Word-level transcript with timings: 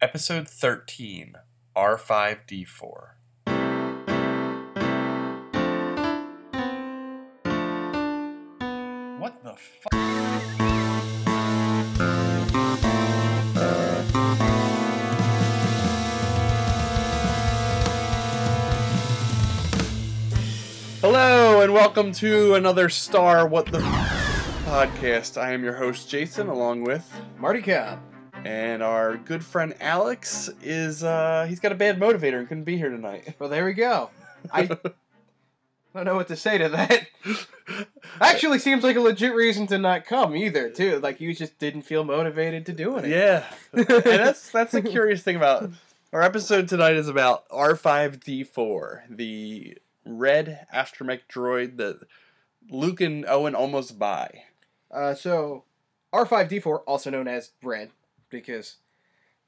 Episode 0.00 0.48
13 0.48 1.34
R5D4. 1.76 3.14
What 9.18 9.42
the 9.42 9.56
fuck? 9.56 10.98
Hello, 21.00 21.62
and 21.62 21.72
welcome 21.72 22.12
to 22.12 22.54
another 22.54 22.88
Star 22.88 23.46
What 23.46 23.66
the 23.66 23.78
F- 23.78 24.64
podcast. 24.66 25.40
I 25.40 25.52
am 25.52 25.64
your 25.64 25.74
host, 25.74 26.08
Jason, 26.08 26.48
along 26.48 26.82
with. 26.84 27.08
Marty 27.38 27.62
Cobb. 27.62 27.98
And 28.44 28.82
our 28.82 29.16
good 29.16 29.44
friend 29.44 29.74
Alex 29.80 30.48
is 30.62 31.02
uh 31.04 31.46
he's 31.48 31.60
got 31.60 31.72
a 31.72 31.74
bad 31.74 31.98
motivator 31.98 32.38
and 32.38 32.48
couldn't 32.48 32.64
be 32.64 32.76
here 32.76 32.90
tonight. 32.90 33.34
Well, 33.38 33.48
there 33.48 33.64
we 33.64 33.72
go. 33.74 34.10
I 34.52 34.64
don't 35.94 36.04
know 36.04 36.14
what 36.14 36.28
to 36.28 36.36
say 36.36 36.58
to 36.58 36.68
that. 36.70 37.06
Actually, 38.20 38.58
seems 38.58 38.82
like 38.84 38.96
a 38.96 39.00
legit 39.00 39.34
reason 39.34 39.66
to 39.68 39.78
not 39.78 40.06
come 40.06 40.34
either, 40.36 40.70
too. 40.70 40.98
Like 41.00 41.20
you 41.20 41.34
just 41.34 41.58
didn't 41.58 41.82
feel 41.82 42.04
motivated 42.04 42.66
to 42.66 42.72
do 42.72 42.96
it. 42.98 43.08
yeah. 43.08 43.44
and 43.72 43.86
that's 43.86 44.50
that's 44.50 44.72
the 44.72 44.82
curious 44.82 45.22
thing 45.22 45.36
about 45.36 45.70
our 46.12 46.22
episode 46.22 46.68
tonight 46.68 46.96
is 46.96 47.08
about 47.08 47.48
R5D4, 47.50 49.00
the 49.10 49.76
red 50.06 50.66
astromech 50.74 51.20
droid 51.30 51.76
that 51.76 52.00
Luke 52.70 53.00
and 53.00 53.26
Owen 53.26 53.54
almost 53.54 53.98
buy. 53.98 54.44
Uh, 54.90 55.14
so, 55.14 55.64
R5D4, 56.14 56.80
also 56.86 57.10
known 57.10 57.28
as 57.28 57.50
Red, 57.62 57.90
because 58.30 58.76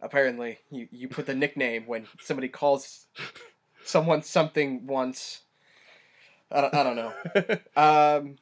apparently 0.00 0.58
you, 0.70 0.88
you 0.90 1.08
put 1.08 1.26
the 1.26 1.34
nickname 1.34 1.86
when 1.86 2.06
somebody 2.20 2.48
calls 2.48 3.06
someone 3.84 4.22
something 4.22 4.86
once. 4.86 5.42
I 6.50 6.60
don't, 6.60 6.74
I 6.74 6.82
don't 6.82 6.96
know. 6.96 7.12
Um, 7.76 8.36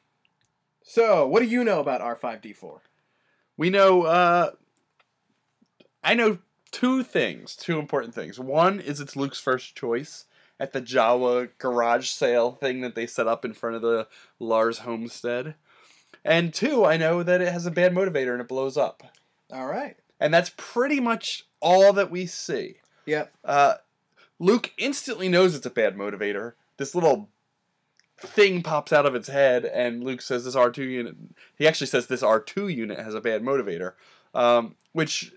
so, 0.83 1.27
what 1.27 1.41
do 1.41 1.47
you 1.47 1.63
know 1.63 1.79
about 1.79 2.01
R5D4? 2.01 2.79
we 3.59 3.69
know 3.69 4.03
uh 4.03 4.51
I 6.01 6.15
know 6.15 6.39
two 6.71 7.03
things, 7.03 7.57
two 7.57 7.77
important 7.77 8.15
things. 8.15 8.39
One 8.39 8.79
is 8.79 9.01
it's 9.01 9.17
Luke's 9.17 9.39
first 9.39 9.75
choice 9.75 10.25
at 10.59 10.71
the 10.71 10.81
Jawa 10.81 11.49
garage 11.57 12.07
sale 12.09 12.53
thing 12.53 12.79
that 12.81 12.95
they 12.95 13.05
set 13.05 13.27
up 13.27 13.43
in 13.43 13.53
front 13.53 13.75
of 13.75 13.81
the 13.81 14.07
Lars 14.39 14.79
homestead. 14.79 15.55
And 16.23 16.53
two, 16.53 16.85
I 16.85 16.95
know 16.95 17.21
that 17.21 17.41
it 17.41 17.51
has 17.51 17.65
a 17.65 17.71
bad 17.71 17.93
motivator 17.93 18.31
and 18.31 18.39
it 18.41 18.47
blows 18.47 18.77
up. 18.77 19.03
All 19.51 19.67
right. 19.67 19.97
And 20.19 20.33
that's 20.33 20.51
pretty 20.57 20.99
much 20.99 21.45
all 21.59 21.93
that 21.93 22.11
we 22.11 22.25
see. 22.25 22.75
Yep. 23.05 23.31
Uh, 23.43 23.75
Luke 24.39 24.71
instantly 24.77 25.29
knows 25.29 25.55
it's 25.55 25.65
a 25.65 25.71
bad 25.71 25.95
motivator. 25.97 26.53
This 26.77 26.95
little 26.95 27.29
thing 28.17 28.61
pops 28.63 28.91
out 28.93 29.05
of 29.05 29.15
its 29.15 29.27
head, 29.27 29.65
and 29.65 30.03
Luke 30.03 30.21
says 30.21 30.45
this 30.45 30.55
R2 30.55 30.77
unit. 30.77 31.15
He 31.57 31.67
actually 31.67 31.87
says 31.87 32.07
this 32.07 32.21
R2 32.21 32.73
unit 32.73 32.99
has 32.99 33.15
a 33.15 33.21
bad 33.21 33.43
motivator, 33.43 33.93
um, 34.33 34.75
which 34.93 35.33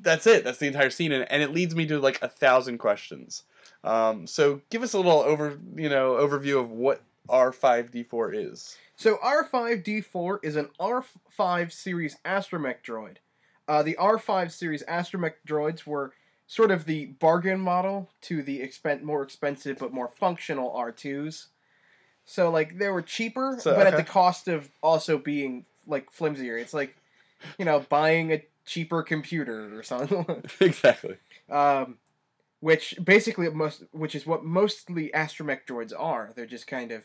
that's 0.00 0.26
it. 0.26 0.44
That's 0.44 0.58
the 0.58 0.66
entire 0.66 0.90
scene, 0.90 1.12
and, 1.12 1.30
and 1.30 1.42
it 1.42 1.52
leads 1.52 1.74
me 1.74 1.86
to 1.86 1.98
like 1.98 2.20
a 2.22 2.28
thousand 2.28 2.78
questions. 2.78 3.44
Um, 3.84 4.26
so 4.26 4.60
give 4.70 4.82
us 4.82 4.94
a 4.94 4.96
little 4.96 5.20
over, 5.20 5.58
you 5.76 5.88
know, 5.88 6.14
overview 6.14 6.60
of 6.60 6.70
what 6.70 7.02
R5D4 7.28 8.52
is. 8.52 8.76
So 8.96 9.16
R5D4 9.18 10.38
is 10.42 10.56
an 10.56 10.70
R5 10.80 11.72
series 11.72 12.16
astromech 12.24 12.82
droid. 12.84 13.16
Uh, 13.68 13.82
the 13.82 13.96
R5 14.00 14.50
series 14.50 14.82
astromech 14.84 15.34
droids 15.46 15.86
were 15.86 16.12
sort 16.46 16.70
of 16.70 16.86
the 16.86 17.06
bargain 17.06 17.60
model 17.60 18.08
to 18.22 18.42
the 18.42 18.60
expen- 18.60 19.02
more 19.02 19.22
expensive 19.22 19.78
but 19.78 19.92
more 19.92 20.08
functional 20.08 20.72
R2s. 20.72 21.46
So 22.24 22.50
like 22.50 22.78
they 22.78 22.88
were 22.88 23.02
cheaper, 23.02 23.58
So, 23.60 23.74
but 23.74 23.86
at 23.86 23.96
the 23.96 24.02
cost 24.02 24.48
of 24.48 24.70
also 24.82 25.18
being 25.18 25.66
like 25.86 26.10
flimsier. 26.12 26.58
It's 26.58 26.74
like 26.74 26.96
you 27.58 27.64
know 27.64 27.84
buying 27.88 28.32
a 28.32 28.44
cheaper 28.64 29.02
computer 29.02 29.78
or 29.78 29.82
something. 29.82 30.42
exactly. 30.60 31.16
um, 31.50 31.98
which 32.60 32.94
basically 33.02 33.48
most 33.50 33.84
which 33.92 34.14
is 34.14 34.26
what 34.26 34.44
mostly 34.44 35.10
astromech 35.14 35.60
droids 35.66 35.92
are. 35.96 36.32
They're 36.34 36.46
just 36.46 36.66
kind 36.66 36.92
of 36.92 37.04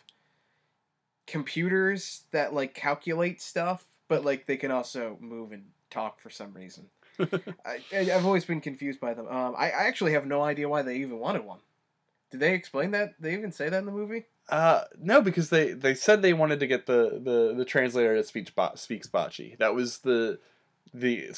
computers 1.27 2.23
that 2.31 2.53
like 2.53 2.73
calculate 2.73 3.41
stuff, 3.41 3.85
but 4.13 4.23
like 4.23 4.45
they 4.45 4.57
can 4.57 4.69
also 4.69 5.17
move 5.19 5.51
and 5.51 5.63
talk 5.89 6.19
for 6.19 6.29
some 6.29 6.53
reason. 6.53 6.85
I, 7.19 7.79
I've 7.91 8.27
always 8.27 8.45
been 8.45 8.61
confused 8.61 8.99
by 8.99 9.15
them. 9.15 9.27
Um, 9.27 9.55
I, 9.57 9.71
I 9.71 9.87
actually 9.87 10.13
have 10.13 10.27
no 10.27 10.43
idea 10.43 10.69
why 10.69 10.83
they 10.83 10.97
even 10.97 11.17
wanted 11.17 11.43
one. 11.43 11.57
Did 12.29 12.39
they 12.39 12.53
explain 12.53 12.91
that? 12.91 13.15
They 13.19 13.33
even 13.33 13.51
say 13.51 13.69
that 13.69 13.77
in 13.79 13.87
the 13.87 13.91
movie? 13.91 14.25
Uh, 14.49 14.83
no, 14.99 15.21
because 15.21 15.49
they, 15.49 15.73
they 15.73 15.95
said 15.95 16.21
they 16.21 16.33
wanted 16.33 16.59
to 16.59 16.67
get 16.67 16.85
the, 16.85 17.19
the, 17.23 17.55
the 17.57 17.65
translator 17.65 18.15
that 18.15 18.27
speaks 18.27 18.51
ba- 18.51 18.73
speaks 18.75 19.07
Bocce. 19.07 19.57
That 19.57 19.73
was 19.73 19.99
the 19.99 20.37
the, 20.93 21.29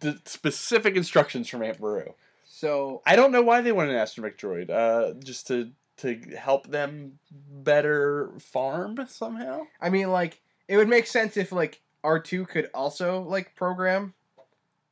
the 0.00 0.20
specific 0.26 0.96
instructions 0.96 1.48
from 1.48 1.62
Aunt 1.62 1.80
Beru. 1.80 2.12
So 2.44 3.00
I 3.06 3.16
don't 3.16 3.32
know 3.32 3.40
why 3.40 3.62
they 3.62 3.72
wanted 3.72 3.94
an 3.94 4.04
astromech 4.04 4.36
droid. 4.36 4.68
Uh, 4.68 5.14
just 5.24 5.46
to 5.46 5.70
to 5.98 6.20
help 6.38 6.66
them 6.66 7.18
better 7.30 8.32
farm 8.40 8.98
somehow. 9.08 9.62
I 9.80 9.88
mean, 9.88 10.10
like 10.10 10.42
it 10.68 10.76
would 10.76 10.88
make 10.88 11.06
sense 11.06 11.36
if 11.38 11.50
like 11.50 11.80
R 12.04 12.20
two 12.20 12.44
could 12.46 12.70
also 12.72 13.22
like 13.22 13.56
program 13.56 14.14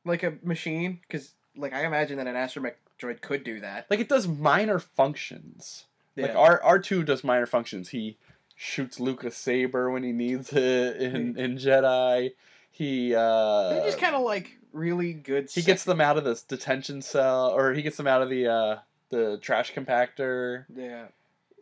like 0.03 0.23
a 0.23 0.33
machine, 0.43 0.99
because 1.07 1.31
like 1.55 1.73
I 1.73 1.85
imagine 1.85 2.17
that 2.17 2.27
an 2.27 2.35
astromech 2.35 2.73
droid 2.99 3.21
could 3.21 3.45
do 3.45 3.61
that. 3.61 3.85
Like 3.89 4.01
it 4.01 4.09
does 4.09 4.27
minor 4.27 4.79
functions. 4.79 5.85
Yeah. 6.15 6.27
Like 6.27 6.35
R 6.35 6.61
R 6.61 6.79
two 6.79 7.03
does 7.03 7.23
minor 7.23 7.45
functions. 7.45 7.89
He 7.89 8.17
shoots 8.55 8.99
Luke 8.99 9.23
a 9.23 9.31
saber 9.31 9.89
when 9.89 10.03
he 10.03 10.11
needs 10.11 10.51
it 10.51 10.97
in 10.97 11.37
in 11.37 11.57
Jedi. 11.57 12.33
He 12.71 13.13
uh, 13.15 13.69
They're 13.69 13.85
just 13.85 13.99
kind 13.99 14.15
of 14.15 14.23
like 14.23 14.57
really 14.71 15.13
good. 15.13 15.49
he 15.51 15.61
gets 15.61 15.83
them 15.83 16.01
out 16.01 16.17
of 16.17 16.23
this 16.23 16.41
detention 16.41 17.01
cell, 17.03 17.51
or 17.55 17.73
he 17.73 17.83
gets 17.83 17.97
them 17.97 18.07
out 18.07 18.23
of 18.23 18.29
the 18.29 18.47
uh, 18.47 18.77
the 19.09 19.37
trash 19.41 19.73
compactor. 19.73 20.65
yeah. 20.75 21.05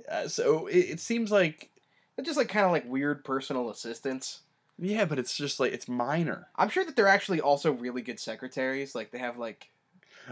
Uh, 0.10 0.28
so 0.28 0.68
it, 0.68 0.78
it 0.80 1.00
seems 1.00 1.32
like 1.32 1.70
They're 2.16 2.26
just 2.26 2.38
like 2.38 2.50
kind 2.50 2.66
of 2.66 2.72
like 2.72 2.90
weird 2.90 3.24
personal 3.24 3.70
assistants. 3.70 4.40
Yeah, 4.84 5.06
but 5.06 5.20
it's 5.20 5.36
just 5.38 5.60
like 5.60 5.72
it's 5.74 5.88
minor. 5.88 6.48
I'm 6.56 6.70
sure 6.70 6.84
that 6.84 6.96
they're 6.96 7.08
actually 7.08 7.40
also 7.40 7.72
really 7.72 8.02
good 8.02 8.20
secretaries. 8.20 8.96
Like 8.96 9.12
they 9.12 9.20
have 9.20 9.38
like 9.38 9.70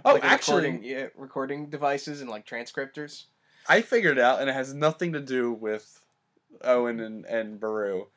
Oh, 0.06 0.14
like, 0.14 0.24
actually, 0.24 0.64
recording, 0.72 0.84
yeah, 0.84 1.08
recording 1.16 1.70
devices 1.70 2.22
and 2.22 2.30
like 2.30 2.46
transcripters. 2.46 3.26
I 3.68 3.82
figured 3.82 4.18
it 4.18 4.24
out, 4.24 4.40
and 4.40 4.50
it 4.50 4.54
has 4.54 4.74
nothing 4.74 5.14
to 5.14 5.20
do 5.20 5.52
with 5.54 6.02
Owen 6.64 7.00
and 7.00 7.26
and 7.26 7.60
Beru. 7.60 8.08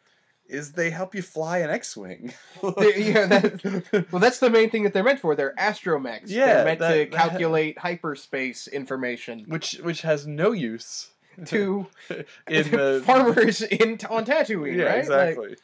Is 0.48 0.72
they 0.72 0.90
help 0.90 1.14
you 1.14 1.22
fly 1.22 1.58
an 1.58 1.70
X-wing? 1.70 2.34
Yeah, 2.62 3.26
that- 3.26 4.06
Well, 4.12 4.20
that's 4.20 4.38
the 4.38 4.50
main 4.50 4.68
thing 4.70 4.82
that 4.82 4.92
they're 4.92 5.04
meant 5.04 5.20
for. 5.20 5.34
They're 5.34 5.54
astromechs. 5.58 6.24
Yeah, 6.26 6.46
they're 6.56 6.64
meant 6.64 6.78
that- 6.80 6.92
to 6.92 7.10
that- 7.10 7.12
calculate 7.12 7.78
hyperspace 7.78 8.68
information 8.68 9.44
which 9.48 9.74
which 9.82 10.02
has 10.02 10.26
no 10.26 10.52
use 10.52 11.08
to 11.46 11.86
in 12.10 12.24
the 12.70 13.02
farmers 13.06 13.62
in 13.62 13.98
on 14.10 14.24
Tatooine. 14.26 14.76
yeah 14.76 14.84
right? 14.84 14.98
exactly. 14.98 15.48
Like, 15.50 15.58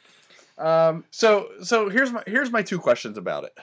um, 0.59 1.05
So 1.11 1.49
so 1.63 1.89
here's 1.89 2.13
my 2.13 2.23
here's 2.27 2.51
my 2.51 2.63
two 2.63 2.79
questions 2.79 3.17
about 3.17 3.45
it. 3.45 3.57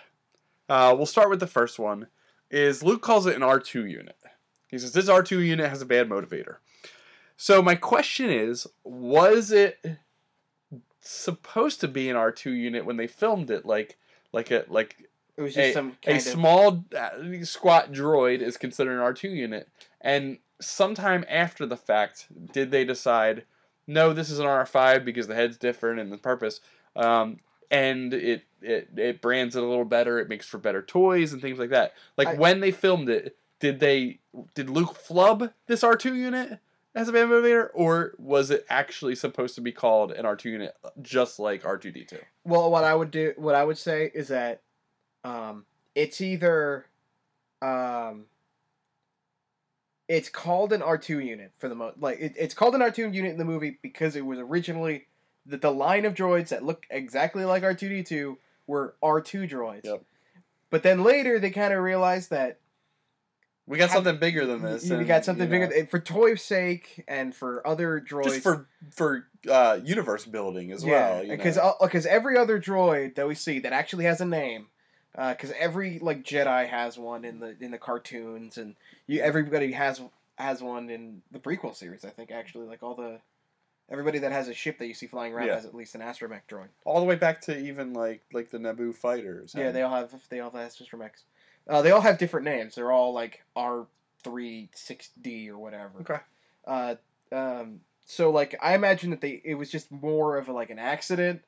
Uh, 0.67 0.94
we'll 0.97 1.06
start 1.06 1.29
with 1.29 1.39
the 1.39 1.47
first 1.47 1.78
one. 1.78 2.07
Is 2.50 2.83
Luke 2.83 3.01
calls 3.01 3.25
it 3.25 3.35
an 3.35 3.44
R 3.44 3.59
two 3.59 3.85
unit? 3.85 4.17
He 4.69 4.78
says 4.78 4.94
this 4.94 5.09
R 5.09 5.23
two 5.23 5.41
unit 5.41 5.69
has 5.69 5.81
a 5.81 5.85
bad 5.85 6.09
motivator. 6.09 6.57
So 7.38 7.61
my 7.61 7.75
question 7.75 8.29
is, 8.29 8.66
was 8.84 9.51
it 9.51 9.84
supposed 11.01 11.81
to 11.81 11.88
be 11.88 12.09
an 12.09 12.16
R 12.16 12.31
two 12.31 12.51
unit 12.51 12.85
when 12.85 12.97
they 12.97 13.07
filmed 13.07 13.51
it? 13.51 13.66
Like 13.66 13.97
like 14.31 14.51
a 14.51 14.66
like 14.67 14.95
it 15.38 15.41
was 15.41 15.53
just 15.53 15.69
a, 15.69 15.73
some 15.73 15.97
a 16.07 16.16
of 16.16 16.22
small 16.22 16.85
uh, 16.97 17.09
squat 17.44 17.91
droid 17.91 18.41
is 18.41 18.58
considered 18.58 18.93
an 18.93 19.02
R 19.02 19.14
two 19.14 19.29
unit, 19.29 19.67
and 20.02 20.37
sometime 20.61 21.25
after 21.29 21.66
the 21.66 21.78
fact, 21.78 22.28
did 22.53 22.72
they 22.72 22.85
decide, 22.85 23.43
no, 23.85 24.14
this 24.14 24.29
is 24.29 24.40
an 24.40 24.46
R 24.46 24.66
five 24.66 25.03
because 25.03 25.28
the 25.28 25.35
head's 25.35 25.58
different 25.58 25.99
and 25.99 26.11
the 26.11 26.17
purpose, 26.17 26.61
um, 26.95 27.37
and 27.71 28.13
it, 28.13 28.43
it 28.61 28.89
it 28.95 29.21
brands 29.21 29.55
it 29.55 29.63
a 29.63 29.65
little 29.65 29.85
better, 29.85 30.19
it 30.19 30.29
makes 30.29 30.45
for 30.47 30.57
better 30.57 30.81
toys 30.81 31.33
and 31.33 31.41
things 31.41 31.59
like 31.59 31.69
that. 31.71 31.93
Like 32.17 32.27
I- 32.29 32.33
when 32.35 32.59
they 32.59 32.71
filmed 32.71 33.09
it, 33.09 33.37
did 33.59 33.79
they 33.79 34.19
did 34.53 34.69
Luke 34.69 34.95
flub 34.95 35.51
this 35.67 35.83
R 35.83 35.95
two 35.95 36.15
unit? 36.15 36.59
As 36.93 37.09
a 37.09 37.11
motivator, 37.11 37.67
or 37.73 38.13
was 38.17 38.51
it 38.51 38.65
actually 38.69 39.15
supposed 39.15 39.55
to 39.55 39.61
be 39.61 39.73
called 39.73 40.13
an 40.13 40.25
R 40.25 40.37
two 40.37 40.49
unit, 40.49 40.73
just 41.01 41.39
like 41.39 41.65
R 41.65 41.77
two 41.77 41.91
D 41.91 42.05
two? 42.05 42.19
Well, 42.45 42.71
what 42.71 42.85
I 42.85 42.95
would 42.95 43.11
do, 43.11 43.33
what 43.35 43.53
I 43.53 43.65
would 43.65 43.77
say 43.77 44.09
is 44.15 44.29
that, 44.29 44.61
um, 45.25 45.65
it's 45.93 46.21
either, 46.21 46.85
um, 47.61 48.27
it's 50.07 50.29
called 50.29 50.71
an 50.71 50.81
R 50.81 50.97
two 50.97 51.19
unit 51.19 51.51
for 51.57 51.67
the 51.67 51.75
most, 51.75 51.97
like 51.99 52.19
it, 52.19 52.33
it's 52.37 52.53
called 52.53 52.75
an 52.75 52.81
R 52.81 52.91
two 52.91 53.09
unit 53.11 53.31
in 53.31 53.37
the 53.37 53.43
movie 53.43 53.77
because 53.81 54.15
it 54.15 54.25
was 54.25 54.39
originally 54.39 55.07
the, 55.45 55.57
the 55.57 55.71
line 55.71 56.05
of 56.05 56.13
droids 56.13 56.49
that 56.49 56.63
look 56.63 56.85
exactly 56.89 57.45
like 57.45 57.63
R 57.63 57.73
two 57.73 57.89
D 57.89 58.03
two 58.03 58.37
were 58.67 58.95
R 59.01 59.21
two 59.21 59.47
droids. 59.47 59.85
Yep. 59.85 60.03
But 60.69 60.83
then 60.83 61.03
later 61.03 61.39
they 61.39 61.51
kind 61.51 61.73
of 61.73 61.83
realized 61.83 62.31
that 62.31 62.59
We 63.67 63.77
got 63.79 63.89
something 63.89 64.17
bigger 64.17 64.45
than 64.45 64.61
this. 64.61 64.87
We 64.87 64.95
and, 64.95 65.07
got 65.07 65.25
something 65.25 65.51
you 65.51 65.59
know, 65.59 65.67
bigger 65.69 65.87
for 65.87 65.99
toy's 65.99 66.43
sake 66.43 67.03
and 67.07 67.35
for 67.35 67.65
other 67.65 67.99
droids. 67.99 68.25
just 68.25 68.41
for 68.41 68.67
for 68.91 69.27
uh, 69.49 69.79
universe 69.83 70.25
building 70.25 70.71
as 70.71 70.85
well. 70.85 71.23
you 71.23 71.31
because 71.31 71.57
because 71.81 72.05
every 72.05 72.37
other 72.37 72.59
droid 72.59 73.15
that 73.15 73.27
we 73.27 73.33
see 73.33 73.59
that 73.59 73.73
actually 73.73 74.05
has 74.05 74.21
a 74.21 74.25
name, 74.25 74.67
because 75.13 75.51
every 75.57 75.97
like 75.99 76.23
Jedi 76.23 76.67
has 76.67 76.97
one 76.97 77.25
in 77.25 77.39
the 77.39 77.55
in 77.59 77.71
the 77.71 77.79
cartoons, 77.79 78.57
and 78.57 78.75
you 79.07 79.21
everybody 79.21 79.71
has 79.71 79.99
has 80.37 80.61
one 80.61 80.89
in 80.89 81.23
the 81.31 81.39
prequel 81.39 81.75
series. 81.75 82.05
I 82.05 82.09
think 82.09 82.29
actually 82.31 82.67
like 82.67 82.83
all 82.83 82.95
the 82.95 83.19
everybody 83.90 84.20
that 84.20 84.32
has 84.32 84.47
a 84.47 84.53
ship 84.53 84.78
that 84.79 84.87
you 84.87 84.93
see 84.93 85.08
flying 85.08 85.34
around 85.34 85.47
Yeah. 85.47 85.55
has 85.55 85.66
at 85.66 85.76
least 85.76 85.96
an 85.96 86.02
astromech 86.02 86.41
droid. 86.49 86.67
all 86.85 86.99
the 86.99 87.05
way 87.05 87.16
back 87.16 87.41
to 87.41 87.58
even 87.58 87.93
like 87.93 88.22
like 88.34 88.49
the 88.49 88.58
Naboo 88.58 88.96
fighters. 88.96 89.53
Yeah, 89.58 89.72
they 89.72 89.82
all 89.82 89.93
have 89.96 90.11
they 90.29 90.40
all 90.40 90.52
have 90.52 90.70
astromechs. 90.72 91.23
Uh, 91.67 91.82
they 91.82 91.91
all 91.91 92.02
have 92.02 92.17
different 92.17 92.46
names. 92.46 92.76
They're 92.76 92.91
all 92.91 93.14
like 93.14 93.43
R 93.55 93.85
three 94.23 94.70
six 94.73 95.09
D 95.22 95.49
or 95.49 95.58
whatever. 95.58 95.99
Okay. 96.02 96.20
Uh, 96.66 96.96
um, 97.32 97.82
so 98.05 98.29
like 98.32 98.55
I 98.61 98.76
imagine 98.76 99.09
that 99.11 99.22
they 99.22 99.41
it 99.43 99.55
was 99.55 99.72
just 99.72 99.91
more 99.91 100.38
of 100.38 100.47
a, 100.47 100.52
like 100.53 100.70
an 100.70 100.79
accident, 100.79 101.41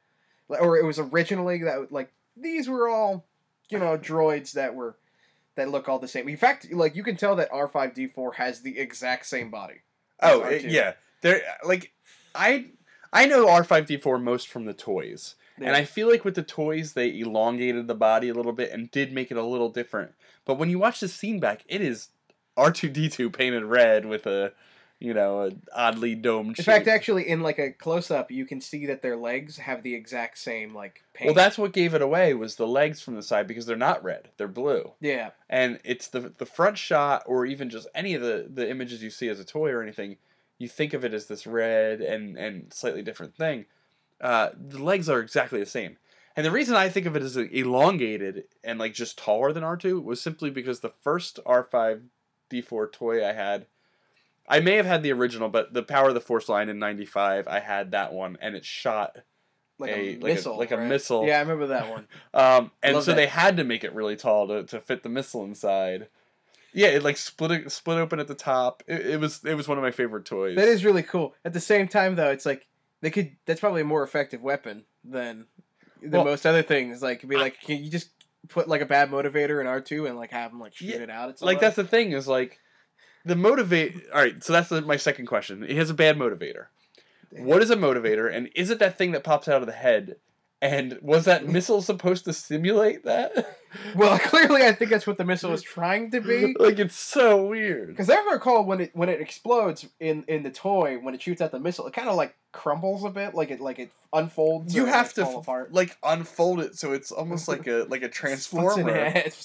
Like, 0.49 0.61
or 0.61 0.77
it 0.77 0.85
was 0.85 0.99
originally 0.99 1.59
that 1.63 1.91
like 1.91 2.11
these 2.35 2.67
were 2.69 2.87
all 2.87 3.25
you 3.69 3.79
know 3.79 3.97
droids 3.97 4.51
that 4.53 4.75
were 4.75 4.95
that 5.55 5.69
look 5.69 5.89
all 5.89 5.97
the 5.99 6.07
same. 6.07 6.27
In 6.29 6.37
fact, 6.37 6.71
like 6.71 6.95
you 6.95 7.03
can 7.03 7.15
tell 7.15 7.35
that 7.37 7.49
R 7.51 7.67
five 7.67 7.93
D 7.95 8.05
four 8.07 8.33
has 8.33 8.61
the 8.61 8.77
exact 8.77 9.25
same 9.25 9.49
body. 9.49 9.81
Oh 10.21 10.41
R2. 10.41 10.51
it- 10.51 10.65
yeah, 10.65 10.93
they're 11.21 11.41
like 11.63 11.91
I 12.35 12.67
I 13.13 13.25
know 13.25 13.49
R 13.49 13.63
five 13.63 13.85
D 13.85 13.97
four 13.97 14.17
most 14.19 14.47
from 14.47 14.65
the 14.65 14.73
toys, 14.73 15.35
and 15.57 15.75
I 15.75 15.83
feel 15.85 16.09
like 16.09 16.25
with 16.25 16.35
the 16.35 16.43
toys 16.43 16.93
they 16.93 17.19
elongated 17.19 17.87
the 17.87 17.95
body 17.95 18.29
a 18.29 18.33
little 18.33 18.53
bit 18.53 18.71
and 18.71 18.91
did 18.91 19.11
make 19.11 19.31
it 19.31 19.37
a 19.37 19.43
little 19.43 19.69
different. 19.69 20.11
But 20.45 20.55
when 20.57 20.69
you 20.69 20.79
watch 20.79 20.99
the 20.99 21.07
scene 21.07 21.39
back, 21.39 21.63
it 21.67 21.81
is 21.81 22.09
R 22.55 22.71
two 22.71 22.89
D 22.89 23.09
two 23.09 23.29
painted 23.29 23.63
red 23.65 24.05
with 24.05 24.25
a 24.25 24.53
you 24.99 25.13
know 25.13 25.43
a 25.43 25.51
oddly 25.75 26.15
domed. 26.15 26.49
in 26.49 26.55
shape. 26.55 26.65
fact, 26.65 26.87
actually, 26.87 27.27
in 27.29 27.41
like 27.41 27.59
a 27.59 27.71
close 27.71 28.09
up, 28.09 28.31
you 28.31 28.45
can 28.45 28.59
see 28.59 28.87
that 28.87 29.01
their 29.03 29.15
legs 29.15 29.57
have 29.57 29.83
the 29.83 29.93
exact 29.93 30.37
same 30.39 30.73
like 30.73 31.03
paint. 31.13 31.27
well, 31.27 31.35
that's 31.35 31.57
what 31.57 31.71
gave 31.71 31.93
it 31.93 32.01
away 32.01 32.33
was 32.33 32.55
the 32.55 32.67
legs 32.67 32.99
from 33.01 33.15
the 33.15 33.21
side 33.21 33.47
because 33.47 33.65
they're 33.65 33.75
not 33.75 34.03
red, 34.03 34.29
they're 34.37 34.47
blue. 34.47 34.93
yeah. 34.99 35.29
and 35.49 35.79
it's 35.83 36.07
the 36.07 36.33
the 36.37 36.45
front 36.47 36.77
shot 36.77 37.23
or 37.27 37.45
even 37.45 37.69
just 37.69 37.87
any 37.93 38.15
of 38.15 38.21
the 38.21 38.47
the 38.51 38.67
images 38.69 39.03
you 39.03 39.09
see 39.11 39.29
as 39.29 39.39
a 39.39 39.45
toy 39.45 39.69
or 39.69 39.83
anything 39.83 40.17
you 40.59 40.67
think 40.67 40.93
of 40.93 41.03
it 41.05 41.13
as 41.13 41.27
this 41.27 41.45
red 41.47 42.01
and 42.01 42.37
and 42.37 42.73
slightly 42.73 43.01
different 43.01 43.35
thing 43.35 43.65
uh, 44.21 44.49
the 44.59 44.81
legs 44.83 45.07
are 45.09 45.19
exactly 45.19 45.59
the 45.59 45.65
same 45.65 45.97
and 46.35 46.45
the 46.45 46.51
reason 46.51 46.75
i 46.75 46.89
think 46.89 47.05
of 47.05 47.15
it 47.15 47.21
as 47.23 47.37
elongated 47.37 48.43
and 48.63 48.79
like 48.79 48.93
just 48.93 49.17
taller 49.17 49.51
than 49.51 49.63
r2 49.63 50.03
was 50.03 50.21
simply 50.21 50.49
because 50.49 50.79
the 50.79 50.93
first 51.01 51.39
r5 51.45 52.01
d4 52.49 52.91
toy 52.91 53.25
i 53.27 53.33
had 53.33 53.67
i 54.47 54.59
may 54.59 54.75
have 54.75 54.85
had 54.85 55.03
the 55.03 55.11
original 55.11 55.49
but 55.49 55.73
the 55.73 55.83
power 55.83 56.07
of 56.09 56.13
the 56.13 56.21
force 56.21 56.49
line 56.49 56.69
in 56.69 56.79
95 56.79 57.47
i 57.47 57.59
had 57.59 57.91
that 57.91 58.13
one 58.13 58.37
and 58.41 58.55
it 58.55 58.65
shot 58.65 59.17
Like 59.79 59.91
A- 59.91 59.93
a, 59.93 60.13
like 60.15 60.21
a- 60.23 60.25
missile, 60.35 60.57
like 60.57 60.71
a 60.71 60.77
right? 60.77 60.87
missile. 60.87 61.27
Yeah, 61.27 61.37
I 61.37 61.41
remember 61.41 61.67
that 61.67 61.87
one. 61.91 62.07
um, 62.33 62.71
and 62.81 62.95
Love 62.95 63.03
so 63.03 63.11
that. 63.11 63.17
they 63.17 63.27
had 63.27 63.57
to 63.57 63.63
make 63.63 63.83
it 63.83 63.93
really 63.93 64.15
tall 64.15 64.47
to, 64.47 64.63
to 64.63 64.79
fit 64.81 65.03
the 65.03 65.09
missile 65.09 65.43
inside. 65.43 66.07
Yeah, 66.73 66.89
it 66.89 67.03
like 67.03 67.17
split 67.17 67.71
split 67.71 67.97
open 67.97 68.19
at 68.19 68.27
the 68.27 68.35
top. 68.35 68.83
It, 68.87 69.05
it 69.05 69.19
was 69.19 69.43
it 69.45 69.55
was 69.55 69.67
one 69.67 69.77
of 69.77 69.83
my 69.83 69.91
favorite 69.91 70.25
toys. 70.25 70.55
That 70.55 70.67
is 70.67 70.85
really 70.85 71.03
cool. 71.03 71.33
At 71.43 71.53
the 71.53 71.59
same 71.59 71.87
time, 71.87 72.15
though, 72.15 72.29
it's 72.29 72.45
like 72.45 72.67
they 73.01 73.09
could. 73.09 73.31
That's 73.45 73.59
probably 73.59 73.81
a 73.81 73.85
more 73.85 74.03
effective 74.03 74.41
weapon 74.41 74.85
than 75.03 75.45
than 76.01 76.11
Well, 76.11 76.25
most 76.25 76.45
other 76.45 76.61
things. 76.61 77.01
Like, 77.01 77.27
be 77.27 77.37
like, 77.37 77.59
can 77.61 77.83
you 77.83 77.89
just 77.89 78.09
put 78.49 78.67
like 78.67 78.81
a 78.81 78.85
bad 78.85 79.09
motivator 79.09 79.59
in 79.59 79.67
R 79.67 79.81
two 79.81 80.05
and 80.05 80.17
like 80.17 80.31
have 80.31 80.51
them 80.51 80.59
like 80.59 80.75
shoot 80.75 80.89
Yeah, 80.89 80.97
it 80.97 81.09
out? 81.09 81.29
At 81.29 81.41
like 81.41 81.59
that's 81.59 81.75
the 81.75 81.83
thing 81.83 82.11
is 82.11 82.27
like 82.27 82.59
the 83.25 83.35
motivate. 83.35 83.95
All 84.13 84.21
right, 84.21 84.43
so 84.43 84.53
that's 84.53 84.69
the, 84.69 84.81
my 84.81 84.97
second 84.97 85.25
question. 85.25 85.63
It 85.63 85.75
has 85.77 85.89
a 85.89 85.95
bad 85.95 86.17
motivator. 86.17 86.67
What 87.31 87.61
is 87.61 87.69
a 87.69 87.75
motivator, 87.75 88.33
and 88.33 88.49
is 88.55 88.69
it 88.69 88.79
that 88.79 88.97
thing 88.97 89.11
that 89.11 89.23
pops 89.23 89.47
out 89.47 89.61
of 89.61 89.67
the 89.67 89.73
head? 89.73 90.15
And 90.61 90.97
was 91.01 91.25
that 91.25 91.47
missile 91.47 91.81
supposed 91.81 92.25
to 92.25 92.33
simulate 92.33 93.05
that? 93.05 93.57
Well, 93.95 94.17
clearly, 94.17 94.63
I 94.63 94.71
think 94.71 94.89
that's 94.89 95.05
what 95.05 95.17
the 95.17 95.25
missile 95.25 95.51
is 95.53 95.61
trying 95.61 96.09
to 96.11 96.21
be. 96.21 96.55
like 96.59 96.79
it's 96.79 96.95
so 96.95 97.45
weird. 97.45 97.89
Because 97.89 98.09
I 98.09 98.15
recall 98.31 98.63
when 98.63 98.79
it 98.79 98.95
when 98.95 99.09
it 99.09 99.19
explodes 99.21 99.85
in 99.99 100.23
in 100.27 100.41
the 100.41 100.49
toy 100.49 100.97
when 100.97 101.13
it 101.13 101.21
shoots 101.21 101.41
out 101.41 101.51
the 101.51 101.59
missile, 101.59 101.85
it 101.85 101.93
kind 101.93 102.07
of 102.07 102.15
like 102.15 102.33
crumbles 102.53 103.03
a 103.03 103.09
bit, 103.09 103.35
like 103.35 103.51
it 103.51 103.59
like 103.59 103.77
it 103.77 103.91
unfolds. 104.13 104.73
You 104.73 104.85
have 104.85 105.13
to 105.15 105.25
fall 105.25 105.39
apart. 105.41 105.73
like 105.73 105.97
unfold 106.01 106.61
it 106.61 106.75
so 106.77 106.93
it's 106.93 107.11
almost 107.11 107.47
like 107.47 107.67
a 107.67 107.85
like 107.89 108.03
a 108.03 108.09
transformer. 108.09 108.89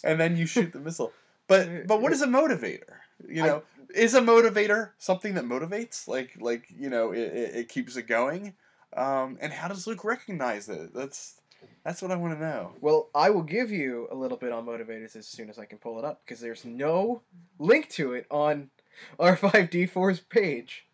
and 0.05 0.20
then 0.20 0.37
you 0.37 0.47
shoot 0.47 0.73
the 0.73 0.81
missile. 0.81 1.12
But 1.49 1.87
but 1.88 2.00
what 2.00 2.12
is 2.12 2.23
a 2.23 2.29
motivator? 2.29 2.94
You 3.29 3.43
I- 3.43 3.47
know, 3.49 3.62
is 3.94 4.14
a 4.14 4.20
motivator 4.20 4.91
something 4.99 5.35
that 5.35 5.44
motivates? 5.44 6.06
Like 6.09 6.37
like 6.41 6.69
you 6.79 6.88
know, 6.88 7.11
it, 7.12 7.19
it, 7.19 7.55
it 7.56 7.69
keeps 7.69 7.97
it 7.97 8.06
going. 8.06 8.55
Um, 8.97 9.39
and 9.41 9.53
how 9.53 9.69
does 9.69 9.87
Luke 9.87 10.05
recognize 10.05 10.69
it? 10.69 10.93
That's 10.94 11.41
that's 11.85 12.03
what 12.03 12.11
I 12.11 12.17
want 12.17 12.35
to 12.39 12.41
know. 12.44 12.73
Well, 12.81 13.09
I 13.15 13.31
will 13.31 13.43
give 13.43 13.71
you 13.71 14.09
a 14.11 14.15
little 14.15 14.37
bit 14.37 14.53
on 14.53 14.67
motivators 14.67 15.17
as 15.17 15.27
soon 15.27 15.49
as 15.49 15.59
I 15.59 15.65
can 15.65 15.79
pull 15.79 15.99
it 15.99 16.05
up 16.05 16.23
because 16.25 16.41
there's 16.41 16.65
no 16.65 17.23
link 17.59 17.89
to 17.91 18.12
it 18.12 18.27
on 18.31 18.71
R5D4's 19.19 20.21
page. 20.29 20.87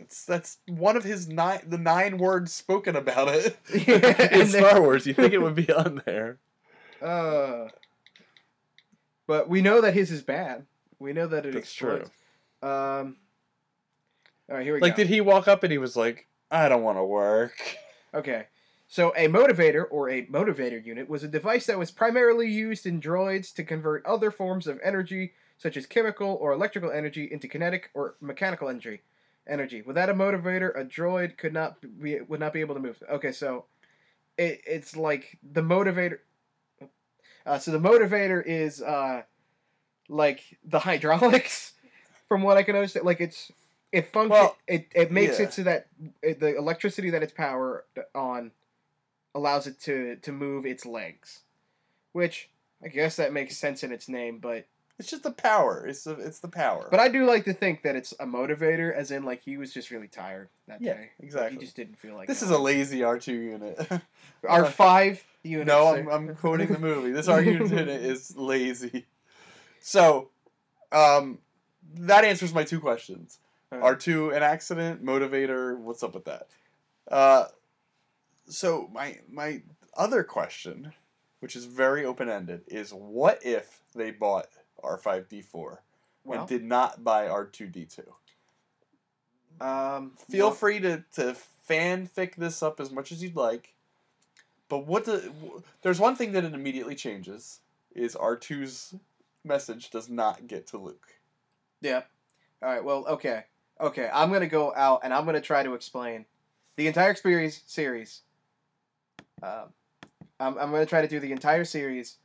It's 0.00 0.24
that's 0.24 0.58
one 0.68 0.96
of 0.96 1.02
his 1.02 1.28
nine 1.28 1.60
the 1.66 1.78
nine 1.78 2.18
words 2.18 2.52
spoken 2.52 2.94
about 2.94 3.28
it 3.34 3.58
Yeah, 3.88 4.32
in 4.40 4.46
Star 4.46 4.80
Wars. 4.80 5.06
You 5.06 5.14
think 5.14 5.32
it 5.32 5.38
would 5.42 5.56
be 5.56 5.72
on 5.72 6.02
there? 6.06 6.38
Uh, 7.02 7.68
but 9.26 9.48
we 9.48 9.60
know 9.60 9.80
that 9.80 9.94
his 9.94 10.10
is 10.12 10.22
bad. 10.22 10.66
We 11.00 11.12
know 11.12 11.26
that 11.26 11.46
it 11.46 11.54
That's 11.54 11.72
true. 11.72 12.04
Um, 12.62 13.16
all 14.48 14.56
right, 14.56 14.62
here 14.64 14.74
we 14.74 14.80
Like, 14.80 14.94
go. 14.96 15.02
did 15.02 15.08
he 15.08 15.20
walk 15.20 15.46
up 15.48 15.62
and 15.62 15.70
he 15.72 15.78
was 15.78 15.96
like, 15.96 16.26
"I 16.50 16.68
don't 16.68 16.82
want 16.82 16.98
to 16.98 17.04
work." 17.04 17.78
Okay. 18.14 18.46
So 18.90 19.12
a 19.16 19.28
motivator 19.28 19.84
or 19.90 20.08
a 20.08 20.24
motivator 20.26 20.82
unit 20.84 21.10
was 21.10 21.22
a 21.22 21.28
device 21.28 21.66
that 21.66 21.78
was 21.78 21.90
primarily 21.90 22.48
used 22.48 22.86
in 22.86 23.02
droids 23.02 23.52
to 23.54 23.62
convert 23.62 24.04
other 24.06 24.30
forms 24.30 24.66
of 24.66 24.80
energy 24.82 25.34
such 25.58 25.76
as 25.76 25.84
chemical 25.84 26.38
or 26.40 26.52
electrical 26.52 26.90
energy 26.90 27.28
into 27.30 27.48
kinetic 27.48 27.90
or 27.92 28.14
mechanical 28.20 28.68
energy. 28.68 29.02
Energy. 29.46 29.82
Without 29.82 30.08
a 30.08 30.14
motivator, 30.14 30.78
a 30.78 30.84
droid 30.84 31.36
could 31.36 31.52
not 31.52 31.76
be 32.00 32.20
would 32.20 32.40
not 32.40 32.52
be 32.52 32.60
able 32.60 32.74
to 32.74 32.80
move. 32.80 33.02
Okay, 33.10 33.32
so 33.32 33.66
it, 34.38 34.60
it's 34.66 34.96
like 34.96 35.38
the 35.42 35.62
motivator 35.62 36.18
uh, 37.44 37.58
so 37.58 37.70
the 37.70 37.78
motivator 37.78 38.42
is 38.44 38.80
uh 38.80 39.22
like 40.08 40.58
the 40.64 40.78
hydraulics 40.78 41.72
from 42.28 42.42
what 42.42 42.56
I 42.56 42.62
can 42.62 42.76
understand 42.76 43.04
like 43.04 43.20
it's 43.20 43.50
it 43.92 44.12
function 44.12 44.30
Well, 44.30 44.56
it, 44.66 44.88
it 44.94 45.10
makes 45.10 45.38
yeah. 45.38 45.46
it 45.46 45.52
so 45.52 45.62
that 45.62 45.86
it, 46.22 46.40
the 46.40 46.56
electricity 46.56 47.10
that 47.10 47.22
it's 47.22 47.32
power 47.32 47.84
on 48.14 48.50
allows 49.34 49.66
it 49.66 49.80
to 49.80 50.16
to 50.16 50.32
move 50.32 50.66
its 50.66 50.84
legs 50.86 51.40
which 52.12 52.48
i 52.82 52.88
guess 52.88 53.16
that 53.16 53.32
makes 53.32 53.56
sense 53.56 53.82
in 53.84 53.92
its 53.92 54.08
name 54.08 54.38
but 54.38 54.66
It's 54.98 55.10
just 55.10 55.22
the 55.22 55.30
power. 55.30 55.86
It's 55.86 56.02
the 56.04 56.12
it's 56.14 56.40
the 56.40 56.48
power. 56.48 56.88
but 56.90 56.98
i 57.00 57.08
do 57.08 57.24
like 57.24 57.44
to 57.44 57.52
think 57.52 57.82
that 57.82 57.94
it's 57.96 58.12
a 58.18 58.26
motivator 58.26 58.92
as 58.94 59.10
in 59.10 59.24
like 59.24 59.42
he 59.42 59.56
was 59.56 59.72
just 59.72 59.90
really 59.90 60.08
tired 60.08 60.48
that 60.66 60.80
Yeah, 60.82 60.94
day 60.94 61.10
exactly. 61.20 61.56
he 61.58 61.64
just 61.64 61.76
didn't 61.76 61.98
feel 61.98 62.14
like 62.14 62.24
it. 62.24 62.28
this 62.32 62.42
is 62.42 62.50
a 62.50 62.58
lazy 62.58 63.02
R 63.04 63.18
two 63.18 63.34
unit. 63.34 63.78
our 64.48 64.64
five 64.64 65.22
units 65.44 65.68
no, 65.68 65.94
I'm, 65.94 66.08
I'm 66.08 66.34
quoting 66.44 66.68
the 66.72 66.78
movie. 66.80 67.12
This 67.12 67.28
R 67.28 67.40
unit 67.56 67.88
is 67.88 68.36
lazy. 68.36 69.06
So, 69.80 70.30
um, 70.92 71.38
that 71.94 72.24
answers 72.24 72.52
my 72.52 72.64
two 72.64 72.80
questions. 72.80 73.38
Uh, 73.70 73.80
R 73.80 73.96
two 73.96 74.30
an 74.30 74.42
accident 74.42 75.04
motivator. 75.04 75.78
What's 75.78 76.02
up 76.02 76.14
with 76.14 76.24
that? 76.24 76.48
Uh, 77.10 77.46
so 78.48 78.88
my 78.92 79.18
my 79.30 79.62
other 79.96 80.22
question, 80.24 80.92
which 81.40 81.56
is 81.56 81.64
very 81.64 82.04
open 82.04 82.28
ended, 82.28 82.62
is 82.66 82.92
what 82.92 83.44
if 83.44 83.80
they 83.94 84.10
bought 84.10 84.48
R 84.82 84.96
five 84.96 85.28
D 85.28 85.42
four 85.42 85.82
well, 86.24 86.40
and 86.40 86.48
did 86.48 86.64
not 86.64 87.04
buy 87.04 87.28
R 87.28 87.44
two 87.44 87.66
D 87.66 87.84
two? 87.86 88.14
um 89.60 90.12
Feel 90.30 90.46
well, 90.46 90.54
free 90.54 90.80
to 90.80 91.04
to 91.14 91.36
fanfic 91.68 92.36
this 92.36 92.62
up 92.62 92.80
as 92.80 92.90
much 92.90 93.12
as 93.12 93.22
you'd 93.22 93.36
like. 93.36 93.74
But 94.68 94.86
what 94.86 95.04
the 95.04 95.32
there's 95.82 96.00
one 96.00 96.16
thing 96.16 96.32
that 96.32 96.44
it 96.44 96.54
immediately 96.54 96.94
changes 96.94 97.60
is 97.94 98.14
R2's 98.14 98.94
message 99.44 99.90
does 99.90 100.08
not 100.08 100.46
get 100.46 100.66
to 100.68 100.78
Luke. 100.78 101.08
Yeah. 101.80 102.02
All 102.62 102.68
right. 102.68 102.84
Well, 102.84 103.04
okay. 103.08 103.44
Okay. 103.80 104.10
I'm 104.12 104.32
gonna 104.32 104.46
go 104.46 104.74
out 104.74 105.00
and 105.04 105.12
I'm 105.12 105.24
gonna 105.24 105.40
try 105.40 105.62
to 105.62 105.74
explain 105.74 106.26
the 106.76 106.86
entire 106.86 107.10
experience 107.10 107.62
Series. 107.66 108.22
Um, 109.42 109.72
I'm 110.40 110.58
I'm 110.58 110.70
gonna 110.70 110.86
try 110.86 111.02
to 111.02 111.08
do 111.08 111.20
the 111.20 111.32
entire 111.32 111.64
series 111.64 112.16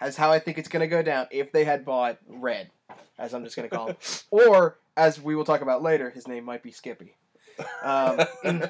as 0.00 0.16
how 0.16 0.30
I 0.30 0.38
think 0.38 0.58
it's 0.58 0.68
gonna 0.68 0.86
go 0.86 1.02
down 1.02 1.26
if 1.30 1.52
they 1.52 1.64
had 1.64 1.84
bought 1.84 2.18
Red, 2.28 2.70
as 3.18 3.34
I'm 3.34 3.44
just 3.44 3.56
gonna 3.56 3.68
call 3.68 3.88
him, 3.88 3.96
or 4.30 4.78
as 4.96 5.20
we 5.20 5.34
will 5.34 5.44
talk 5.44 5.60
about 5.60 5.82
later, 5.82 6.10
his 6.10 6.28
name 6.28 6.44
might 6.44 6.62
be 6.62 6.72
Skippy. 6.72 7.16
Um, 7.82 8.20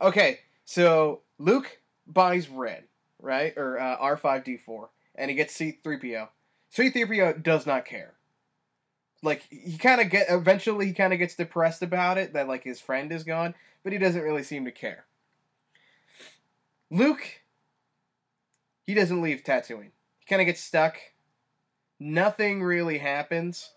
okay. 0.00 0.40
So 0.64 1.22
Luke 1.38 1.78
buys 2.06 2.48
Red, 2.48 2.84
right, 3.20 3.54
or 3.56 3.78
uh, 3.78 3.96
R5D4, 3.98 4.88
and 5.14 5.30
he 5.30 5.36
gets 5.36 5.54
C 5.54 5.78
three 5.82 5.98
PO. 5.98 6.28
C 6.70 6.90
three 6.90 7.04
PO 7.04 7.34
does 7.34 7.66
not 7.66 7.84
care. 7.84 8.15
Like 9.22 9.46
he 9.50 9.76
kind 9.78 10.00
of 10.00 10.10
get 10.10 10.26
eventually 10.28 10.86
he 10.86 10.92
kind 10.92 11.12
of 11.12 11.18
gets 11.18 11.34
depressed 11.34 11.82
about 11.82 12.18
it 12.18 12.32
that 12.34 12.48
like 12.48 12.64
his 12.64 12.80
friend 12.80 13.10
is 13.12 13.24
gone, 13.24 13.54
but 13.82 13.92
he 13.92 13.98
doesn't 13.98 14.22
really 14.22 14.42
seem 14.42 14.64
to 14.64 14.70
care. 14.70 15.04
Luke, 16.90 17.40
he 18.86 18.94
doesn't 18.94 19.22
leave 19.22 19.42
Tatooine. 19.42 19.90
He 20.18 20.26
kind 20.28 20.40
of 20.40 20.46
gets 20.46 20.60
stuck. 20.60 20.96
Nothing 21.98 22.62
really 22.62 22.98
happens 22.98 23.72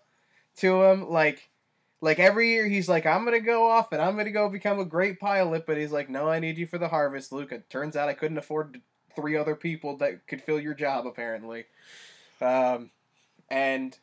to 0.58 0.84
him. 0.84 1.08
Like, 1.08 1.48
like 2.00 2.18
every 2.18 2.50
year 2.50 2.66
he's 2.66 2.88
like, 2.88 3.06
I'm 3.06 3.24
gonna 3.24 3.40
go 3.40 3.68
off 3.68 3.92
and 3.92 4.00
I'm 4.00 4.16
gonna 4.16 4.30
go 4.30 4.48
become 4.48 4.78
a 4.78 4.84
great 4.84 5.18
pilot, 5.18 5.66
but 5.66 5.76
he's 5.76 5.92
like, 5.92 6.08
No, 6.08 6.28
I 6.28 6.38
need 6.38 6.58
you 6.58 6.66
for 6.66 6.78
the 6.78 6.88
harvest, 6.88 7.32
Luke. 7.32 7.52
It 7.52 7.68
turns 7.68 7.96
out 7.96 8.08
I 8.08 8.14
couldn't 8.14 8.38
afford 8.38 8.80
three 9.16 9.36
other 9.36 9.56
people 9.56 9.96
that 9.96 10.26
could 10.26 10.42
fill 10.42 10.60
your 10.60 10.74
job, 10.74 11.06
apparently. 11.06 11.64
Um, 12.40 12.90
and 13.50 13.98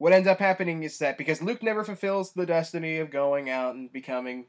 what 0.00 0.14
ends 0.14 0.26
up 0.26 0.38
happening 0.38 0.82
is 0.82 0.96
that 1.00 1.18
because 1.18 1.42
Luke 1.42 1.62
never 1.62 1.84
fulfills 1.84 2.32
the 2.32 2.46
destiny 2.46 2.96
of 2.96 3.10
going 3.10 3.50
out 3.50 3.74
and 3.74 3.92
becoming, 3.92 4.46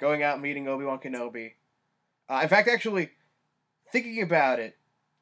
going 0.00 0.22
out 0.22 0.34
and 0.36 0.42
meeting 0.42 0.66
Obi 0.68 0.86
Wan 0.86 0.98
Kenobi. 0.98 1.52
Uh, 2.30 2.40
in 2.42 2.48
fact, 2.48 2.66
actually, 2.66 3.10
thinking 3.92 4.22
about 4.22 4.58
it, 4.58 4.74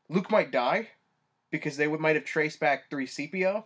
Luke 0.08 0.30
might 0.30 0.52
die 0.52 0.90
because 1.50 1.76
they 1.76 1.88
would 1.88 1.98
might 1.98 2.14
have 2.14 2.24
traced 2.24 2.60
back 2.60 2.88
three 2.88 3.04
CPO 3.08 3.64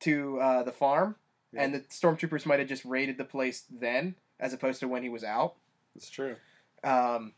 to 0.00 0.38
uh, 0.40 0.62
the 0.64 0.72
farm, 0.72 1.16
Yeah. 1.54 1.62
and 1.62 1.74
the 1.74 1.80
stormtroopers 1.80 2.44
might 2.44 2.58
have 2.58 2.68
just 2.68 2.84
raided 2.84 3.16
the 3.16 3.24
place 3.24 3.64
then, 3.70 4.14
as 4.38 4.52
opposed 4.52 4.80
to 4.80 4.88
when 4.88 5.02
he 5.02 5.08
was 5.08 5.24
out. 5.24 5.54
It's 5.96 6.10
true. 6.10 6.36
Um, 6.84 7.32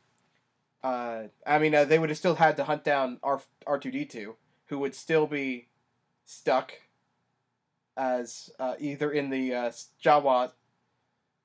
uh, 0.83 1.29
I 1.47 1.61
mean, 1.61 1.77
uh, 1.77 1.85
they 1.85 2.01
would 2.01 2.09
have 2.09 2.19
still 2.19 2.35
had 2.35 2.57
to 2.57 2.65
hunt 2.65 2.83
down 2.83 3.21
R 3.23 3.41
R 3.65 3.79
two 3.79 3.93
D 3.93 4.05
two, 4.07 4.35
who 4.67 4.81
would 4.81 4.97
still 4.97 5.29
be 5.29 5.69
stuck 6.25 6.73
as 7.97 8.51
uh, 8.59 8.75
either 8.79 9.11
in 9.11 9.31
the 9.31 9.55
uh, 9.55 9.73
Jawa 10.05 10.53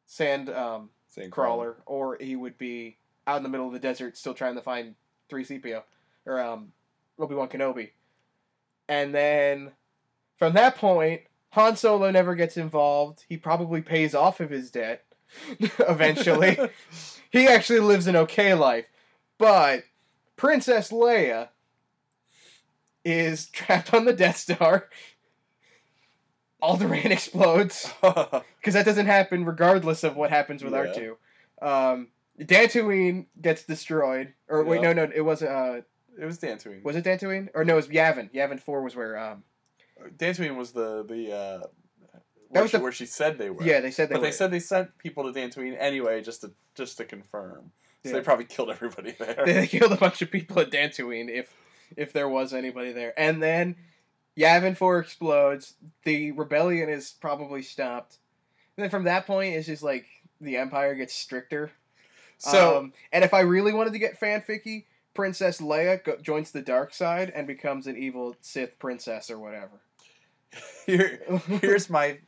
sand 0.05 0.49
um, 0.49 0.89
Same 1.09 1.29
crawler, 1.29 1.77
or 1.85 2.17
he 2.19 2.35
would 2.35 2.57
be 2.57 2.97
out 3.27 3.37
in 3.37 3.43
the 3.43 3.49
middle 3.49 3.67
of 3.67 3.73
the 3.73 3.79
desert, 3.79 4.17
still 4.17 4.33
trying 4.33 4.55
to 4.55 4.61
find 4.61 4.95
three 5.29 5.43
CPO 5.43 5.83
or 6.25 6.41
um, 6.41 6.71
Obi 7.19 7.35
Wan 7.35 7.47
Kenobi. 7.47 7.91
And 8.87 9.13
then 9.13 9.71
from 10.37 10.53
that 10.53 10.77
point, 10.77 11.21
Han 11.51 11.75
Solo 11.75 12.11
never 12.11 12.35
gets 12.35 12.57
involved. 12.57 13.23
He 13.27 13.37
probably 13.37 13.81
pays 13.81 14.13
off 14.13 14.39
of 14.39 14.49
his 14.49 14.71
debt 14.71 15.03
eventually. 15.79 16.57
he 17.31 17.47
actually 17.47 17.79
lives 17.79 18.07
an 18.07 18.15
okay 18.15 18.53
life. 18.53 18.85
But 19.37 19.83
Princess 20.35 20.91
Leia 20.91 21.49
is 23.03 23.45
trapped 23.51 23.93
on 23.93 24.05
the 24.05 24.13
Death 24.13 24.37
Star. 24.37 24.89
Alderaan 26.65 27.05
explodes 27.11 27.91
because 28.01 28.73
that 28.73 28.85
doesn't 28.85 29.05
happen 29.05 29.45
regardless 29.45 30.03
of 30.03 30.15
what 30.15 30.29
happens 30.29 30.63
with 30.63 30.73
Yeah. 30.73 30.79
R 30.79 30.93
two. 30.93 31.17
Um, 31.61 32.07
Dantooine 32.39 33.27
gets 33.41 33.63
destroyed, 33.63 34.33
or 34.49 34.63
wait, 34.63 34.81
no, 34.81 34.93
no, 34.93 35.09
it 35.13 35.21
wasn't. 35.21 35.51
Uh, 35.51 35.81
it 36.19 36.25
was 36.25 36.37
Dantooine. 36.39 36.83
was 36.83 36.95
it 36.95 37.03
Dantooine? 37.05 37.49
Or 37.53 37.63
no, 37.63 37.73
it 37.73 37.77
was 37.77 37.87
Yavin. 37.87 38.33
Yavin 38.33 38.59
four 38.59 38.81
was 38.81 38.95
where. 38.95 39.17
Um, 39.17 39.43
Dantooine 40.17 40.55
was 40.57 40.71
the 40.71 41.03
the 41.07 41.31
uh, 41.33 41.59
That 42.11 42.21
where, 42.49 42.61
was 42.63 42.71
she, 42.71 42.77
the- 42.77 42.83
where 42.83 42.91
she 42.91 43.05
said 43.05 43.37
they 43.37 43.49
were. 43.49 43.63
yeah, 43.63 43.79
they 43.79 43.91
said 43.91 44.09
they 44.09 44.13
but 44.15 44.21
were. 44.21 44.27
they 44.27 44.31
said 44.31 44.51
they 44.51 44.59
sent 44.59 44.97
people 44.97 45.31
to 45.31 45.37
Dantooine 45.39 45.75
anyway, 45.79 46.21
just 46.21 46.41
to 46.41 46.51
just 46.75 46.97
to 46.97 47.05
confirm. 47.05 47.71
So 48.03 48.09
Yeah. 48.11 48.17
they 48.17 48.21
probably 48.21 48.45
killed 48.45 48.69
everybody 48.69 49.11
there. 49.19 49.43
they 49.45 49.67
killed 49.67 49.91
a 49.93 49.97
bunch 49.97 50.21
of 50.21 50.29
people 50.29 50.59
at 50.59 50.69
Dantooine 50.71 51.29
if 51.29 51.53
if 51.95 52.11
there 52.11 52.27
was 52.27 52.53
anybody 52.53 52.91
there. 52.91 53.13
And 53.17 53.41
then 53.41 53.77
Yavin 54.37 54.75
4 54.75 54.99
explodes. 54.99 55.75
The 56.03 56.31
rebellion 56.31 56.89
is 56.89 57.15
probably 57.19 57.61
stopped. 57.61 58.17
And 58.77 58.83
then 58.83 58.89
from 58.89 59.05
that 59.05 59.25
point, 59.25 59.55
it's 59.55 59.67
just 59.67 59.83
like 59.83 60.05
the 60.41 60.57
Empire 60.57 60.95
gets 60.95 61.13
stricter. 61.13 61.71
so 62.37 62.77
um, 62.79 62.93
and 63.11 63.23
if 63.23 63.33
I 63.33 63.41
really 63.41 63.73
wanted 63.73 63.93
to 63.93 63.99
get 63.99 64.19
fanficky, 64.19 64.85
Princess 65.13 65.61
Leia 65.61 66.03
go- 66.03 66.17
joins 66.17 66.51
the 66.51 66.61
dark 66.61 66.93
side 66.93 67.31
and 67.33 67.47
becomes 67.47 67.87
an 67.87 67.97
evil 67.97 68.35
Sith 68.41 68.77
princess 68.77 69.31
or 69.31 69.39
whatever. 69.39 69.79
here 70.85 71.21
here's 71.61 71.89
my 71.89 72.19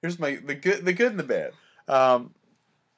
here's 0.00 0.18
my 0.18 0.36
the 0.36 0.54
good 0.54 0.84
the 0.84 0.92
good 0.92 1.10
and 1.10 1.20
the 1.20 1.24
bad. 1.24 1.52
Um, 1.88 2.32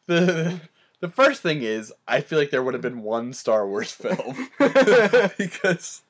the 0.06 0.60
the 1.00 1.08
first 1.08 1.42
thing 1.42 1.62
is 1.62 1.92
I 2.06 2.20
feel 2.20 2.38
like 2.38 2.50
there 2.50 2.62
would 2.62 2.74
have 2.74 2.82
been 2.82 3.02
one 3.02 3.32
Star 3.32 3.66
Wars 3.66 3.92
film 3.92 4.48
because 5.38 6.02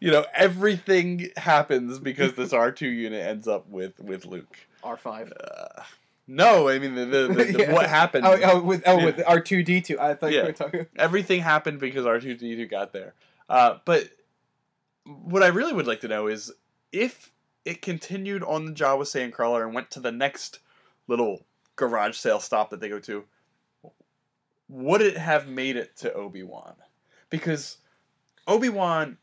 you 0.00 0.10
know 0.10 0.24
everything 0.34 1.30
happens 1.36 1.98
because 1.98 2.34
this 2.34 2.52
R 2.52 2.70
two 2.72 2.88
unit 2.88 3.26
ends 3.26 3.48
up 3.48 3.68
with 3.68 3.98
with 4.00 4.26
Luke. 4.26 4.56
R5. 4.82 5.32
Uh, 5.32 5.82
no, 6.26 6.68
I 6.68 6.78
mean 6.78 6.94
the, 6.94 7.04
the, 7.06 7.26
the, 7.28 7.34
the- 7.44 7.58
Yeah. 7.60 7.72
what 7.72 7.88
happened. 7.88 8.26
Oh, 8.26 8.38
oh, 8.44 8.60
with, 8.62 8.82
oh, 8.86 9.02
with 9.04 9.16
R2D2. 9.18 9.98
I 9.98 10.14
thought 10.14 10.30
you 10.32 10.38
Yeah. 10.38 10.44
were 10.44 10.52
talking. 10.52 10.86
everything 10.96 11.40
happened 11.40 11.80
because 11.80 12.04
R 12.06 12.20
two 12.20 12.34
D 12.36 12.54
two 12.56 12.66
got 12.66 12.92
there. 12.92 13.14
Uh, 13.48 13.78
but 13.84 14.08
what 15.04 15.42
I 15.42 15.48
really 15.48 15.72
would 15.72 15.86
like 15.86 16.00
to 16.00 16.08
know 16.08 16.26
is 16.28 16.52
if 16.92 17.30
it 17.64 17.82
continued 17.82 18.42
on 18.42 18.66
the 18.66 18.72
Jawa 18.72 19.02
Sandcrawler 19.04 19.64
and 19.64 19.74
went 19.74 19.90
to 19.92 20.00
the 20.00 20.12
next 20.12 20.58
little 21.08 21.44
garage 21.76 22.16
sale 22.16 22.40
stop 22.40 22.70
that 22.70 22.80
they 22.80 22.88
go 22.88 22.98
to, 23.00 23.24
would 24.68 25.00
it 25.00 25.16
have 25.16 25.48
made 25.48 25.76
it 25.76 25.96
to 25.98 26.12
Obi 26.12 26.42
Wan? 26.42 26.74
Because 27.30 27.78
Obi 28.46 28.68
Wan, 28.68 29.18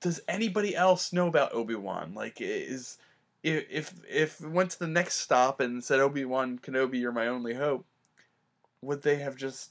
does 0.00 0.20
anybody 0.28 0.74
else 0.74 1.12
know 1.12 1.28
about 1.28 1.54
Obi 1.54 1.74
Wan? 1.74 2.14
Like, 2.14 2.40
is 2.40 2.98
if 3.42 3.64
if 3.70 3.92
if 4.08 4.40
it 4.40 4.50
went 4.50 4.70
to 4.72 4.78
the 4.78 4.88
next 4.88 5.18
stop 5.18 5.60
and 5.60 5.82
said 5.82 6.00
Obi 6.00 6.24
Wan 6.24 6.58
Kenobi, 6.58 7.00
you're 7.00 7.12
my 7.12 7.28
only 7.28 7.54
hope, 7.54 7.86
would 8.82 9.02
they 9.02 9.16
have 9.16 9.36
just 9.36 9.70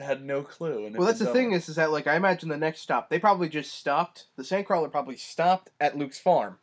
had 0.00 0.24
no 0.24 0.42
clue? 0.42 0.86
And 0.86 0.96
Well, 0.96 1.06
that's 1.06 1.18
the 1.18 1.26
thing 1.26 1.52
is, 1.52 1.68
is 1.68 1.76
that 1.76 1.92
like 1.92 2.06
I 2.06 2.16
imagine 2.16 2.48
the 2.48 2.56
next 2.56 2.80
stop, 2.80 3.08
they 3.08 3.18
probably 3.18 3.48
just 3.48 3.74
stopped. 3.74 4.26
The 4.36 4.42
Sandcrawler 4.42 4.90
probably 4.90 5.16
stopped 5.16 5.70
at 5.80 5.96
Luke's 5.96 6.18
farm, 6.18 6.58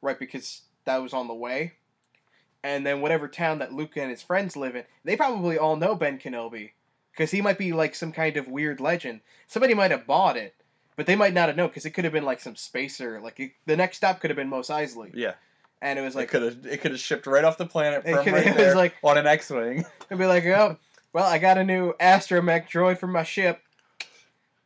right? 0.00 0.18
Because 0.18 0.62
that 0.84 1.02
was 1.02 1.12
on 1.12 1.28
the 1.28 1.34
way. 1.34 1.74
And 2.64 2.86
then 2.86 3.00
whatever 3.00 3.26
town 3.26 3.58
that 3.58 3.72
Luke 3.72 3.96
and 3.96 4.10
his 4.10 4.22
friends 4.22 4.56
live 4.56 4.76
in, 4.76 4.84
they 5.04 5.16
probably 5.16 5.58
all 5.58 5.74
know 5.74 5.96
Ben 5.96 6.18
Kenobi, 6.18 6.70
because 7.12 7.30
he 7.30 7.40
might 7.40 7.58
be 7.58 7.72
like 7.72 7.94
some 7.94 8.12
kind 8.12 8.36
of 8.36 8.48
weird 8.48 8.80
legend. 8.80 9.20
Somebody 9.46 9.74
might 9.74 9.90
have 9.90 10.06
bought 10.06 10.36
it, 10.36 10.54
but 10.96 11.06
they 11.06 11.16
might 11.16 11.34
not 11.34 11.48
have 11.48 11.56
known 11.56 11.68
because 11.68 11.86
it 11.86 11.90
could 11.90 12.04
have 12.04 12.12
been 12.12 12.24
like 12.24 12.40
some 12.40 12.56
spacer. 12.56 13.20
Like 13.20 13.38
it, 13.40 13.52
the 13.66 13.76
next 13.76 13.98
stop 13.98 14.20
could 14.20 14.30
have 14.30 14.36
been 14.36 14.48
Mos 14.48 14.68
Eisley, 14.68 15.10
yeah, 15.14 15.34
and 15.80 15.98
it 15.98 16.02
was 16.02 16.14
like 16.14 16.24
it 16.24 16.30
could 16.30 16.42
have 16.42 16.66
it 16.66 16.80
could 16.80 16.90
have 16.92 17.00
shipped 17.00 17.26
right 17.26 17.44
off 17.44 17.58
the 17.58 17.66
planet 17.66 18.02
It 18.04 18.14
from 18.16 18.32
right 18.34 18.46
it 18.46 18.48
was 18.48 18.56
there 18.56 18.74
like- 18.76 18.94
on 19.02 19.18
an 19.18 19.26
X-wing. 19.26 19.84
It'd 20.10 20.18
be 20.18 20.26
like, 20.26 20.44
oh, 20.46 20.76
well, 21.12 21.24
I 21.26 21.38
got 21.38 21.58
a 21.58 21.64
new 21.64 21.92
astromech 22.00 22.68
droid 22.70 22.98
for 22.98 23.06
my 23.06 23.22
ship. 23.24 23.60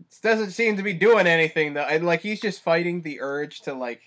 This 0.08 0.20
doesn't 0.20 0.50
seem 0.52 0.76
to 0.76 0.82
be 0.82 0.92
doing 0.92 1.26
anything 1.26 1.74
though. 1.74 1.82
And 1.82 2.06
like 2.06 2.20
he's 2.20 2.40
just 2.40 2.62
fighting 2.62 3.02
the 3.02 3.20
urge 3.20 3.60
to 3.62 3.74
like. 3.74 4.00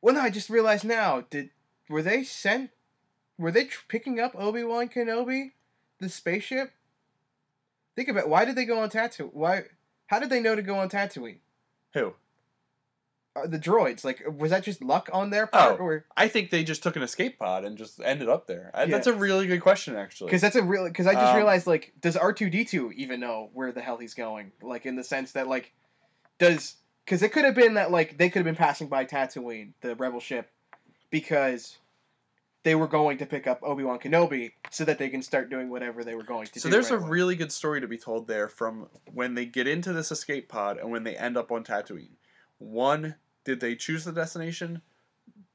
Well, 0.00 0.14
no, 0.14 0.20
I 0.20 0.30
just 0.30 0.50
realized 0.50 0.84
now. 0.84 1.22
Did 1.30 1.50
were 1.88 2.02
they 2.02 2.24
sent? 2.24 2.70
Were 3.38 3.50
they 3.50 3.64
tr- 3.64 3.80
picking 3.88 4.20
up 4.20 4.32
Obi 4.36 4.62
Wan 4.62 4.88
Kenobi, 4.88 5.52
the 6.00 6.08
spaceship? 6.08 6.72
Think 7.96 8.08
about 8.08 8.24
it. 8.24 8.28
why 8.28 8.44
did 8.44 8.56
they 8.56 8.64
go 8.64 8.80
on 8.80 8.90
Tatooine? 8.90 9.30
Why? 9.32 9.62
How 10.06 10.18
did 10.18 10.30
they 10.30 10.40
know 10.40 10.54
to 10.56 10.62
go 10.62 10.76
on 10.78 10.88
Tatooine? 10.88 11.38
Who? 11.94 12.14
Uh, 13.36 13.46
the 13.48 13.58
droids, 13.58 14.04
like, 14.04 14.22
was 14.38 14.50
that 14.50 14.62
just 14.62 14.82
luck 14.82 15.08
on 15.12 15.30
their 15.30 15.46
part, 15.46 15.80
Oh. 15.80 15.84
or 15.84 16.04
I 16.16 16.28
think 16.28 16.50
they 16.50 16.62
just 16.62 16.82
took 16.84 16.94
an 16.94 17.02
escape 17.02 17.38
pod 17.38 17.64
and 17.64 17.76
just 17.76 18.00
ended 18.00 18.28
up 18.28 18.46
there. 18.46 18.70
I, 18.74 18.82
Yeah. 18.84 18.90
That's 18.92 19.06
a 19.08 19.12
really 19.12 19.46
good 19.48 19.60
question, 19.60 19.96
actually. 19.96 20.28
Because 20.28 20.40
that's 20.40 20.54
a 20.56 20.62
real. 20.62 20.84
Because 20.84 21.06
I 21.08 21.14
just 21.14 21.26
Um, 21.26 21.36
realized, 21.36 21.66
like, 21.66 21.92
does 22.00 22.16
R 22.16 22.32
two 22.32 22.48
D 22.50 22.64
two 22.64 22.92
even 22.92 23.18
know 23.20 23.50
where 23.52 23.72
the 23.72 23.80
hell 23.80 23.96
he's 23.96 24.14
going? 24.14 24.52
Like, 24.62 24.86
in 24.86 24.94
the 24.96 25.02
sense 25.04 25.32
that, 25.32 25.48
like, 25.48 25.72
does 26.38 26.76
because 27.04 27.22
it 27.22 27.32
could 27.32 27.44
have 27.44 27.54
been 27.54 27.74
that 27.74 27.90
like 27.90 28.16
they 28.18 28.28
could 28.30 28.38
have 28.40 28.44
been 28.46 28.56
passing 28.56 28.88
by 28.88 29.04
Tatooine, 29.04 29.72
the 29.82 29.94
rebel 29.96 30.20
ship, 30.20 30.50
because 31.10 31.76
they 32.64 32.74
were 32.74 32.88
going 32.88 33.18
to 33.18 33.26
pick 33.26 33.46
up 33.46 33.60
Obi 33.62 33.84
Wan 33.84 33.98
Kenobi 33.98 34.52
so 34.70 34.84
that 34.84 34.98
they 34.98 35.08
can 35.08 35.22
start 35.22 35.50
doing 35.50 35.70
whatever 35.70 36.02
they 36.02 36.14
were 36.14 36.22
going 36.24 36.46
to 36.46 36.52
So 36.52 36.54
do. 36.54 36.60
So 36.60 36.68
there's 36.70 36.90
right 36.90 36.98
a 36.98 37.00
away. 37.00 37.10
really 37.10 37.36
good 37.36 37.52
story 37.52 37.80
to 37.80 37.86
be 37.86 37.98
told 37.98 38.26
there 38.26 38.48
from 38.48 38.88
when 39.12 39.34
they 39.34 39.44
get 39.44 39.68
into 39.68 39.92
this 39.92 40.10
escape 40.10 40.48
pod 40.48 40.78
and 40.78 40.90
when 40.90 41.04
they 41.04 41.14
end 41.16 41.36
up 41.36 41.52
on 41.52 41.62
Tatooine. 41.62 42.16
One, 42.58 43.14
did 43.44 43.60
they 43.60 43.76
choose 43.76 44.04
the 44.04 44.12
destination? 44.12 44.80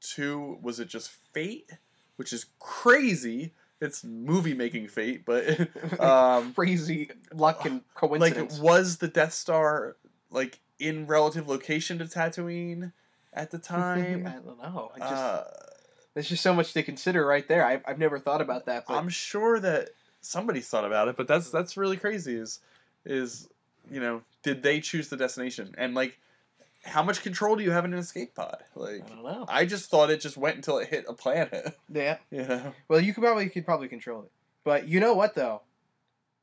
Two, 0.00 0.58
was 0.62 0.80
it 0.80 0.88
just 0.88 1.10
fate? 1.34 1.70
Which 2.16 2.32
is 2.32 2.46
crazy. 2.58 3.54
It's 3.80 4.04
movie 4.04 4.54
making 4.54 4.88
fate, 4.88 5.24
but 5.24 5.68
um, 6.00 6.54
crazy 6.54 7.10
luck 7.32 7.64
and 7.64 7.80
coincidence. 7.94 8.54
like 8.54 8.62
was 8.62 8.98
the 8.98 9.08
Death 9.08 9.32
Star 9.32 9.96
like 10.30 10.60
in 10.78 11.06
relative 11.06 11.48
location 11.48 11.98
to 11.98 12.04
Tatooine 12.04 12.92
at 13.32 13.50
the 13.50 13.58
time? 13.58 14.26
I 14.26 14.32
don't 14.32 14.58
know. 14.62 14.92
I 14.94 14.98
just, 14.98 15.12
uh, 15.12 15.44
there's 16.14 16.28
just 16.28 16.42
so 16.42 16.54
much 16.54 16.72
to 16.72 16.82
consider 16.82 17.24
right 17.24 17.46
there. 17.46 17.64
I've, 17.64 17.82
I've 17.86 17.98
never 17.98 18.18
thought 18.18 18.40
about 18.40 18.66
that. 18.66 18.84
But 18.86 18.94
I'm 18.94 19.08
sure 19.08 19.60
that 19.60 19.90
somebody's 20.20 20.68
thought 20.68 20.84
about 20.84 21.08
it, 21.08 21.16
but 21.16 21.28
that's 21.28 21.48
mm. 21.48 21.52
that's 21.52 21.76
really 21.76 21.96
crazy. 21.96 22.34
Is 22.34 22.60
is 23.04 23.48
you 23.90 24.00
know, 24.00 24.22
did 24.42 24.62
they 24.62 24.80
choose 24.80 25.08
the 25.08 25.16
destination? 25.16 25.74
And 25.78 25.94
like, 25.94 26.18
how 26.84 27.02
much 27.02 27.22
control 27.22 27.56
do 27.56 27.62
you 27.62 27.70
have 27.70 27.84
in 27.84 27.92
an 27.92 27.98
escape 27.98 28.34
pod? 28.34 28.58
Like, 28.74 29.04
I 29.04 29.08
don't 29.08 29.24
know. 29.24 29.44
I 29.48 29.64
just 29.64 29.90
thought 29.90 30.10
it 30.10 30.20
just 30.20 30.36
went 30.36 30.56
until 30.56 30.78
it 30.78 30.88
hit 30.88 31.04
a 31.08 31.14
planet. 31.14 31.76
Yeah. 31.92 32.18
You 32.30 32.42
know. 32.42 32.74
Well, 32.88 33.00
you 33.00 33.12
could 33.14 33.22
probably 33.22 33.44
you 33.44 33.50
could 33.50 33.64
probably 33.64 33.88
control 33.88 34.22
it. 34.22 34.30
But 34.64 34.88
you 34.88 35.00
know 35.00 35.14
what 35.14 35.34
though? 35.34 35.62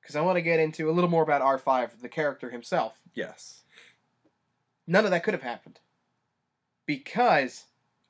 Because 0.01 0.15
I 0.15 0.21
want 0.21 0.37
to 0.37 0.41
get 0.41 0.59
into 0.59 0.89
a 0.89 0.93
little 0.93 1.09
more 1.09 1.23
about 1.23 1.41
R 1.41 1.57
five, 1.57 2.01
the 2.01 2.09
character 2.09 2.49
himself. 2.49 2.99
Yes. 3.13 3.61
None 4.87 5.03
of 5.03 5.11
that 5.11 5.23
could 5.23 5.33
have 5.33 5.43
happened 5.43 5.79
because 6.85 7.65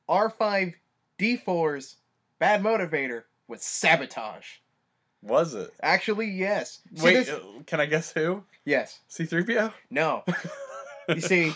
R 0.07 0.29
five 0.29 0.75
D 1.17 1.37
4s 1.37 1.95
bad 2.39 2.61
motivator 2.61 3.23
was 3.47 3.63
sabotage. 3.63 4.45
Was 5.21 5.53
it? 5.55 5.73
Actually, 5.81 6.27
yes. 6.29 6.79
See, 6.95 7.03
Wait, 7.03 7.29
uh, 7.29 7.39
can 7.65 7.79
I 7.79 7.85
guess 7.85 8.11
who? 8.11 8.43
yes. 8.65 8.99
C 9.07 9.25
three 9.25 9.43
PO. 9.43 9.71
No. 9.89 10.23
You 11.09 11.21
see, 11.21 11.53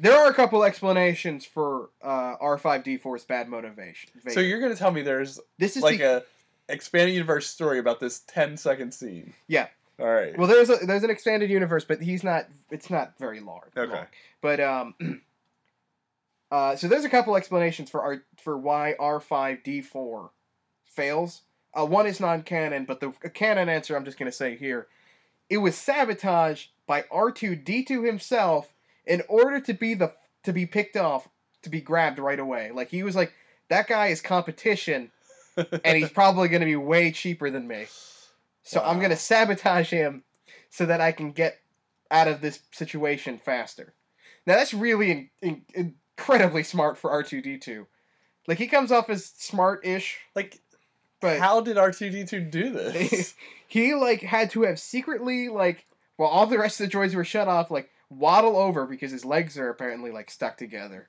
there 0.00 0.16
are 0.16 0.28
a 0.28 0.34
couple 0.34 0.64
explanations 0.64 1.44
for 1.44 1.90
uh, 2.02 2.36
R5D4's 2.38 3.24
bad 3.24 3.48
motivation. 3.48 4.10
So 4.30 4.40
you're 4.40 4.60
gonna 4.60 4.74
tell 4.74 4.90
me 4.90 5.02
there's 5.02 5.38
this 5.58 5.76
is 5.76 5.84
like 5.84 5.98
the, 5.98 6.24
a 6.68 6.72
expanded 6.72 7.14
universe 7.14 7.46
story 7.46 7.78
about 7.78 8.00
this 8.00 8.20
10 8.26 8.56
second 8.56 8.92
scene. 8.92 9.32
Yeah. 9.46 9.68
All 10.00 10.06
right. 10.06 10.36
well, 10.36 10.48
there's 10.48 10.70
a 10.70 10.76
there's 10.84 11.04
an 11.04 11.10
expanded 11.10 11.50
universe, 11.50 11.84
but 11.84 12.00
he's 12.02 12.24
not. 12.24 12.46
It's 12.70 12.90
not 12.90 13.12
very 13.20 13.38
large. 13.38 13.70
Okay. 13.76 13.92
long. 13.92 14.06
But 14.40 14.58
um, 14.58 14.94
uh, 16.50 16.74
so 16.74 16.88
there's 16.88 17.04
a 17.04 17.10
couple 17.10 17.36
explanations 17.36 17.90
for 17.90 18.02
R 18.02 18.24
for 18.42 18.58
why 18.58 18.94
R5D4 18.98 20.30
fails. 20.84 21.42
Uh, 21.72 21.86
one 21.86 22.06
is 22.06 22.18
non-canon, 22.18 22.84
but 22.84 22.98
the 22.98 23.12
canon 23.32 23.68
answer 23.68 23.96
I'm 23.96 24.04
just 24.04 24.18
gonna 24.18 24.32
say 24.32 24.56
here, 24.56 24.88
it 25.48 25.58
was 25.58 25.76
sabotage 25.76 26.66
by 26.86 27.02
R2D2 27.02 28.04
himself 28.04 28.72
in 29.06 29.22
order 29.28 29.60
to 29.60 29.72
be 29.72 29.94
the 29.94 30.12
to 30.42 30.52
be 30.52 30.66
picked 30.66 30.96
off 30.96 31.28
to 31.62 31.70
be 31.70 31.80
grabbed 31.80 32.18
right 32.18 32.40
away. 32.40 32.72
Like 32.72 32.88
he 32.88 33.02
was 33.04 33.14
like 33.14 33.32
that 33.68 33.86
guy 33.86 34.08
is 34.08 34.20
competition, 34.20 35.12
and 35.56 35.96
he's 35.96 36.10
probably 36.12 36.48
gonna 36.48 36.64
be 36.64 36.76
way 36.76 37.12
cheaper 37.12 37.50
than 37.50 37.68
me. 37.68 37.86
So 38.64 38.82
I'm 38.82 38.98
gonna 38.98 39.16
sabotage 39.16 39.90
him 39.90 40.24
so 40.70 40.86
that 40.86 41.00
I 41.00 41.12
can 41.12 41.30
get 41.30 41.58
out 42.10 42.26
of 42.26 42.40
this 42.40 42.60
situation 42.72 43.38
faster. 43.38 43.94
Now 44.46 44.56
that's 44.56 44.74
really 44.74 45.30
in, 45.42 45.62
in, 45.74 45.94
incredibly 46.20 46.62
smart 46.62 46.98
for 46.98 47.10
R2D2. 47.10 47.86
Like 48.46 48.58
he 48.58 48.66
comes 48.66 48.92
off 48.92 49.10
as 49.10 49.26
smart-ish, 49.26 50.18
like, 50.34 50.60
but 51.20 51.38
how 51.38 51.60
did 51.60 51.76
R 51.76 51.92
two 51.92 52.10
D 52.10 52.24
two 52.24 52.40
do 52.40 52.70
this? 52.70 53.34
he 53.68 53.94
like 53.94 54.22
had 54.22 54.50
to 54.50 54.62
have 54.62 54.78
secretly 54.78 55.48
like 55.48 55.86
while 56.16 56.30
all 56.30 56.46
the 56.46 56.58
rest 56.58 56.80
of 56.80 56.90
the 56.90 56.96
droids 56.96 57.14
were 57.14 57.24
shut 57.24 57.48
off, 57.48 57.70
like 57.70 57.90
waddle 58.08 58.56
over 58.56 58.86
because 58.86 59.10
his 59.10 59.24
legs 59.24 59.58
are 59.58 59.68
apparently 59.68 60.10
like 60.10 60.30
stuck 60.30 60.56
together, 60.56 61.08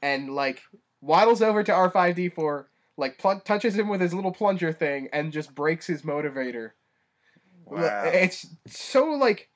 and 0.00 0.30
like 0.30 0.62
waddles 1.00 1.42
over 1.42 1.62
to 1.64 1.72
R 1.72 1.90
five 1.90 2.14
D 2.14 2.28
four, 2.28 2.68
like 2.96 3.18
pl- 3.18 3.40
touches 3.44 3.76
him 3.76 3.88
with 3.88 4.00
his 4.00 4.14
little 4.14 4.32
plunger 4.32 4.72
thing, 4.72 5.08
and 5.12 5.32
just 5.32 5.54
breaks 5.54 5.86
his 5.86 6.02
motivator. 6.02 6.70
wow. 7.64 8.04
It's 8.04 8.46
so 8.68 9.06
like, 9.06 9.50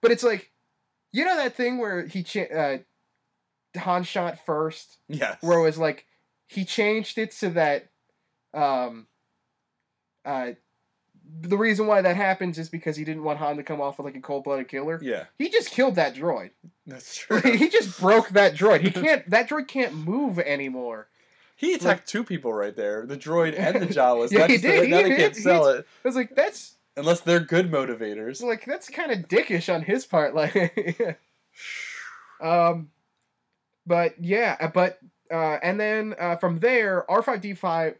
but 0.00 0.12
it's 0.12 0.22
like, 0.22 0.52
you 1.12 1.24
know 1.24 1.36
that 1.36 1.56
thing 1.56 1.78
where 1.78 2.06
he 2.06 2.22
cha- 2.22 2.42
uh, 2.42 2.78
Han 3.76 4.02
shot 4.04 4.44
first, 4.44 4.98
yes. 5.08 5.38
where 5.42 5.58
it 5.58 5.62
was 5.62 5.78
like 5.78 6.06
he 6.48 6.64
changed 6.64 7.18
it 7.18 7.32
so 7.32 7.50
that, 7.50 7.88
um, 8.54 9.06
uh, 10.24 10.52
the 11.42 11.56
reason 11.56 11.86
why 11.86 12.02
that 12.02 12.16
happens 12.16 12.58
is 12.58 12.68
because 12.68 12.96
he 12.96 13.04
didn't 13.04 13.22
want 13.22 13.38
Han 13.38 13.56
to 13.56 13.62
come 13.62 13.80
off 13.80 13.98
with 13.98 14.04
like 14.06 14.16
a 14.16 14.20
cold 14.20 14.42
blooded 14.44 14.66
killer. 14.68 14.98
Yeah, 15.00 15.24
He 15.38 15.48
just 15.48 15.70
killed 15.70 15.94
that 15.94 16.14
droid. 16.16 16.50
that's 16.86 17.14
true. 17.18 17.40
he 17.40 17.68
just 17.68 18.00
broke 18.00 18.30
that 18.30 18.54
droid. 18.54 18.80
He 18.80 18.90
can't. 19.02 19.28
That 19.30 19.48
droid 19.48 19.68
can't 19.68 19.94
move 19.94 20.38
anymore. 20.40 21.06
He 21.54 21.74
attacked 21.74 22.08
two 22.08 22.24
people 22.24 22.52
right 22.52 22.74
there, 22.74 23.04
the 23.06 23.16
droid 23.18 23.56
and 23.56 23.80
the 23.82 23.86
Jawas. 23.94 24.32
Yeah, 24.32 24.46
he 24.48 24.56
That's 24.56 24.62
the- 24.62 24.68
did, 24.68 24.84
he 24.86 24.90
Now 24.90 24.96
they 25.02 25.08
did. 25.10 25.18
can't 25.18 25.36
He- 25.36 25.42
sell 25.42 25.66
it 25.68 25.86
I 26.04 26.08
was 26.08 26.16
like, 26.16 26.34
that's 26.34 26.74
unless 26.96 27.20
they're 27.20 27.38
good 27.38 27.70
motivators. 27.70 28.42
like 28.42 28.64
that's 28.64 28.88
kind 28.88 29.12
of 29.12 29.28
dickish 29.28 29.72
on 29.72 29.82
his 29.82 30.04
part. 30.06 30.34
Like, 30.34 31.18
um, 32.40 32.88
but 33.86 34.14
yeah, 34.22 34.56
uh, 34.60 34.68
but 34.68 34.98
uh, 35.30 35.58
and 35.62 35.78
then 35.78 36.14
uh, 36.18 36.36
from 36.36 36.58
there, 36.58 37.08
R 37.10 37.22
five 37.22 37.40
D 37.40 37.54
five 37.54 37.96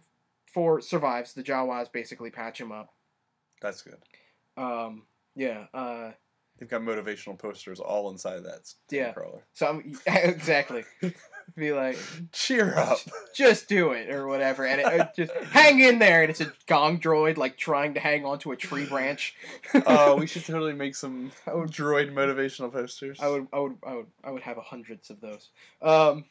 four 0.52 0.80
survives. 0.80 1.32
The 1.32 1.42
Jawas 1.42 1.92
basically 1.92 2.30
patch 2.30 2.60
him 2.60 2.72
up. 2.72 2.92
That's 3.62 3.82
good. 3.82 3.98
Um, 4.56 5.04
yeah. 5.36 5.66
Uh, 5.72 6.12
They've 6.58 6.68
got 6.68 6.82
motivational 6.82 7.38
posters 7.38 7.80
all 7.80 8.10
inside 8.10 8.36
of 8.36 8.44
that 8.44 8.72
Yeah. 8.90 9.12
crawler. 9.12 9.46
so 9.54 9.66
I'm 9.68 9.94
exactly 10.06 10.84
be 11.56 11.72
like, 11.72 11.98
Cheer 12.32 12.76
up. 12.76 12.98
just 13.34 13.68
do 13.68 13.92
it 13.92 14.10
or 14.10 14.26
whatever, 14.26 14.66
and 14.66 14.80
it, 14.80 14.86
it 14.86 15.08
just 15.16 15.32
hang 15.52 15.80
in 15.80 15.98
there. 15.98 16.22
And 16.22 16.30
it's 16.30 16.40
a 16.40 16.52
gong 16.66 17.00
droid 17.00 17.36
like 17.36 17.56
trying 17.56 17.94
to 17.94 18.00
hang 18.00 18.24
onto 18.24 18.52
a 18.52 18.56
tree 18.56 18.86
branch. 18.86 19.34
Oh, 19.86 20.16
we 20.16 20.26
should 20.28 20.44
totally 20.44 20.72
make 20.72 20.94
some 20.94 21.32
would- 21.46 21.70
droid 21.70 22.12
motivational 22.12 22.72
posters. 22.72 23.18
I 23.20 23.28
would, 23.28 23.46
I 23.52 23.58
would, 23.58 23.76
I 23.86 23.94
would, 23.94 24.06
I 24.24 24.30
would 24.30 24.42
have 24.42 24.56
hundreds 24.58 25.10
of 25.10 25.20
those. 25.20 25.48
Um, 25.82 26.24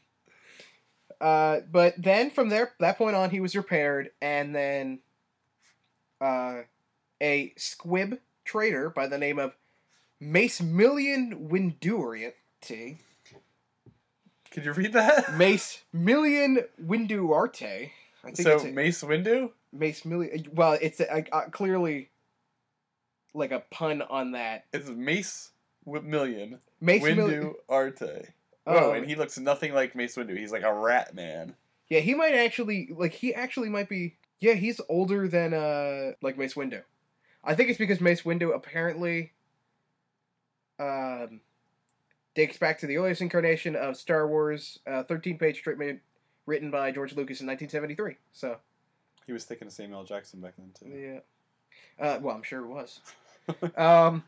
uh, 1.22 1.60
but 1.72 1.96
then 1.98 2.30
from 2.32 2.50
there, 2.50 2.72
that 2.80 2.98
point 2.98 3.16
on, 3.16 3.30
he 3.30 3.40
was 3.40 3.56
repaired, 3.56 4.12
and 4.22 4.56
then, 4.56 5.00
uh, 6.22 6.62
a 7.22 7.54
squib 7.58 8.20
trader 8.46 8.90
by 8.90 9.08
the 9.08 9.18
name 9.18 9.38
of 9.40 9.54
Mace 10.22 10.62
Million 10.62 11.50
Winduarte, 11.52 12.98
Could 14.52 14.66
you 14.66 14.74
read 14.74 14.94
that? 14.94 15.34
Mace 15.38 15.84
Million 15.94 16.60
Winduarte. 16.84 17.92
I 18.24 18.32
think 18.32 18.38
So 18.38 18.56
it's 18.56 18.64
a, 18.66 18.72
Mace 18.72 19.02
Windu. 19.04 19.52
Mace 19.72 20.04
Million. 20.06 20.48
Well, 20.54 20.78
it's 20.82 21.00
a, 21.00 21.34
uh, 21.36 21.50
clearly 21.50 22.10
like 23.34 23.52
a 23.52 23.60
pun 23.72 24.02
on 24.02 24.32
that. 24.32 24.66
It's 24.74 24.90
Mace 24.90 25.52
Wi- 25.86 26.06
Million. 26.08 26.60
Mace 26.82 27.04
Windu 27.04 27.16
Million. 27.16 27.54
Arte. 27.70 28.28
Oh, 28.68 28.90
Oh, 28.90 28.92
and 28.92 29.06
he 29.06 29.16
looks 29.16 29.38
nothing 29.40 29.74
like 29.74 29.96
Mace 29.96 30.16
Windu. 30.16 30.38
He's 30.38 30.52
like 30.52 30.64
a 30.64 30.74
rat 30.74 31.14
man. 31.16 31.56
Yeah, 31.90 32.00
he 32.02 32.14
might 32.14 32.34
actually 32.36 32.90
like 32.92 33.14
he 33.14 33.34
actually 33.34 33.70
might 33.70 33.90
be 33.90 34.16
yeah, 34.40 34.54
he's 34.54 34.80
older 34.90 35.28
than 35.28 35.54
uh 35.54 36.12
like 36.22 36.38
Mace 36.38 36.54
Windu. 36.56 36.82
I 37.44 37.56
think 37.56 37.70
it's 37.70 37.80
because 37.80 38.02
Mace 38.02 38.24
Windu 38.24 38.54
apparently 38.54 39.32
um 40.80 41.42
dates 42.36 42.58
back 42.58 42.78
to 42.80 42.88
the 42.88 42.98
earliest 42.98 43.22
incarnation 43.22 43.76
of 43.76 43.98
Star 43.98 44.28
Wars, 44.28 44.80
uh, 44.88 45.04
13-page 45.04 45.62
treatment 45.62 46.00
written 46.46 46.72
by 46.72 46.92
George 46.92 47.12
Lucas 47.16 47.42
in 47.42 47.48
1973. 47.48 48.16
So, 48.32 48.58
He 49.26 49.34
was 49.34 49.44
thinking 49.46 49.68
of 49.68 49.74
Samuel. 49.74 50.04
Jackson 50.04 50.40
back 50.40 50.54
then 50.58 50.72
too. 50.80 50.98
yeah. 50.98 51.20
Uh, 52.00 52.20
well, 52.22 52.36
I'm 52.36 52.44
sure 52.44 52.62
it 52.64 52.68
was. 52.68 53.00
um, 53.78 54.24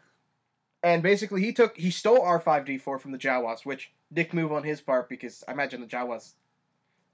and 0.83 1.01
basically, 1.03 1.41
he 1.41 1.53
took 1.53 1.77
he 1.77 1.89
stole 1.91 2.19
R5D4 2.21 2.99
from 2.99 3.11
the 3.11 3.17
Jawas, 3.17 3.65
which 3.65 3.91
dick 4.11 4.33
move 4.33 4.51
on 4.51 4.63
his 4.63 4.81
part 4.81 5.07
because 5.09 5.43
I 5.47 5.51
imagine 5.53 5.79
the 5.81 5.87
Jawas, 5.87 6.33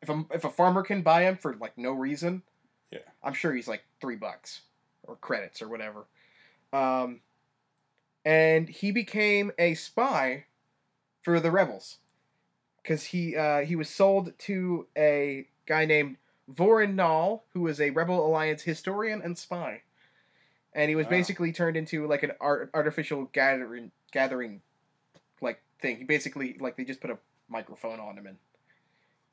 if 0.02 0.10
a 0.10 0.26
if 0.32 0.43
a 0.45 0.50
farmer 0.50 0.84
can 0.84 1.02
buy 1.02 1.23
him 1.23 1.38
for 1.38 1.56
like 1.56 1.78
no 1.78 1.91
reason, 1.91 2.43
Yeah. 2.91 3.00
I'm 3.23 3.34
sure 3.34 3.54
he's 3.54 3.67
like 3.67 3.84
three 4.02 4.15
bucks 4.15 4.62
or 5.04 5.15
credits 5.17 5.62
or 5.62 5.67
whatever. 5.69 6.06
Um, 6.73 7.21
and 8.26 8.67
he 8.67 8.91
became 8.91 9.52
a 9.60 9.73
spy 9.76 10.45
for 11.28 11.42
the 11.42 11.52
rebels 11.52 11.98
because 12.82 13.04
he 13.04 13.36
uh, 13.36 13.60
he 13.66 13.76
was 13.76 13.90
sold 13.90 14.32
to 14.40 14.88
a 14.98 15.46
guy 15.66 15.84
named 15.84 16.16
Vorin 16.50 16.96
Nall, 16.96 17.42
who 17.54 17.60
was 17.60 17.82
a 17.82 17.90
Rebel 17.90 18.26
Alliance 18.26 18.62
historian 18.62 19.22
and 19.22 19.38
spy, 19.38 19.82
and 20.74 20.88
he 20.88 20.96
was 20.96 21.06
Wow. 21.08 21.10
basically 21.10 21.52
turned 21.52 21.76
into 21.76 22.08
like 22.08 22.24
an 22.24 22.32
art- 22.40 22.70
artificial 22.74 23.26
gathering 23.34 23.92
gathering 24.13 24.62
like 25.42 25.62
thing. 25.82 25.98
He 25.98 26.06
basically 26.06 26.56
like 26.62 26.78
they 26.78 26.86
just 26.86 27.02
put 27.02 27.10
a 27.12 27.18
microphone 27.50 28.00
on 28.00 28.18
him 28.18 28.26
and 28.26 28.38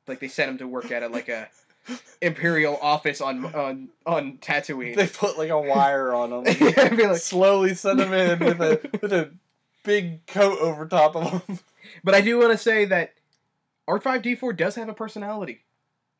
like 0.05 0.19
they 0.19 0.27
sent 0.27 0.49
him 0.51 0.57
to 0.57 0.67
work 0.67 0.91
at 0.91 1.01
a, 1.01 1.07
like 1.07 1.29
a 1.29 1.47
imperial 2.21 2.77
office 2.81 3.21
on 3.21 3.45
on 3.55 3.87
on 4.05 4.37
Tatooine. 4.39 4.97
They 4.97 5.07
put 5.07 5.37
like 5.37 5.49
a 5.49 5.61
wire 5.61 6.13
on 6.13 6.33
him. 6.33 6.43
Yeah, 6.99 7.11
like- 7.11 7.21
slowly 7.21 7.73
send 7.73 8.01
him 8.01 8.11
in 8.11 8.39
with 8.39 8.59
a 8.61 8.81
with 9.01 9.13
a 9.13 9.31
big 9.85 10.25
coat 10.27 10.59
over 10.59 10.85
top 10.85 11.15
of 11.15 11.31
him. 11.47 11.59
But 12.03 12.15
I 12.15 12.21
do 12.21 12.39
want 12.39 12.51
to 12.51 12.57
say 12.57 12.85
that 12.85 13.13
R5D4 13.87 14.57
does 14.57 14.75
have 14.75 14.89
a 14.89 14.93
personality. 14.93 15.61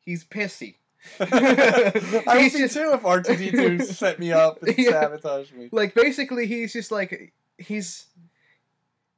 He's 0.00 0.24
pissy. 0.24 0.76
I 1.20 2.22
would 2.26 2.42
He's 2.42 2.52
be 2.54 2.60
just- 2.60 2.74
too 2.74 2.92
if 2.94 3.04
R 3.04 3.20
two 3.22 3.36
D 3.36 3.50
two 3.50 3.80
set 3.84 4.18
me 4.18 4.32
up 4.32 4.62
and 4.62 4.76
Yeah. 4.78 4.90
sabotage 4.92 5.52
me. 5.52 5.68
Like 5.72 5.94
basically 5.94 6.46
he's 6.46 6.72
just 6.72 6.90
like 6.92 7.32
he's 7.58 8.06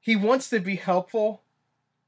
he 0.01 0.17
wants 0.17 0.51
to 0.51 0.59
be 0.61 0.77
helpful, 0.77 1.43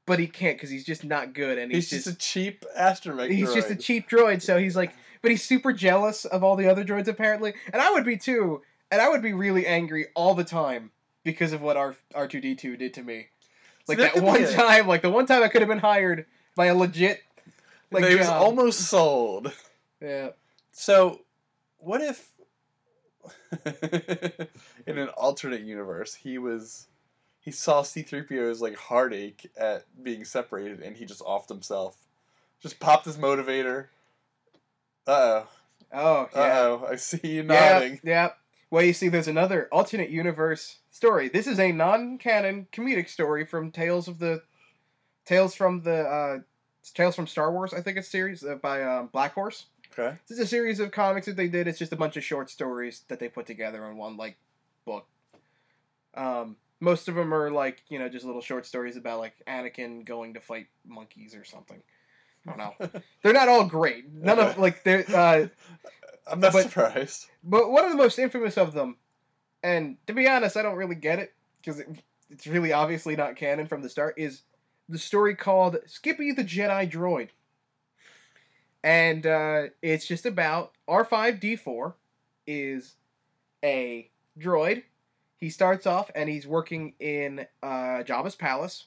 but 0.05 0.17
he 0.19 0.27
can't 0.27 0.57
because 0.57 0.69
he's 0.71 0.85
just 0.85 1.03
not 1.03 1.33
good 1.33 1.57
and 1.57 1.71
He's 1.71 1.89
he's, 1.89 2.03
just, 2.03 2.05
just, 2.05 2.15
a 2.15 2.19
cheap 2.19 2.65
astromech 2.77 3.29
he's 3.31 3.53
just 3.53 3.69
a 3.69 3.75
cheap 3.75 4.09
droid. 4.09 4.41
So 4.41 4.57
he's 4.57 4.75
like, 4.75 4.91
but 5.21 5.31
he's 5.31 5.43
super 5.43 5.71
jealous 5.71 6.25
of 6.25 6.43
all 6.43 6.55
the 6.55 6.67
other 6.67 6.83
droids 6.83 7.07
apparently, 7.07 7.53
and 7.71 7.81
I 7.81 7.91
would 7.91 8.05
be 8.05 8.17
too. 8.17 8.61
And 8.91 8.99
I 8.99 9.07
would 9.07 9.21
be 9.21 9.33
really 9.33 9.65
angry 9.67 10.07
all 10.15 10.33
the 10.33 10.43
time 10.43 10.91
because 11.23 11.53
of 11.53 11.61
what 11.61 11.77
R 11.77 11.95
R 12.13 12.27
two 12.27 12.41
D 12.41 12.55
two 12.55 12.77
did 12.77 12.93
to 12.95 13.03
me. 13.03 13.27
Like 13.87 13.97
that 13.97 14.15
that, 14.15 14.23
one 14.23 14.45
time, 14.53 14.87
like 14.87 15.01
the 15.01 15.09
one 15.09 15.25
time 15.25 15.43
I 15.43 15.47
could 15.47 15.61
have 15.61 15.69
been 15.69 15.79
hired 15.79 16.25
by 16.55 16.67
a 16.67 16.75
legit. 16.75 17.21
Like 17.91 18.03
was 18.17 18.27
almost 18.27 18.81
sold. 18.81 19.51
Yeah. 20.01 20.29
So, 20.71 21.21
what 21.79 22.01
if 22.01 22.31
in 24.87 24.97
an 24.97 25.09
alternate 25.09 25.61
universe 25.61 26.15
he 26.15 26.37
was 26.37 26.87
he 27.39 27.51
saw 27.51 27.81
C3PO's 27.83 28.61
like 28.61 28.75
heartache 28.77 29.51
at 29.57 29.85
being 30.01 30.25
separated 30.25 30.81
and 30.81 30.95
he 30.95 31.05
just 31.05 31.21
offed 31.21 31.49
himself. 31.49 31.97
Just 32.61 32.79
popped 32.79 33.05
his 33.05 33.17
motivator. 33.17 33.87
Uh 35.05 35.43
Oh 35.93 36.29
oh. 36.33 36.39
Uh 36.39 36.45
yeah. 36.45 36.59
oh. 36.59 36.87
I 36.89 36.95
see 36.95 37.27
you 37.27 37.43
nodding. 37.43 37.99
Yeah. 38.03 38.31
Well, 38.71 38.83
you 38.83 38.93
see, 38.93 39.09
there's 39.09 39.27
another 39.27 39.67
alternate 39.71 40.09
universe 40.09 40.77
story. 40.91 41.27
This 41.27 41.45
is 41.45 41.59
a 41.59 41.73
non-canon 41.73 42.67
comedic 42.71 43.09
story 43.09 43.45
from 43.45 43.69
Tales 43.69 44.07
of 44.07 44.17
the, 44.17 44.41
Tales 45.25 45.53
from 45.53 45.83
the, 45.83 46.03
uh, 46.03 46.39
Tales 46.93 47.15
from 47.15 47.27
Star 47.27 47.51
Wars. 47.51 47.73
I 47.73 47.81
think 47.81 47.97
it's 47.97 48.07
series 48.07 48.45
uh, 48.45 48.55
by 48.55 48.81
um, 48.81 49.09
Black 49.11 49.33
Horse. 49.33 49.65
Okay. 49.91 50.17
This 50.27 50.39
is 50.39 50.45
a 50.45 50.47
series 50.47 50.79
of 50.79 50.91
comics 50.91 51.25
that 51.25 51.35
they 51.35 51.49
did. 51.49 51.67
It's 51.67 51.77
just 51.77 51.91
a 51.91 51.97
bunch 51.97 52.15
of 52.15 52.23
short 52.23 52.49
stories 52.49 53.03
that 53.09 53.19
they 53.19 53.27
put 53.27 53.45
together 53.45 53.85
in 53.87 53.97
one 53.97 54.15
like 54.15 54.37
book. 54.85 55.05
Um, 56.15 56.55
most 56.79 57.09
of 57.09 57.15
them 57.15 57.33
are 57.33 57.51
like 57.51 57.83
you 57.89 57.99
know 57.99 58.07
just 58.07 58.25
little 58.25 58.41
short 58.41 58.65
stories 58.65 58.95
about 58.95 59.19
like 59.19 59.33
Anakin 59.47 60.05
going 60.05 60.33
to 60.35 60.39
fight 60.39 60.67
monkeys 60.87 61.35
or 61.35 61.43
something. 61.43 61.81
I 62.47 62.55
don't 62.55 62.57
know. 62.57 63.01
They're 63.21 63.33
not 63.33 63.49
all 63.49 63.65
great. 63.65 64.11
None 64.13 64.39
of 64.39 64.57
like 64.57 64.83
they're. 64.83 65.05
Uh, 65.13 65.47
I'm 66.31 66.39
not 66.39 66.53
but- 66.53 66.63
surprised. 66.63 67.27
but 67.43 67.71
one 67.71 67.83
of 67.85 67.91
the 67.91 67.97
most 67.97 68.19
infamous 68.19 68.57
of 68.57 68.73
them, 68.73 68.97
and 69.63 69.97
to 70.07 70.13
be 70.13 70.27
honest, 70.27 70.57
I 70.57 70.61
don't 70.61 70.75
really 70.77 70.95
get 70.95 71.19
it 71.19 71.33
because 71.61 71.79
it, 71.79 71.87
it's 72.29 72.47
really 72.47 72.73
obviously 72.73 73.15
not 73.15 73.35
canon 73.35 73.67
from 73.67 73.81
the 73.81 73.89
start. 73.89 74.15
Is 74.17 74.41
the 74.89 74.97
story 74.97 75.35
called 75.35 75.77
Skippy 75.85 76.31
the 76.31 76.43
Jedi 76.43 76.89
Droid, 76.89 77.29
and 78.83 79.25
uh, 79.25 79.63
it's 79.81 80.07
just 80.07 80.25
about 80.25 80.71
R 80.87 81.05
five 81.05 81.39
D 81.39 81.55
four 81.55 81.95
is 82.47 82.95
a 83.63 84.09
droid. 84.39 84.83
He 85.37 85.49
starts 85.49 85.87
off 85.87 86.11
and 86.13 86.29
he's 86.29 86.45
working 86.45 86.93
in 86.99 87.45
uh, 87.63 88.03
Jabba's 88.03 88.35
palace, 88.35 88.85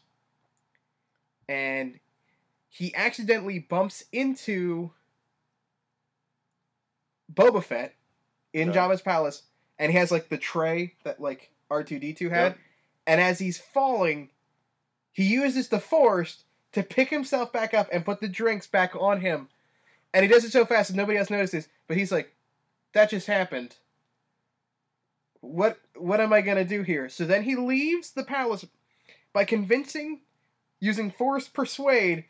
and 1.48 1.98
he 2.68 2.94
accidentally 2.94 3.58
bumps 3.60 4.04
into 4.12 4.90
Boba 7.32 7.62
Fett 7.62 7.94
in 8.52 8.68
Yeah. 8.68 8.74
Jabba's 8.74 9.02
palace, 9.02 9.42
and 9.78 9.90
he 9.90 9.98
has 9.98 10.10
like 10.10 10.28
the 10.28 10.38
tray 10.38 10.94
that 11.04 11.20
like 11.20 11.50
R 11.70 11.82
two 11.82 11.98
D 11.98 12.12
two 12.12 12.28
had, 12.30 12.52
Yep. 12.52 12.58
and 13.06 13.20
as 13.20 13.38
he's 13.38 13.58
falling, 13.58 14.30
he 15.12 15.24
uses 15.24 15.68
the 15.68 15.80
Force 15.80 16.44
to 16.72 16.82
pick 16.82 17.08
himself 17.08 17.52
back 17.52 17.72
up 17.74 17.88
and 17.92 18.04
put 18.04 18.20
the 18.20 18.28
drinks 18.28 18.66
back 18.66 18.94
on 18.96 19.20
him, 19.20 19.48
and 20.12 20.24
he 20.24 20.28
does 20.28 20.44
it 20.44 20.52
so 20.52 20.64
fast 20.66 20.90
that 20.90 20.96
nobody 20.96 21.18
else 21.18 21.30
notices. 21.30 21.68
But 21.86 21.96
he's 21.96 22.12
like, 22.12 22.34
"That 22.92 23.10
just 23.10 23.26
happened. 23.26 23.76
What 25.40 25.78
what 25.96 26.20
am 26.20 26.32
I 26.32 26.40
gonna 26.40 26.64
do 26.64 26.82
here?" 26.82 27.08
So 27.08 27.24
then 27.24 27.42
he 27.42 27.56
leaves 27.56 28.10
the 28.12 28.24
palace 28.24 28.64
by 29.32 29.44
convincing, 29.44 30.20
using 30.80 31.10
Force 31.10 31.48
persuade, 31.48 32.24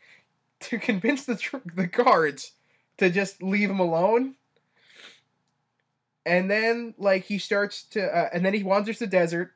to 0.61 0.77
convince 0.79 1.25
the 1.25 1.35
tr- 1.37 1.57
the 1.73 1.87
guards 1.87 2.53
to 2.97 3.09
just 3.09 3.41
leave 3.43 3.69
him 3.69 3.79
alone 3.79 4.35
and 6.25 6.49
then 6.49 6.95
like 6.97 7.25
he 7.25 7.37
starts 7.37 7.83
to 7.83 8.03
uh, 8.03 8.29
and 8.33 8.45
then 8.45 8.53
he 8.53 8.63
wanders 8.63 8.99
the 8.99 9.07
desert 9.07 9.51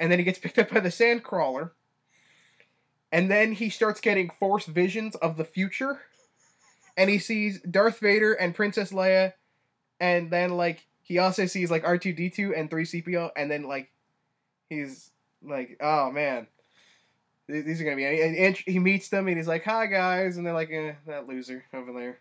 and 0.00 0.10
then 0.10 0.18
he 0.18 0.24
gets 0.24 0.38
picked 0.38 0.58
up 0.58 0.70
by 0.70 0.80
the 0.80 0.90
sand 0.90 1.22
crawler. 1.22 1.72
And 3.12 3.30
then 3.30 3.52
he 3.52 3.70
starts 3.70 4.00
getting 4.00 4.30
force 4.30 4.66
visions 4.66 5.14
of 5.16 5.36
the 5.36 5.44
future. 5.44 6.00
And 6.96 7.08
he 7.08 7.18
sees 7.18 7.60
darth 7.60 7.98
vader 7.98 8.32
and 8.32 8.54
princess 8.54 8.92
leia 8.92 9.34
and 10.00 10.30
then 10.30 10.56
like 10.56 10.86
he 11.02 11.18
also 11.18 11.46
sees 11.46 11.70
like 11.70 11.84
r2d2 11.84 12.58
and 12.58 12.70
3cpo 12.70 13.30
and 13.36 13.50
then 13.50 13.64
like 13.64 13.90
he's 14.68 15.10
like 15.42 15.76
oh 15.80 16.10
man. 16.10 16.46
These 17.48 17.80
are 17.80 17.84
gonna 17.84 17.96
be 17.96 18.04
and, 18.04 18.36
and 18.36 18.56
he 18.56 18.78
meets 18.78 19.08
them 19.08 19.28
and 19.28 19.36
he's 19.36 19.46
like 19.46 19.64
hi 19.64 19.86
guys 19.86 20.36
and 20.36 20.46
they're 20.46 20.54
like 20.54 20.70
eh, 20.72 20.94
that 21.06 21.28
loser 21.28 21.64
over 21.74 21.92
there. 21.92 22.18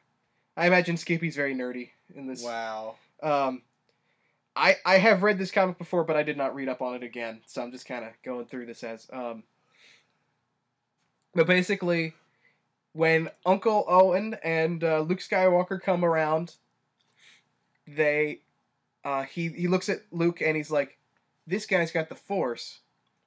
I 0.58 0.68
imagine 0.68 0.98
skippy's 0.98 1.36
very 1.36 1.56
nerdy 1.56 1.90
in 2.14 2.28
this. 2.28 2.44
Wow. 2.44 2.96
um, 3.24 3.62
I 4.56 4.78
I 4.86 4.98
have 4.98 5.24
read 5.24 5.38
this 5.38 5.52
comic 5.52 5.78
before, 5.78 6.04
but 6.04 6.16
I 6.16 6.24
did 6.24 6.38
not 6.38 6.56
read 6.56 6.70
up 6.70 6.82
on 6.82 6.96
it 6.96 7.04
again, 7.04 7.42
so 7.46 7.62
I'm 7.62 7.72
just 7.72 7.86
kind 7.88 8.06
of 8.06 8.12
going 8.24 8.46
through 8.46 8.66
this 8.68 8.84
as 8.84 9.08
um. 9.12 9.44
But 11.34 11.48
basically, 11.48 12.14
when 12.94 13.30
Uncle 13.46 13.84
Owen 13.88 14.38
and 14.44 14.84
uh, 14.84 15.02
Luke 15.02 15.20
Skywalker 15.20 15.82
come 15.82 16.06
around, 16.06 16.56
they, 17.86 18.40
uh, 19.04 19.24
he 19.24 19.50
he 19.50 19.68
looks 19.68 19.90
at 19.90 20.02
Luke 20.12 20.42
and 20.42 20.56
he's 20.56 20.72
like, 20.72 20.98
"This 21.46 21.66
guy's 21.66 21.92
got 21.92 22.08
the 22.10 22.16
Force. 22.16 22.80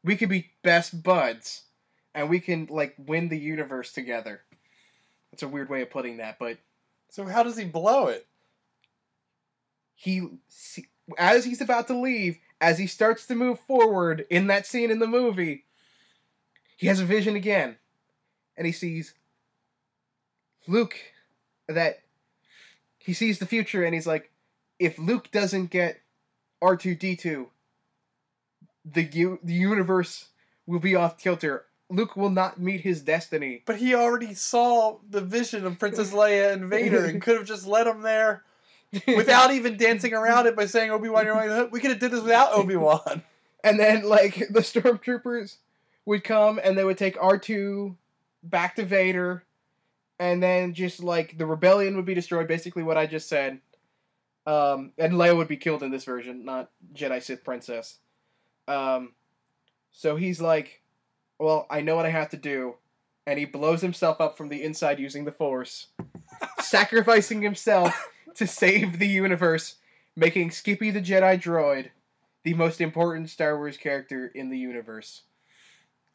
We 0.03 0.17
could 0.17 0.31
be 0.31 0.53
best 0.63 1.03
buds, 1.03 1.65
and 2.15 2.31
we 2.31 2.41
can 2.41 2.67
like 2.71 2.95
win 2.99 3.29
the 3.29 3.39
universe 3.39 3.93
together." 3.93 4.43
That's 5.31 5.43
a 5.43 5.49
weird 5.49 5.69
way 5.69 5.83
of 5.83 5.91
putting 5.91 6.17
that, 6.17 6.39
but 6.39 6.57
So 7.11 7.27
how 7.27 7.43
does 7.43 7.57
he 7.59 7.67
blow 7.67 8.07
it? 8.07 8.27
he 9.95 10.27
see- 10.49 10.87
as 11.17 11.45
he's 11.45 11.61
about 11.61 11.87
to 11.87 11.99
leave 11.99 12.39
as 12.61 12.79
he 12.79 12.87
starts 12.87 13.27
to 13.27 13.35
move 13.35 13.59
forward 13.61 14.27
in 14.31 14.49
that 14.49 14.67
scene 14.67 14.91
in 14.91 14.99
the 14.99 15.07
movie 15.07 15.65
he 16.77 16.87
has 16.87 17.01
a 17.01 17.05
vision 17.05 17.35
again. 17.35 17.77
And 18.57 18.67
he 18.67 18.73
sees 18.73 19.15
luke 20.67 20.97
that 21.67 22.01
he 22.99 23.13
sees 23.13 23.39
the 23.39 23.47
future 23.47 23.85
and 23.85 23.95
he's 23.95 24.07
like 24.07 24.31
if 24.79 24.99
luke 24.99 25.31
doesn't 25.31 25.71
get 25.71 26.01
r2d2 26.63 27.47
the, 28.85 29.03
u- 29.05 29.39
the 29.43 29.53
universe 29.53 30.29
will 30.67 30.79
be 30.79 30.95
off 30.95 31.19
kilter. 31.19 31.65
Luke 31.91 32.17
will 32.17 32.31
not 32.31 32.61
meet 32.61 32.83
his 32.83 33.01
destiny. 33.01 33.63
But 33.65 33.77
he 33.77 33.95
already 33.95 34.35
saw 34.35 34.99
the 35.09 35.21
vision 35.21 35.65
of 35.65 35.79
Princess 35.79 36.13
Leia 36.13 36.53
and 36.53 36.67
Vader 36.67 37.05
and 37.07 37.21
could 37.23 37.37
have 37.37 37.47
just 37.47 37.67
led 37.67 37.87
him 37.87 38.03
there 38.03 38.45
without 39.07 39.53
even 39.53 39.77
dancing 39.79 40.15
around 40.15 40.47
it 40.47 40.57
by 40.57 40.67
saying 40.67 40.91
Obi 40.91 41.09
Wan, 41.09 41.27
you're 41.27 41.49
the 41.49 41.55
hook. 41.55 41.73
We 41.73 41.81
could 41.81 41.91
have 41.91 42.01
did 42.01 42.11
this 42.11 42.23
without 42.23 42.53
Obi 42.53 42.77
Wan. 42.77 43.23
And 43.65 43.79
then 43.79 44.05
like 44.05 44.35
the 44.51 44.61
stormtroopers 44.61 45.57
would 46.07 46.25
come 46.25 46.61
and 46.63 46.77
they 46.77 46.85
would 46.85 46.99
take 46.99 47.17
R2 47.17 47.97
back 48.43 48.77
to 48.77 48.85
Vader 48.85 49.45
and 50.19 50.43
then 50.43 50.75
just 50.75 51.03
like 51.03 51.39
the 51.39 51.47
rebellion 51.47 51.97
would 51.97 52.05
be 52.05 52.15
destroyed, 52.15 52.49
basically 52.49 52.83
what 52.83 52.99
I 52.99 53.07
just 53.07 53.29
said. 53.29 53.61
Um, 54.47 54.93
and 54.99 55.13
Leia 55.13 55.37
would 55.37 55.49
be 55.49 55.57
killed 55.57 55.83
in 55.83 55.91
this 55.91 56.05
version, 56.05 56.45
not 56.45 56.71
Jedi 56.95 57.23
Sith 57.23 57.45
Princess. 57.45 57.99
Um, 58.67 59.13
so 59.93 60.17
he's 60.17 60.41
like, 60.41 60.83
Well, 61.39 61.67
I 61.71 61.83
know 61.83 61.97
what 61.97 62.07
I 62.07 62.11
have 62.11 62.31
to 62.31 62.37
do. 62.37 62.77
And 63.27 63.39
he 63.39 63.45
blows 63.45 63.83
himself 63.83 64.21
up 64.23 64.39
from 64.39 64.49
the 64.49 64.63
inside 64.63 64.99
using 64.99 65.27
the 65.27 65.33
Force, 65.33 65.89
sacrificing 66.61 67.43
himself 67.43 67.95
to 68.39 68.47
save 68.47 68.99
the 68.99 69.07
universe, 69.09 69.77
making 70.17 70.51
Skippy 70.51 70.91
the 70.91 71.01
Jedi 71.01 71.41
droid 71.41 71.91
the 72.45 72.55
most 72.55 72.81
important 72.81 73.31
Star 73.31 73.57
Wars 73.57 73.77
character 73.77 74.27
in 74.35 74.49
the 74.51 74.59
universe. 74.59 75.23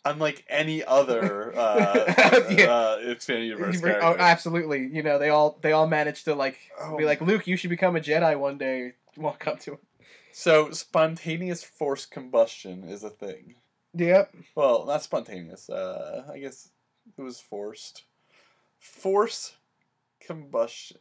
Unlike 0.06 0.44
any 0.50 0.84
other 0.84 1.54
uh, 1.58 2.46
Yeah. 2.50 2.66
uh, 2.66 2.98
expanded 3.06 3.48
universe 3.48 3.78
Oh, 3.78 3.82
character. 3.82 4.20
absolutely. 4.20 4.88
You 4.88 5.02
know, 5.04 5.18
they 5.18 5.30
all 5.30 5.58
they 5.62 5.72
all 5.72 5.88
managed 5.88 6.26
to 6.26 6.36
like 6.36 6.58
Oh. 6.80 6.98
be 6.98 7.06
like, 7.06 7.22
Luke, 7.22 7.48
you 7.48 7.56
should 7.56 7.70
become 7.70 7.96
a 7.96 8.02
Jedi 8.02 8.38
one 8.38 8.58
day. 8.58 8.94
Walk 9.16 9.48
up 9.48 9.60
to 9.62 9.74
him. 9.74 9.80
So 10.34 10.72
spontaneous 10.72 11.64
force 11.64 12.06
combustion 12.06 12.84
is 12.84 13.04
a 13.04 13.10
thing. 13.10 13.56
Yep. 13.94 14.34
Well, 14.56 14.86
not 14.86 15.04
spontaneous. 15.04 15.70
Uh, 15.70 16.24
I 16.34 16.40
guess 16.40 16.70
it 17.18 17.22
was 17.22 17.40
forced. 17.40 18.04
Force 18.80 19.54
combustion. 20.20 20.98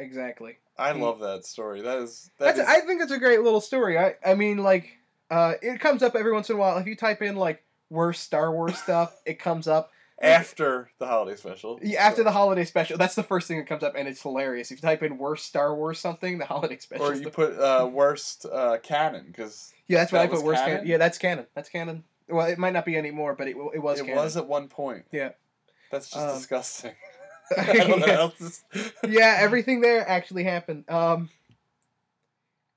Exactly. 0.00 0.58
I 0.78 0.94
He- 0.94 1.00
love 1.00 1.20
that 1.20 1.44
story. 1.44 1.82
That 1.82 1.98
is 1.98 2.30
that 2.38 2.56
That's 2.56 2.58
is- 2.60 2.66
I 2.66 2.80
think 2.80 3.02
it's 3.02 3.12
a 3.12 3.18
great 3.18 3.42
little 3.42 3.60
story. 3.60 3.98
I 3.98 4.14
I 4.24 4.34
mean 4.34 4.58
like 4.58 4.88
uh 5.30 5.54
it 5.62 5.78
comes 5.80 6.02
up 6.02 6.16
every 6.16 6.32
once 6.32 6.48
in 6.50 6.56
a 6.56 6.58
while. 6.58 6.78
If 6.78 6.86
you 6.86 6.96
type 6.96 7.22
in 7.22 7.36
like 7.36 7.62
worst 7.90 8.22
Star 8.24 8.50
Wars 8.52 8.78
stuff, 8.82 9.14
it 9.26 9.38
comes 9.38 9.68
up. 9.68 9.90
after 10.22 10.90
the 10.98 11.06
holiday 11.06 11.34
special. 11.36 11.78
Yeah, 11.82 12.00
After 12.06 12.18
So- 12.18 12.24
the 12.24 12.32
holiday 12.32 12.64
special, 12.64 12.98
that's 12.98 13.14
the 13.14 13.22
first 13.22 13.48
thing 13.48 13.56
that 13.58 13.66
comes 13.66 13.82
up, 13.82 13.94
and 13.96 14.06
it's 14.08 14.20
hilarious. 14.22 14.70
If 14.70 14.78
you 14.78 14.82
type 14.82 15.02
in 15.02 15.16
worst 15.18 15.46
Star 15.46 15.74
Wars 15.74 15.98
something, 15.98 16.38
the 16.38 16.44
holiday 16.46 16.76
special. 16.86 17.06
or 17.06 17.14
you 17.14 17.24
the- 17.24 17.30
put 17.30 17.58
uh, 17.58 17.88
worst 17.90 18.44
uh, 18.50 18.78
canon 18.82 19.26
because 19.28 19.72
yeah, 19.88 19.98
that's 19.98 20.12
what 20.12 20.18
that 20.18 20.24
I 20.32 20.34
put 20.36 20.44
worst 20.44 20.60
canon? 20.60 20.76
canon. 20.78 20.90
Yeah, 20.90 20.96
that's 20.98 21.18
canon. 21.18 21.46
That's 21.54 21.68
canon. 21.68 22.04
Well, 22.28 22.46
it 22.46 22.58
might 22.58 22.72
not 22.72 22.84
be 22.84 22.96
anymore, 22.96 23.34
but 23.34 23.48
it 23.48 23.56
it 23.74 23.78
was 23.82 23.98
it 24.00 24.04
canon. 24.06 24.22
was 24.22 24.36
at 24.36 24.46
one 24.46 24.68
point. 24.68 25.04
Yeah. 25.10 25.30
That's 25.90 26.08
just 26.08 26.24
Um, 26.24 26.34
disgusting. 26.36 26.92
I 27.58 27.72
don't 27.74 28.00
know 28.00 28.06
Yeah. 28.06 28.06
how 28.16 28.20
else 28.22 28.62
to- 28.72 28.92
yeah, 29.08 29.36
everything 29.40 29.80
there 29.80 30.08
actually 30.08 30.44
happened. 30.44 30.84
Um, 30.88 31.28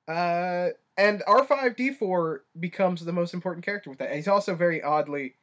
uh, 0.08 0.70
and 0.98 1.24
R 1.28 1.44
five 1.46 1.76
D 1.76 1.92
four 1.92 2.44
becomes 2.60 3.04
the 3.06 3.14
most 3.14 3.34
important 3.34 3.66
character 3.66 3.90
with 3.90 4.00
that. 4.00 4.08
And 4.10 4.16
he's 4.18 4.28
also 4.28 4.54
very 4.56 4.82
oddly 4.82 5.36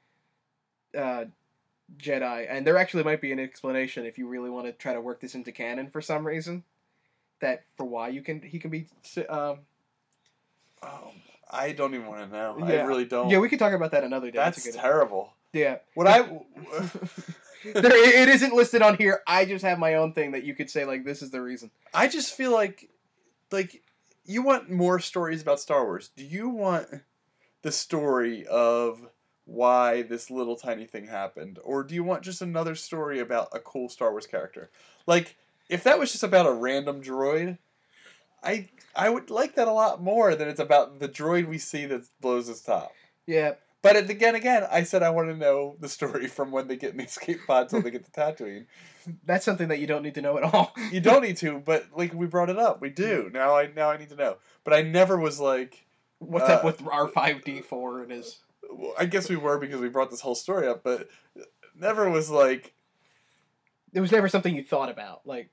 uh, 0.96 1.24
Jedi, 1.98 2.46
and 2.48 2.66
there 2.66 2.76
actually 2.76 3.02
might 3.04 3.20
be 3.20 3.32
an 3.32 3.38
explanation 3.40 4.04
if 4.06 4.18
you 4.18 4.28
really 4.28 4.50
want 4.50 4.66
to 4.66 4.72
try 4.72 4.92
to 4.92 5.00
work 5.00 5.20
this 5.20 5.34
into 5.34 5.50
canon 5.52 5.88
for 5.90 6.00
some 6.00 6.26
reason. 6.26 6.62
That 7.40 7.64
for 7.76 7.84
why 7.84 8.08
you 8.08 8.20
can 8.22 8.42
he 8.42 8.58
can 8.58 8.70
be 8.70 8.86
um, 9.30 9.60
Oh, 10.82 11.12
I 11.50 11.72
don't 11.72 11.94
even 11.94 12.06
want 12.06 12.30
to 12.30 12.36
know. 12.36 12.58
I 12.62 12.82
really 12.82 13.06
don't. 13.06 13.30
yeah 13.30 13.38
we 13.38 13.48
could 13.48 13.58
talk 13.58 13.72
about 13.72 13.92
that 13.92 14.04
another 14.04 14.30
day. 14.30 14.36
That's 14.38 14.62
good 14.64 14.74
terrible. 14.78 15.32
yeah. 15.54 15.78
What 15.94 16.06
I 16.06 16.20
there, 17.74 18.22
it 18.22 18.28
isn't 18.28 18.54
listed 18.54 18.82
on 18.82 18.96
here. 18.96 19.20
I 19.26 19.44
just 19.44 19.64
have 19.64 19.78
my 19.78 19.94
own 19.94 20.12
thing 20.12 20.32
that 20.32 20.44
you 20.44 20.54
could 20.54 20.70
say 20.70 20.84
like 20.84 21.04
this 21.04 21.22
is 21.22 21.30
the 21.30 21.42
reason. 21.42 21.70
I 21.92 22.08
just 22.08 22.34
feel 22.34 22.52
like 22.52 22.88
like 23.50 23.82
you 24.24 24.42
want 24.42 24.70
more 24.70 24.98
stories 24.98 25.42
about 25.42 25.60
Star 25.60 25.84
Wars. 25.84 26.10
Do 26.16 26.24
you 26.24 26.48
want 26.48 26.88
the 27.62 27.72
story 27.72 28.46
of 28.46 29.00
why 29.44 30.02
this 30.02 30.30
little 30.30 30.56
tiny 30.56 30.86
thing 30.86 31.06
happened 31.06 31.58
or 31.64 31.82
do 31.82 31.94
you 31.94 32.04
want 32.04 32.22
just 32.22 32.40
another 32.40 32.76
story 32.76 33.18
about 33.18 33.48
a 33.52 33.58
cool 33.58 33.88
Star 33.88 34.10
Wars 34.12 34.26
character? 34.26 34.70
Like 35.06 35.36
if 35.68 35.84
that 35.84 35.98
was 35.98 36.12
just 36.12 36.24
about 36.24 36.46
a 36.46 36.52
random 36.52 37.02
droid, 37.02 37.58
I 38.42 38.68
I 38.96 39.10
would 39.10 39.30
like 39.30 39.54
that 39.56 39.68
a 39.68 39.72
lot 39.72 40.02
more 40.02 40.34
than 40.34 40.48
it's 40.48 40.60
about 40.60 40.98
the 40.98 41.08
droid 41.08 41.46
we 41.46 41.58
see 41.58 41.86
that 41.86 42.02
blows 42.20 42.46
his 42.46 42.62
top. 42.62 42.92
Yeah, 43.26 43.52
But 43.82 43.96
again, 43.96 44.34
again, 44.34 44.66
I 44.70 44.82
said 44.82 45.02
I 45.02 45.08
want 45.10 45.28
to 45.30 45.36
know 45.36 45.76
the 45.80 45.88
story 45.88 46.26
from 46.26 46.50
when 46.50 46.68
they 46.68 46.76
get 46.76 46.90
in 46.92 46.98
the 46.98 47.04
escape 47.04 47.40
pod 47.46 47.68
till 47.70 47.80
they 47.80 47.90
get 47.90 48.04
to 48.04 48.10
Tatooine. 48.10 48.66
that's 49.24 49.44
something 49.44 49.68
that 49.68 49.78
you 49.78 49.86
don't 49.86 50.02
need 50.02 50.14
to 50.16 50.22
know 50.22 50.36
at 50.36 50.44
all. 50.44 50.74
You 50.92 51.00
don't 51.00 51.22
need 51.22 51.38
to, 51.38 51.58
but 51.60 51.86
like 51.96 52.12
we 52.12 52.26
brought 52.26 52.50
it 52.50 52.58
up, 52.58 52.80
we 52.82 52.90
do. 52.90 53.30
Now 53.32 53.56
I 53.56 53.70
now 53.74 53.90
I 53.90 53.96
need 53.96 54.10
to 54.10 54.16
know. 54.16 54.36
But 54.64 54.74
I 54.74 54.82
never 54.82 55.18
was 55.18 55.40
like, 55.40 55.86
What's 56.18 56.50
Uh, 56.50 56.54
up 56.54 56.64
with 56.64 56.86
R 56.86 57.08
five 57.08 57.42
D 57.42 57.62
four 57.62 58.02
and 58.02 58.12
his? 58.12 58.38
well, 58.70 58.92
I 58.98 59.06
guess 59.06 59.30
we 59.30 59.36
were 59.36 59.58
because 59.58 59.80
we 59.80 59.88
brought 59.88 60.10
this 60.10 60.20
whole 60.20 60.34
story 60.34 60.68
up, 60.68 60.82
but 60.84 61.08
never 61.74 62.10
was 62.10 62.28
like 62.30 62.74
It 63.94 64.00
was 64.00 64.12
never 64.12 64.28
something 64.28 64.54
you 64.54 64.62
thought 64.62 64.90
about. 64.90 65.26
Like, 65.26 65.48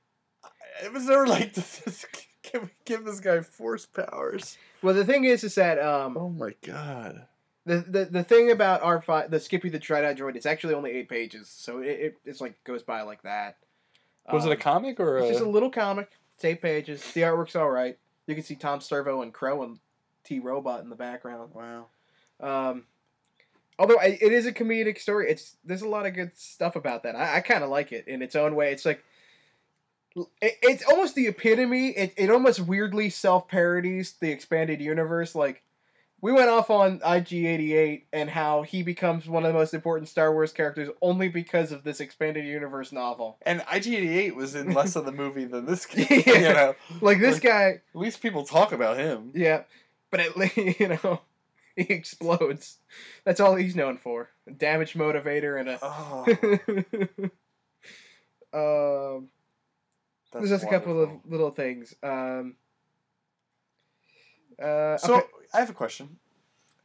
it 0.83 0.91
was 0.91 1.05
never 1.05 1.25
like 1.25 1.53
can 2.43 2.63
we 2.63 2.69
give 2.83 3.05
this 3.05 3.21
guy 3.21 3.39
force 3.39 3.85
powers? 3.85 4.57
well, 4.81 4.93
the 4.93 5.05
thing 5.05 5.23
is, 5.23 5.45
is 5.45 5.55
that 5.55 5.79
um, 5.79 6.17
Oh 6.17 6.29
my 6.29 6.53
god. 6.61 7.25
The 7.67 7.77
the, 7.87 8.05
the 8.05 8.23
thing 8.23 8.49
about 8.51 8.81
R 8.81 9.01
five, 9.01 9.29
the 9.29 9.39
Skippy 9.39 9.69
the 9.69 9.79
Jedi 9.79 10.17
droid, 10.17 10.35
it's 10.35 10.45
actually 10.45 10.73
only 10.73 10.91
eight 10.91 11.09
pages, 11.09 11.47
so 11.49 11.79
it, 11.79 11.87
it 11.87 12.17
it's 12.25 12.41
like 12.41 12.63
goes 12.63 12.81
by 12.83 13.01
like 13.03 13.21
that. 13.23 13.57
Was 14.31 14.45
it 14.45 14.49
a 14.49 14.51
Um, 14.53 14.59
comic 14.59 14.99
or 14.99 15.19
It's 15.19 15.27
a? 15.29 15.33
just 15.33 15.45
a 15.45 15.49
little 15.49 15.69
comic. 15.69 16.09
It's 16.35 16.45
eight 16.45 16.61
pages. 16.61 17.13
The 17.13 17.21
artwork's 17.21 17.55
all 17.55 17.69
right. 17.69 17.97
You 18.25 18.35
can 18.35 18.43
see 18.43 18.55
Tom 18.55 18.81
Servo 18.81 19.21
and 19.21 19.33
Crow 19.33 19.63
and 19.63 19.79
T 20.23 20.39
Robot 20.39 20.81
in 20.83 20.89
the 20.89 20.95
background. 20.95 21.51
wow. 21.53 21.87
Um, 22.39 22.83
although 23.79 23.97
I, 23.99 24.17
it 24.21 24.31
is 24.33 24.45
a 24.45 24.51
comedic 24.51 24.99
story, 24.99 25.29
it's 25.29 25.55
there's 25.63 25.81
a 25.81 25.87
lot 25.87 26.05
of 26.05 26.13
good 26.13 26.37
stuff 26.37 26.75
about 26.75 27.03
that. 27.03 27.15
I, 27.15 27.37
I 27.37 27.39
kind 27.41 27.63
of 27.63 27.69
like 27.69 27.91
it 27.91 28.07
in 28.07 28.21
its 28.21 28.35
own 28.35 28.53
way. 28.55 28.71
It's 28.71 28.85
like 28.85 29.03
it, 30.41 30.57
it's 30.61 30.83
almost 30.83 31.15
the 31.15 31.27
epitome. 31.27 31.89
It 31.89 32.13
it 32.17 32.29
almost 32.29 32.59
weirdly 32.59 33.09
self 33.09 33.47
parodies 33.47 34.13
the 34.19 34.29
expanded 34.31 34.81
universe. 34.81 35.33
Like 35.35 35.63
we 36.21 36.31
went 36.31 36.49
off 36.49 36.69
on 36.71 36.99
IG88 36.99 38.03
and 38.11 38.29
how 38.29 38.63
he 38.63 38.81
becomes 38.83 39.27
one 39.27 39.45
of 39.45 39.53
the 39.53 39.57
most 39.57 39.73
important 39.75 40.09
Star 40.09 40.33
Wars 40.33 40.51
characters 40.51 40.89
only 41.01 41.27
because 41.29 41.71
of 41.71 41.83
this 41.83 41.99
expanded 41.99 42.43
universe 42.45 42.91
novel. 42.91 43.37
And 43.43 43.61
IG88 43.61 44.33
was 44.35 44.55
in 44.55 44.71
less 44.73 44.95
of 44.95 45.05
the 45.05 45.11
movie 45.11 45.45
than 45.45 45.65
this 45.65 45.85
guy. 45.87 46.07
Yeah. 46.09 46.33
You 46.35 46.53
know, 46.53 46.75
Like 47.01 47.19
this 47.19 47.35
Like- 47.35 47.43
guy, 47.43 47.63
at 47.69 47.81
least 47.93 48.21
people 48.21 48.43
talk 48.45 48.71
about 48.71 48.97
him. 48.97 49.31
yeah, 49.35 49.63
but 50.09 50.19
at 50.19 50.35
least 50.35 50.57
you 50.79 50.87
know 50.87 51.21
he 51.75 51.83
explodes. 51.83 52.77
That's 53.23 53.39
all 53.39 53.53
he's 53.55 53.75
known 53.75 53.97
for. 53.97 54.29
A 54.47 54.51
damage 54.51 54.95
motivator 54.95 55.59
and 55.59 55.69
a 55.69 55.79
Oh, 55.83 56.25
um, 59.17 59.27
that's 60.33 60.47
there's 60.47 60.61
just 60.61 60.63
a 60.63 60.67
couple 60.75 61.01
of 61.03 61.09
little 61.29 61.51
things. 61.51 61.93
Um, 62.01 62.55
uh, 64.61 64.97
So 64.97 65.17
okay. 65.17 65.25
I 65.53 65.59
have 65.59 65.69
a 65.69 65.73
question: 65.73 66.17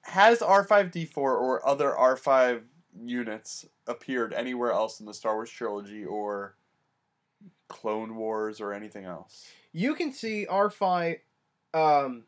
Has 0.02 0.42
R 0.42 0.64
five 0.64 0.90
D 0.90 1.04
four 1.04 1.36
or 1.36 1.66
other 1.66 1.94
R 1.96 2.16
five 2.16 2.64
units 3.04 3.66
appeared 3.86 4.32
anywhere 4.32 4.72
else 4.72 5.00
in 5.00 5.06
the 5.06 5.14
Star 5.14 5.34
Wars 5.34 5.50
trilogy 5.50 6.04
or 6.04 6.56
Clone 7.68 8.16
Wars 8.16 8.60
or 8.60 8.72
anything 8.72 9.04
else? 9.04 9.46
you 9.72 9.94
can 9.94 10.12
see 10.12 10.46
R 10.46 10.70
five, 10.70 11.16
um, 11.74 12.24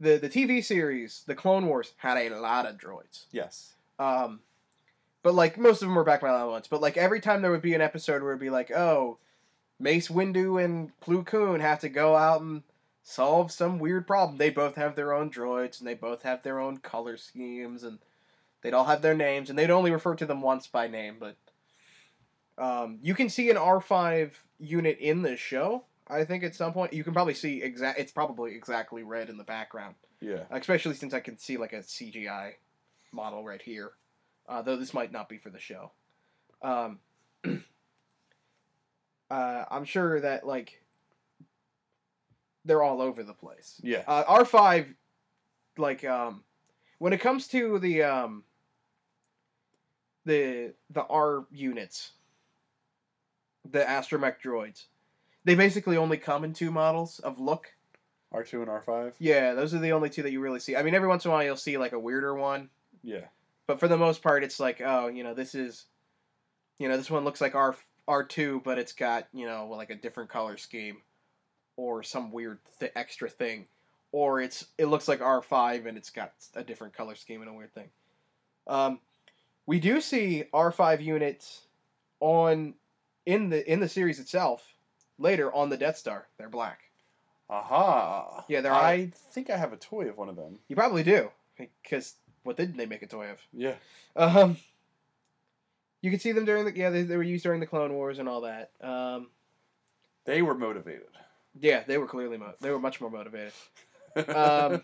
the 0.00 0.16
the 0.16 0.28
TV 0.28 0.64
series, 0.64 1.22
the 1.26 1.34
Clone 1.34 1.66
Wars 1.66 1.92
had 1.98 2.16
a 2.16 2.40
lot 2.40 2.66
of 2.66 2.78
droids. 2.78 3.26
Yes. 3.30 3.74
Um, 3.98 4.40
but 5.22 5.34
like 5.34 5.58
most 5.58 5.82
of 5.82 5.88
them 5.88 5.94
were 5.94 6.04
back 6.04 6.22
by 6.22 6.44
ones. 6.44 6.66
But 6.68 6.80
like 6.80 6.96
every 6.96 7.20
time 7.20 7.42
there 7.42 7.50
would 7.50 7.62
be 7.62 7.74
an 7.74 7.80
episode 7.80 8.22
where 8.22 8.32
it'd 8.32 8.40
be 8.40 8.50
like, 8.50 8.70
oh, 8.70 9.18
Mace 9.78 10.08
Windu 10.08 10.62
and 10.62 10.90
Plo 11.00 11.24
Koon 11.24 11.60
have 11.60 11.80
to 11.80 11.88
go 11.88 12.16
out 12.16 12.40
and 12.40 12.62
solve 13.06 13.52
some 13.52 13.78
weird 13.78 14.06
problem. 14.06 14.38
They 14.38 14.50
both 14.50 14.74
have 14.76 14.96
their 14.96 15.12
own 15.12 15.30
droids 15.30 15.78
and 15.78 15.86
they 15.86 15.94
both 15.94 16.22
have 16.22 16.42
their 16.42 16.58
own 16.58 16.78
color 16.78 17.16
schemes 17.18 17.84
and 17.84 17.98
they'd 18.62 18.72
all 18.74 18.86
have 18.86 19.02
their 19.02 19.14
names 19.14 19.50
and 19.50 19.58
they'd 19.58 19.70
only 19.70 19.90
refer 19.90 20.14
to 20.16 20.26
them 20.26 20.40
once 20.40 20.66
by 20.66 20.88
name. 20.88 21.18
But 21.20 21.36
um, 22.56 22.98
you 23.02 23.14
can 23.14 23.28
see 23.28 23.50
an 23.50 23.56
R 23.58 23.80
five 23.80 24.42
unit 24.58 24.98
in 24.98 25.22
the 25.22 25.36
show. 25.36 25.84
I 26.08 26.24
think 26.24 26.42
at 26.44 26.54
some 26.54 26.72
point 26.72 26.92
you 26.94 27.04
can 27.04 27.12
probably 27.12 27.34
see 27.34 27.62
exact. 27.62 27.98
It's 27.98 28.12
probably 28.12 28.54
exactly 28.54 29.02
red 29.02 29.28
in 29.28 29.36
the 29.36 29.44
background 29.44 29.94
Yeah. 30.20 30.44
especially 30.50 30.94
since 30.94 31.12
I 31.14 31.20
can 31.20 31.38
see 31.38 31.56
like 31.58 31.72
a 31.72 31.80
CGI 31.80 32.52
model 33.12 33.44
right 33.44 33.62
here. 33.62 33.92
Uh, 34.48 34.60
though 34.62 34.76
this 34.76 34.92
might 34.94 35.12
not 35.12 35.28
be 35.28 35.38
for 35.38 35.50
the 35.50 35.58
show. 35.60 35.92
Um, 36.62 36.98
uh, 39.30 39.64
I'm 39.70 39.84
sure 39.84 40.20
that 40.20 40.46
like 40.46 40.82
they're 42.64 42.82
all 42.82 43.00
over 43.00 43.22
the 43.22 43.34
place. 43.34 43.80
Yeah. 43.82 44.02
Uh, 44.06 44.24
R 44.26 44.44
five, 44.44 44.94
like 45.76 46.04
um, 46.04 46.42
when 46.98 47.12
it 47.12 47.20
comes 47.20 47.46
to 47.48 47.78
the 47.78 48.02
um, 48.02 48.44
the 50.24 50.72
the 50.90 51.02
R 51.02 51.44
units, 51.52 52.12
the 53.70 53.80
astromech 53.80 54.40
droids, 54.42 54.84
they 55.44 55.54
basically 55.54 55.96
only 55.96 56.16
come 56.16 56.44
in 56.44 56.52
two 56.52 56.70
models 56.70 57.18
of 57.20 57.38
look. 57.38 57.68
R 58.32 58.42
two 58.42 58.62
and 58.62 58.70
R 58.70 58.82
five. 58.82 59.14
Yeah, 59.20 59.54
those 59.54 59.74
are 59.74 59.78
the 59.78 59.92
only 59.92 60.10
two 60.10 60.22
that 60.22 60.32
you 60.32 60.40
really 60.40 60.58
see. 60.58 60.74
I 60.76 60.82
mean, 60.82 60.94
every 60.94 61.08
once 61.08 61.24
in 61.24 61.30
a 61.30 61.34
while 61.34 61.44
you'll 61.44 61.56
see 61.56 61.78
like 61.78 61.92
a 61.92 61.98
weirder 62.00 62.34
one, 62.34 62.68
Yeah. 63.04 63.26
but 63.68 63.78
for 63.78 63.86
the 63.86 63.96
most 63.96 64.22
part, 64.22 64.42
it's 64.42 64.58
like, 64.58 64.82
oh, 64.84 65.06
you 65.06 65.22
know, 65.22 65.34
this 65.34 65.54
is, 65.54 65.84
you 66.80 66.88
know, 66.88 66.96
this 66.96 67.10
one 67.10 67.22
looks 67.24 67.40
like 67.40 67.54
R 67.54 67.76
R 68.08 68.24
two, 68.24 68.60
but 68.64 68.76
it's 68.78 68.92
got 68.92 69.28
you 69.32 69.46
know 69.46 69.68
like 69.70 69.90
a 69.90 69.94
different 69.94 70.30
color 70.30 70.56
scheme, 70.56 70.96
or 71.76 72.02
some 72.02 72.30
weird 72.30 72.58
th- 72.78 72.92
extra 72.94 73.28
thing, 73.28 73.66
or 74.12 74.40
it's 74.40 74.66
it 74.78 74.86
looks 74.86 75.08
like 75.08 75.20
R 75.20 75.42
five 75.42 75.86
and 75.86 75.96
it's 75.98 76.10
got 76.10 76.32
a 76.54 76.62
different 76.64 76.94
color 76.94 77.14
scheme 77.14 77.40
and 77.42 77.50
a 77.50 77.54
weird 77.54 77.74
thing. 77.74 77.88
Um, 78.66 79.00
we 79.66 79.80
do 79.80 80.00
see 80.00 80.44
R 80.52 80.70
five 80.72 81.00
units 81.00 81.62
on 82.20 82.74
in 83.26 83.50
the 83.50 83.70
in 83.70 83.80
the 83.80 83.88
series 83.88 84.20
itself 84.20 84.74
later 85.18 85.52
on 85.52 85.68
the 85.70 85.76
Death 85.76 85.96
Star. 85.96 86.26
They're 86.38 86.48
black. 86.48 86.80
Aha. 87.50 88.44
Yeah, 88.48 88.62
they're 88.62 88.72
I 88.72 89.12
think 89.32 89.50
I 89.50 89.56
have 89.56 89.72
a 89.72 89.76
toy 89.76 90.08
of 90.08 90.16
one 90.16 90.28
of 90.28 90.36
them. 90.36 90.58
You 90.68 90.76
probably 90.76 91.02
do 91.02 91.30
because 91.58 92.14
what 92.42 92.56
didn't 92.56 92.76
they 92.76 92.86
make 92.86 93.02
a 93.02 93.06
toy 93.06 93.30
of? 93.30 93.38
Yeah. 93.52 93.74
Um, 94.16 94.56
you 96.00 96.10
can 96.10 96.20
see 96.20 96.32
them 96.32 96.44
during 96.44 96.64
the 96.64 96.76
yeah 96.76 96.90
they, 96.90 97.02
they 97.02 97.16
were 97.16 97.22
used 97.22 97.44
during 97.44 97.60
the 97.60 97.66
Clone 97.66 97.92
Wars 97.92 98.18
and 98.18 98.28
all 98.28 98.42
that. 98.42 98.70
Um, 98.80 99.28
They 100.24 100.40
were 100.42 100.54
motivated. 100.54 101.02
Yeah, 101.60 101.82
they 101.86 101.98
were 101.98 102.06
clearly 102.06 102.36
mo- 102.38 102.54
they 102.60 102.70
were 102.70 102.78
much 102.78 103.00
more 103.00 103.10
motivated. 103.10 103.52
Um, 104.28 104.80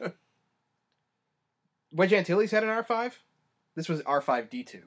Wedge 1.93 2.13
Antilles 2.13 2.51
had 2.51 2.63
an 2.65 2.69
R 2.69 2.83
five. 2.83 3.19
This 3.77 3.89
was 3.89 4.01
R 4.03 4.21
five 4.21 4.51
D 4.51 4.65
two. 4.65 4.83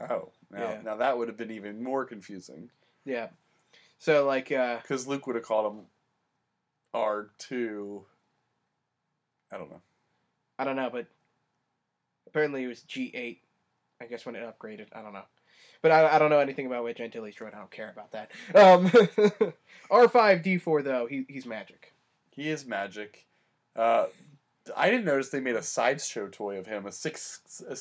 oh. 0.00 0.32
Now, 0.50 0.58
Yeah. 0.70 0.80
now 0.84 0.96
that 0.96 1.16
would 1.18 1.28
have 1.28 1.36
been 1.36 1.50
even 1.50 1.82
more 1.82 2.04
confusing 2.04 2.70
Yeah, 3.04 3.28
so 3.98 4.26
like 4.26 4.50
uh, 4.50 4.78
because 4.82 5.06
Luke 5.06 5.26
would 5.26 5.36
have 5.36 5.44
called 5.44 5.72
him 5.72 5.84
R 6.94 7.30
two. 7.38 8.04
I 9.52 9.58
don't 9.58 9.70
know. 9.70 9.82
I 10.58 10.64
don't 10.64 10.76
know, 10.76 10.90
but 10.90 11.06
apparently 12.26 12.64
it 12.64 12.68
was 12.68 12.82
G 12.82 13.10
eight. 13.14 13.42
I 14.00 14.06
guess 14.06 14.24
when 14.26 14.34
it 14.36 14.42
upgraded, 14.42 14.86
I 14.92 15.02
don't 15.02 15.12
know. 15.12 15.22
But 15.80 15.92
I, 15.92 16.16
I 16.16 16.18
don't 16.18 16.30
know 16.30 16.40
anything 16.40 16.66
about 16.66 16.82
Wedge 16.84 17.00
Antilles 17.00 17.34
droid. 17.36 17.54
I 17.54 17.58
don't 17.58 17.70
care 17.70 17.90
about 17.90 18.10
that. 18.12 18.30
Um, 18.54 19.52
R 19.90 20.08
five 20.08 20.42
D 20.42 20.58
four 20.58 20.82
though 20.82 21.06
he 21.06 21.24
he's 21.28 21.46
magic. 21.46 21.92
He 22.30 22.48
is 22.50 22.66
magic. 22.66 23.26
Uh, 23.76 24.06
I 24.76 24.90
didn't 24.90 25.04
notice 25.06 25.28
they 25.28 25.40
made 25.40 25.56
a 25.56 25.62
sideshow 25.62 26.28
toy 26.28 26.58
of 26.58 26.66
him, 26.66 26.86
a 26.86 26.92
six 26.92 27.62
a, 27.68 27.76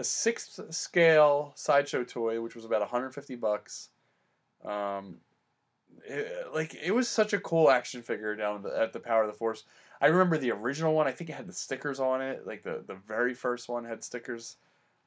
a 0.00 0.04
six 0.04 0.60
scale 0.70 1.52
sideshow 1.56 2.04
toy, 2.04 2.40
which 2.40 2.54
was 2.54 2.64
about 2.64 2.80
150 2.80 3.34
bucks. 3.36 3.88
Um, 4.64 5.16
it- 6.06 6.46
like 6.54 6.74
it 6.74 6.92
was 6.92 7.08
such 7.08 7.32
a 7.32 7.40
cool 7.40 7.70
action 7.70 8.02
figure 8.02 8.36
down 8.36 8.56
at 8.56 8.62
the, 8.62 8.78
at 8.80 8.92
the 8.92 9.00
Power 9.00 9.22
of 9.22 9.28
the 9.30 9.36
Force. 9.38 9.64
I 10.00 10.06
remember 10.08 10.36
the 10.36 10.50
original 10.50 10.94
one. 10.94 11.06
I 11.06 11.12
think 11.12 11.30
it 11.30 11.34
had 11.34 11.46
the 11.46 11.52
stickers 11.52 11.98
on 12.00 12.20
it. 12.20 12.46
Like 12.46 12.62
the 12.62 12.82
the 12.86 12.94
very 13.06 13.34
first 13.34 13.68
one 13.68 13.84
had 13.84 14.04
stickers. 14.04 14.56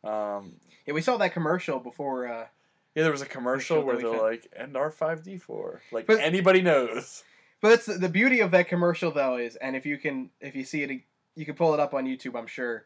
Um, 0.06 0.54
Yeah, 0.86 0.94
we 0.94 1.02
saw 1.02 1.18
that 1.18 1.34
commercial 1.34 1.80
before. 1.80 2.28
Uh, 2.28 2.48
yeah, 2.94 3.04
there 3.04 3.12
was 3.12 3.22
a 3.22 3.26
commercial 3.26 3.82
where 3.84 3.98
they're 3.98 4.10
like, 4.22 4.48
"And 4.56 4.78
R 4.78 4.92
five 4.92 5.24
D 5.24 5.38
4 5.38 5.82
like 5.92 6.06
But- 6.06 6.20
anybody 6.20 6.62
knows. 6.62 7.24
but 7.62 7.70
that's 7.70 7.86
the, 7.88 7.94
the 7.96 8.10
beauty 8.10 8.40
of 8.40 8.52
that 8.52 8.68
commercial, 8.68 9.12
though, 9.12 9.38
is 9.38 9.56
and 9.58 9.76
if 9.76 9.86
you 9.86 9.98
can 9.98 10.30
if 10.40 10.56
you 10.56 10.64
see 10.64 10.84
it, 10.84 11.02
you 11.36 11.46
can 11.46 11.56
pull 11.56 11.74
it 11.74 11.80
up 11.80 11.94
on 11.94 12.06
YouTube. 12.06 12.38
I'm 12.38 12.48
sure, 12.48 12.86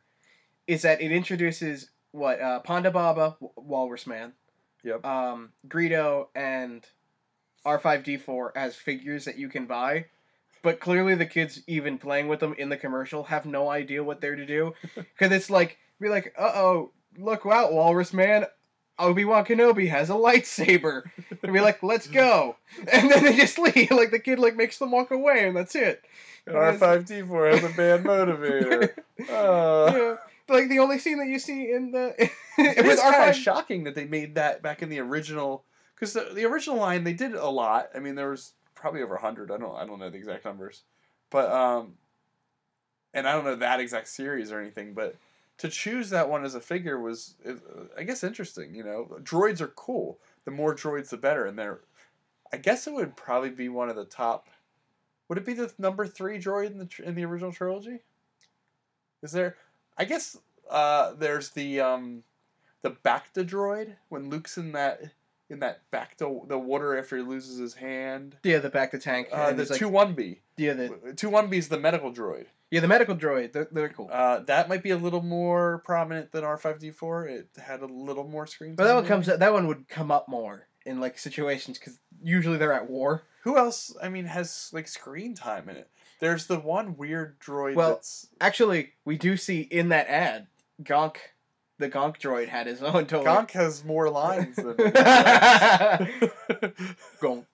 is 0.68 0.82
that 0.84 1.02
it 1.02 1.12
introduces 1.12 1.90
what 2.12 2.40
uh, 2.42 2.62
Ponda 2.66 2.92
Baba, 2.92 3.36
W- 3.42 3.52
Walrus 3.58 4.08
Man, 4.08 4.34
Yep. 4.84 5.06
um, 5.06 5.52
Greedo, 5.68 6.28
and 6.34 6.84
R5D4 7.66 8.52
as 8.56 8.76
figures 8.76 9.26
that 9.26 9.38
you 9.38 9.50
can 9.50 9.66
buy. 9.66 10.06
But 10.62 10.80
clearly, 10.80 11.16
the 11.16 11.26
kids 11.26 11.62
even 11.68 11.98
playing 11.98 12.28
with 12.28 12.40
them 12.40 12.54
in 12.58 12.70
the 12.70 12.78
commercial 12.78 13.24
have 13.26 13.46
no 13.46 13.70
idea 13.70 14.04
what 14.04 14.20
they're 14.22 14.36
to 14.36 14.46
do, 14.46 14.74
because 14.96 15.32
it's 15.32 15.50
like 15.50 15.78
be 16.02 16.10
like, 16.10 16.34
uh 16.38 16.52
oh, 16.56 16.92
look 17.20 17.46
out, 17.46 17.74
Walrus 17.74 18.14
Man. 18.14 18.46
Obi 18.98 19.24
Wan 19.24 19.46
Kenobi 19.46 19.90
has 19.90 20.10
a 20.10 20.14
lightsaber, 20.14 21.04
and 21.42 21.54
be 21.54 21.62
like, 21.62 21.82
"Let's 21.82 22.08
go," 22.08 22.58
and 22.92 23.10
then 23.10 23.24
they 23.24 23.36
just 23.36 23.58
leave. 23.58 23.92
Like 23.92 24.12
the 24.12 24.20
kid 24.20 24.40
like 24.40 24.56
makes 24.56 24.78
them 24.78 24.92
walk 24.92 25.12
away, 25.12 25.48
and 25.48 25.56
that's 25.56 25.76
it. 25.76 26.04
And 26.46 26.56
R 26.56 26.74
five 26.74 27.06
D 27.06 27.22
4 27.22 27.48
has 27.48 27.64
a 27.64 27.70
bad 27.70 28.04
motivator. 28.04 28.92
Uh, 29.30 29.92
yeah, 29.94 30.16
like 30.48 30.70
the 30.70 30.80
only 30.80 30.98
scene 30.98 31.18
that 31.18 31.28
you 31.28 31.40
see 31.40 31.74
in 31.74 31.92
the 31.92 32.16
it 32.58 32.86
was 32.86 33.02
kind 33.02 33.16
R5 33.16 33.30
of 33.32 33.36
shocking 33.36 33.84
that 33.84 33.96
they 33.96 34.06
made 34.06 34.36
that 34.36 34.62
back 34.62 34.82
in 34.82 34.88
the 34.88 35.00
original 35.02 35.66
because 35.94 36.14
the, 36.14 36.32
the 36.34 36.46
original 36.46 36.78
line 36.78 37.04
they 37.04 37.12
did 37.12 37.34
a 37.34 37.50
lot. 37.50 37.90
I 37.94 38.00
mean, 38.00 38.16
there 38.16 38.30
was 38.30 38.54
probably 38.76 39.02
over 39.02 39.18
hundred. 39.18 39.52
I 39.52 39.58
don't 39.58 39.76
I 39.76 39.86
don't 39.86 40.00
know 40.00 40.10
the 40.10 40.18
exact 40.18 40.46
numbers, 40.46 40.84
but 41.30 41.52
um, 41.52 41.96
and 43.14 43.28
I 43.28 43.34
don't 43.34 43.44
know 43.44 43.56
that 43.58 43.82
exact 43.82 44.08
series 44.08 44.54
or 44.54 44.62
anything. 44.62 44.94
But 44.94 45.18
to 45.60 45.70
choose 45.70 46.10
that 46.10 46.30
one 46.30 46.44
as 46.44 46.56
a 46.56 46.62
figure 46.62 47.00
was, 47.00 47.36
uh, 47.48 47.54
I 47.98 48.04
guess, 48.04 48.24
interesting. 48.24 48.74
You 48.74 48.84
know, 48.84 49.18
droids 49.22 49.62
are 49.62 49.68
cool. 49.68 50.20
The 50.46 50.52
more 50.52 50.74
droids, 50.76 51.10
the 51.10 51.18
better. 51.18 51.46
And 51.46 51.58
they're, 51.60 51.82
I 52.52 52.58
guess 52.58 52.88
it 52.88 52.94
would 52.94 53.16
probably 53.16 53.50
be 53.52 53.70
one 53.70 53.90
of 53.90 53.96
the 53.96 54.06
top. 54.06 54.48
Would 55.28 55.38
it 55.38 55.46
be 55.46 55.54
the 55.54 55.72
number 55.78 56.08
three 56.08 56.40
droid 56.40 56.72
in 56.72 56.80
the 56.80 56.90
in 57.04 57.14
the 57.14 57.24
original 57.26 57.52
trilogy? 57.52 58.00
Is 59.22 59.32
there? 59.32 59.58
I 59.98 60.06
guess 60.06 60.38
uh, 60.72 61.14
there's 61.14 61.50
the 61.52 61.82
um, 61.82 62.24
the 62.82 62.92
Bacta 62.92 63.46
droid 63.48 63.96
when 64.08 64.30
Luke's 64.30 64.58
in 64.58 64.72
that 64.72 65.02
in 65.50 65.60
that 65.60 65.82
Bacta 65.92 66.48
the 66.48 66.58
water 66.58 66.98
after 66.98 67.18
he 67.18 67.24
loses 67.24 67.58
his 67.60 67.74
hand. 67.76 68.38
yeah 68.44 68.58
the 68.60 68.72
Bacta 68.72 69.00
tank. 69.00 69.28
Uh, 69.32 69.52
the 69.54 69.66
two 69.66 69.90
one 69.90 70.14
B. 70.14 70.40
yeah 70.58 70.74
the 70.74 71.14
Two 71.16 71.30
one 71.30 71.48
B 71.50 71.58
is 71.58 71.68
the 71.70 71.80
medical 71.80 72.12
droid. 72.12 72.46
Yeah 72.72 72.80
the 72.80 72.88
medical 72.88 73.16
droid. 73.16 73.54
They're, 73.54 73.68
they're 73.72 73.90
cool. 73.90 74.10
Uh, 74.12 74.40
that 74.42 74.70
might 74.70 74.84
be 74.84 74.92
a 74.92 74.98
little 74.98 75.22
more 75.22 75.82
prominent 75.86 76.32
than 76.32 76.44
R 76.44 76.58
five 76.58 76.80
D 76.80 76.92
four. 76.92 77.26
It 77.28 77.50
had 77.58 77.82
a 77.82 77.88
little 77.88 78.28
more 78.28 78.48
screen. 78.48 78.72
Time. 78.72 78.76
But 78.78 78.86
that 78.86 78.96
one 78.96 79.06
comes 79.06 79.26
that 79.28 79.54
one 79.54 79.68
would 79.68 79.88
come 79.88 80.12
up 80.12 80.28
more 80.28 80.68
in 80.86 81.00
like 81.00 81.18
situations 81.20 81.78
because 81.78 82.00
usually 82.22 82.58
they're 82.58 82.74
at 82.74 82.90
war. 82.90 83.24
Who 83.44 83.58
else? 83.58 83.96
I 84.02 84.10
mean, 84.10 84.26
has 84.26 84.70
like 84.74 84.88
screen 84.88 85.34
time 85.36 85.70
in 85.70 85.78
it? 85.78 85.90
There's 86.20 86.48
the 86.48 86.60
one 86.60 86.98
weird 86.98 87.40
droid 87.40 87.76
Well, 87.76 87.92
that's 87.96 88.28
Actually, 88.42 88.92
we 89.06 89.18
do 89.18 89.38
see 89.38 89.62
in 89.62 89.90
that 89.90 90.08
ad, 90.08 90.48
Gonk, 90.84 91.16
the 91.78 91.90
Gonk 91.90 92.18
droid 92.20 92.50
had 92.50 92.68
his 92.68 92.84
own 92.84 93.06
toy. 93.06 93.24
Gonk 93.24 93.52
has 93.52 93.86
more 93.86 94.10
lines 94.10 94.58
than. 94.58 94.76
Gonk. 97.22 97.46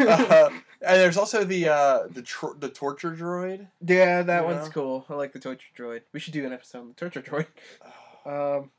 uh, 0.00 0.50
and 0.80 1.00
there's 1.00 1.16
also 1.16 1.44
the 1.44 1.68
uh, 1.68 2.06
the 2.10 2.22
tr- 2.22 2.56
the 2.58 2.68
torture 2.68 3.12
droid. 3.12 3.68
Yeah, 3.84 4.22
that 4.22 4.40
You 4.42 4.46
one's 4.46 4.66
know? 4.66 4.72
cool. 4.72 5.06
I 5.08 5.14
like 5.14 5.32
the 5.32 5.38
torture 5.40 5.68
droid. 5.76 6.02
We 6.12 6.20
should 6.20 6.32
do 6.32 6.44
an 6.46 6.52
episode 6.52 6.78
on 6.80 6.88
the 6.88 6.94
torture 6.94 7.22
droid. 7.22 7.46
Um, 8.26 8.70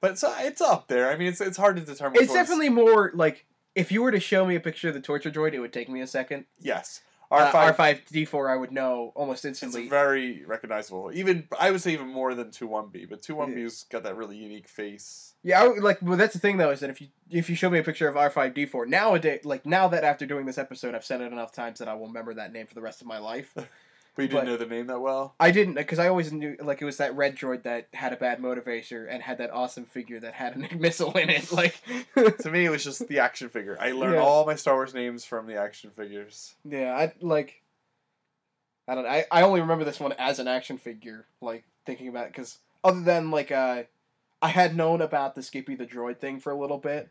But 0.00 0.12
it's 0.12 0.24
it's 0.40 0.60
up 0.60 0.88
there. 0.88 1.10
I 1.10 1.16
mean, 1.16 1.28
it's 1.28 1.40
it's 1.40 1.56
hard 1.56 1.76
to 1.76 1.82
determine. 1.82 2.20
it's 2.20 2.32
definitely 2.32 2.70
more 2.70 3.12
like 3.14 3.46
if 3.76 3.92
you 3.92 4.02
were 4.02 4.10
to 4.10 4.18
show 4.18 4.44
me 4.44 4.56
a 4.56 4.60
picture 4.60 4.88
of 4.88 4.94
the 4.94 5.00
torture 5.00 5.30
droid, 5.30 5.52
it 5.52 5.60
would 5.60 5.72
take 5.72 5.88
me 5.88 6.00
a 6.00 6.06
second. 6.06 6.46
yes. 6.60 7.02
R 7.30 7.40
R 7.42 7.52
five. 7.52 7.76
five 7.76 8.04
D 8.06 8.24
four, 8.24 8.48
I 8.48 8.56
would 8.56 8.72
know 8.72 9.12
almost 9.14 9.44
It's 9.44 9.62
instantly. 9.62 9.88
very 9.88 10.44
recognizable. 10.44 11.10
Even 11.14 11.48
I 11.58 11.70
would 11.70 11.80
say 11.80 11.92
even 11.92 12.08
more 12.08 12.34
than 12.34 12.50
two 12.50 12.66
one 12.66 12.88
B, 12.88 13.06
but 13.08 13.22
two 13.22 13.34
one 13.34 13.54
B's 13.54 13.84
got 13.84 14.02
that 14.04 14.16
really 14.16 14.36
unique 14.36 14.68
face. 14.68 15.34
Yeah, 15.42 15.62
I 15.62 15.68
would, 15.68 15.82
like 15.82 15.98
well, 16.02 16.16
that's 16.16 16.34
the 16.34 16.40
thing 16.40 16.56
though 16.56 16.70
is 16.70 16.80
that 16.80 16.90
if 16.90 17.00
you 17.00 17.08
if 17.30 17.48
you 17.50 17.56
show 17.56 17.70
me 17.70 17.78
a 17.78 17.82
picture 17.82 18.08
of 18.08 18.16
R 18.16 18.30
five 18.30 18.54
D 18.54 18.66
four 18.66 18.86
nowadays, 18.86 19.44
like 19.44 19.66
now 19.66 19.88
that 19.88 20.04
after 20.04 20.26
doing 20.26 20.46
this 20.46 20.58
episode, 20.58 20.94
I've 20.94 21.04
said 21.04 21.20
it 21.20 21.32
enough 21.32 21.52
times 21.52 21.78
that 21.78 21.88
I 21.88 21.94
will 21.94 22.08
remember 22.08 22.34
that 22.34 22.52
name 22.52 22.66
for 22.66 22.74
the 22.74 22.82
rest 22.82 23.00
of 23.00 23.06
my 23.06 23.18
life. 23.18 23.54
But 24.16 24.22
you 24.22 24.28
didn't 24.28 24.40
But- 24.46 24.50
know 24.50 24.56
the 24.56 24.66
name 24.66 24.86
that 24.86 25.00
well. 25.00 25.34
I 25.38 25.50
didn't 25.50 25.74
because 25.74 25.98
I 25.98 26.08
always 26.08 26.32
knew 26.32 26.56
like 26.60 26.80
it 26.82 26.86
was 26.86 26.96
that 26.96 27.14
red 27.14 27.36
droid 27.36 27.62
that 27.64 27.86
had 27.92 28.12
a 28.12 28.16
bad 28.16 28.40
motivator 28.40 29.06
and 29.08 29.22
had 29.22 29.38
that 29.38 29.50
awesome 29.52 29.84
figure 29.84 30.18
that 30.20 30.32
had 30.34 30.56
a 30.56 30.74
missile 30.76 31.12
in 31.18 31.28
it. 31.30 31.52
Like, 31.52 31.76
to 32.40 32.50
me, 32.50 32.64
it 32.64 32.70
was 32.70 32.82
just 32.82 33.06
the 33.08 33.18
action 33.18 33.48
figure. 33.50 33.76
I 33.78 33.92
learned 33.92 34.14
Yeah. 34.14 34.22
all 34.22 34.46
my 34.46 34.54
Star 34.54 34.74
Wars 34.74 34.94
names 34.94 35.24
from 35.24 35.46
the 35.46 35.56
action 35.56 35.90
figures. 35.90 36.54
yeah, 36.64 36.94
I 36.96 37.12
like. 37.20 37.62
I 38.88 38.94
don't. 38.94 39.06
I 39.06 39.26
I 39.30 39.42
only 39.42 39.60
remember 39.60 39.84
this 39.84 40.00
one 40.00 40.12
as 40.18 40.38
an 40.38 40.48
action 40.48 40.78
figure. 40.78 41.26
Like 41.40 41.64
thinking 41.84 42.08
about 42.08 42.26
it 42.26 42.32
because 42.32 42.58
other 42.84 43.00
than 43.02 43.30
like 43.30 43.50
uh, 43.52 43.82
I 44.40 44.48
had 44.48 44.76
known 44.76 45.00
about 45.02 45.34
the 45.34 45.42
Skippy 45.42 45.74
the 45.74 45.86
droid 45.86 46.18
thing 46.18 46.40
for 46.40 46.52
a 46.52 46.56
little 46.58 46.78
bit 46.78 47.08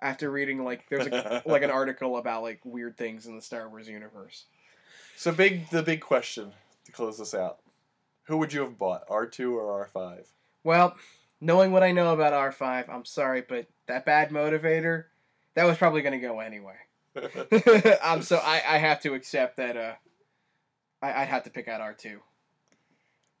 after 0.00 0.30
reading 0.30 0.62
like 0.64 0.88
there's 0.88 1.06
a, 1.08 1.42
like 1.44 1.62
an 1.62 1.70
article 1.70 2.16
about 2.18 2.42
like 2.42 2.60
weird 2.64 2.96
things 2.96 3.26
in 3.26 3.34
the 3.34 3.42
Star 3.42 3.68
Wars 3.68 3.88
universe. 3.88 4.44
So 5.18 5.32
big, 5.32 5.68
the 5.70 5.82
big 5.82 6.00
question 6.00 6.52
to 6.84 6.92
close 6.92 7.18
this 7.18 7.34
out: 7.34 7.58
Who 8.26 8.36
would 8.36 8.52
you 8.52 8.60
have 8.60 8.78
bought, 8.78 9.02
R 9.10 9.26
two 9.26 9.58
or 9.58 9.72
R 9.72 9.90
five? 9.92 10.28
Well, 10.62 10.94
knowing 11.40 11.72
what 11.72 11.82
I 11.82 11.90
know 11.90 12.12
about 12.14 12.34
R 12.34 12.52
five, 12.52 12.88
I'm 12.88 13.04
sorry, 13.04 13.40
but 13.40 13.66
that 13.88 14.06
bad 14.06 14.30
motivator, 14.30 15.06
that 15.54 15.64
was 15.64 15.76
probably 15.76 16.02
gonna 16.02 16.20
go 16.20 16.38
anyway. 16.38 16.76
um, 18.00 18.22
so 18.22 18.36
I, 18.36 18.62
I 18.64 18.78
have 18.78 19.00
to 19.00 19.14
accept 19.14 19.56
that. 19.56 19.76
Uh, 19.76 19.94
I, 21.02 21.22
I'd 21.22 21.28
have 21.28 21.42
to 21.42 21.50
pick 21.50 21.66
out 21.66 21.80
R 21.80 21.94
two. 21.94 22.20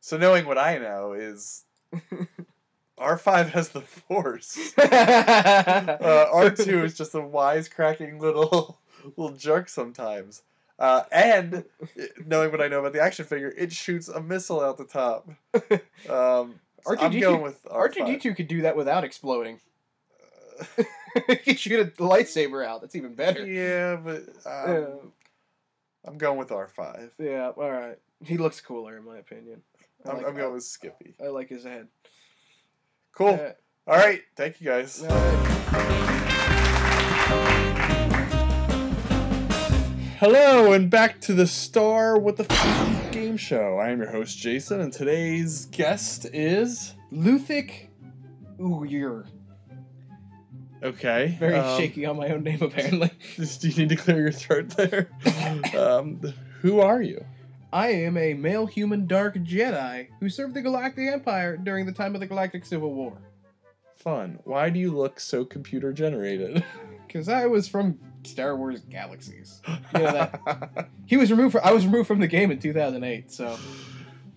so 0.00 0.18
knowing 0.18 0.46
what 0.46 0.58
I 0.58 0.78
know 0.78 1.12
is 1.12 1.62
R 2.98 3.16
five 3.16 3.50
has 3.50 3.68
the 3.68 3.82
Force. 3.82 4.72
Uh, 4.76 5.96
uh, 6.00 6.28
R 6.32 6.50
two 6.50 6.82
is 6.82 6.98
just 6.98 7.14
a 7.14 7.18
wisecracking 7.18 8.20
little 8.20 8.80
little 9.16 9.36
jerk 9.36 9.68
sometimes. 9.68 10.42
Uh, 10.78 11.02
and 11.10 11.64
knowing 12.24 12.52
what 12.52 12.60
I 12.60 12.68
know 12.68 12.80
about 12.80 12.92
the 12.92 13.00
action 13.02 13.24
figure, 13.24 13.52
it 13.56 13.72
shoots 13.72 14.08
a 14.08 14.20
missile 14.20 14.60
out 14.60 14.78
the 14.78 14.84
top. 14.84 15.28
Um, 16.08 16.60
so 16.84 16.92
I'm 16.96 17.10
R2D2 17.12 17.20
going 17.20 17.42
with 17.42 17.58
R 17.68 17.80
R 17.80 17.88
two 17.88 18.04
D 18.06 18.16
two 18.18 18.34
could 18.34 18.46
do 18.46 18.62
that 18.62 18.76
without 18.76 19.02
exploding. 19.02 19.58
he 21.28 21.36
could 21.36 21.58
shoot 21.58 21.80
a 21.80 21.90
lightsaber 22.02 22.64
out. 22.64 22.80
That's 22.80 22.94
even 22.94 23.14
better. 23.14 23.44
Yeah, 23.44 23.96
but 23.96 24.28
um, 24.46 24.70
Yeah. 24.70 24.86
I'm 26.04 26.18
going 26.18 26.38
with 26.38 26.52
R 26.52 26.68
five. 26.68 27.10
Yeah. 27.18 27.50
All 27.50 27.70
right. 27.70 27.98
He 28.24 28.38
looks 28.38 28.60
cooler 28.60 28.96
in 28.96 29.04
my 29.04 29.18
opinion. 29.18 29.62
I 30.06 30.10
I'm, 30.10 30.16
like, 30.18 30.26
I'm 30.28 30.36
going 30.36 30.54
with 30.54 30.64
Skippy. 30.64 31.14
I, 31.22 31.26
like 31.26 31.48
his 31.48 31.64
head. 31.64 31.88
Cool. 33.12 33.32
Yeah. 33.32 33.52
All 33.86 33.96
right. 33.96 34.22
Thank 34.36 34.60
you 34.60 34.68
guys. 34.68 35.02
Hello, 40.20 40.72
and 40.72 40.90
back 40.90 41.20
to 41.20 41.32
the 41.32 41.46
Star 41.46 42.18
with 42.18 42.38
the 42.38 42.46
F- 42.50 43.12
Game 43.12 43.36
Show. 43.36 43.78
I 43.78 43.90
am 43.90 44.00
your 44.00 44.10
host, 44.10 44.36
Jason, 44.36 44.80
and 44.80 44.92
today's 44.92 45.66
guest 45.66 46.26
is. 46.32 46.94
Luthic 47.12 47.88
Uyur. 48.58 49.28
Okay. 50.82 51.36
Very 51.38 51.54
um, 51.54 51.78
shaky 51.78 52.04
on 52.04 52.16
my 52.16 52.30
own 52.30 52.42
name, 52.42 52.60
apparently. 52.60 53.12
Do 53.36 53.68
you 53.68 53.76
need 53.76 53.90
to 53.90 53.94
clear 53.94 54.20
your 54.20 54.32
throat 54.32 54.70
there? 54.70 55.08
um, 55.78 56.20
who 56.62 56.80
are 56.80 57.00
you? 57.00 57.24
I 57.72 57.90
am 57.90 58.16
a 58.16 58.34
male 58.34 58.66
human 58.66 59.06
dark 59.06 59.36
Jedi 59.36 60.08
who 60.18 60.28
served 60.28 60.54
the 60.54 60.62
Galactic 60.62 61.12
Empire 61.12 61.56
during 61.56 61.86
the 61.86 61.92
time 61.92 62.16
of 62.16 62.20
the 62.20 62.26
Galactic 62.26 62.64
Civil 62.64 62.92
War. 62.92 63.16
Fun. 63.94 64.40
Why 64.42 64.68
do 64.68 64.80
you 64.80 64.90
look 64.90 65.20
so 65.20 65.44
computer 65.44 65.92
generated? 65.92 66.64
Because 67.08 67.30
I 67.30 67.46
was 67.46 67.66
from 67.66 67.98
Star 68.28 68.56
Wars 68.56 68.80
Galaxies. 68.90 69.60
You 69.94 70.00
know 70.00 70.12
that. 70.12 70.88
He 71.06 71.16
was 71.16 71.30
removed. 71.30 71.52
From, 71.52 71.62
I 71.64 71.72
was 71.72 71.86
removed 71.86 72.06
from 72.08 72.20
the 72.20 72.26
game 72.26 72.50
in 72.50 72.58
2008. 72.58 73.30
So 73.32 73.56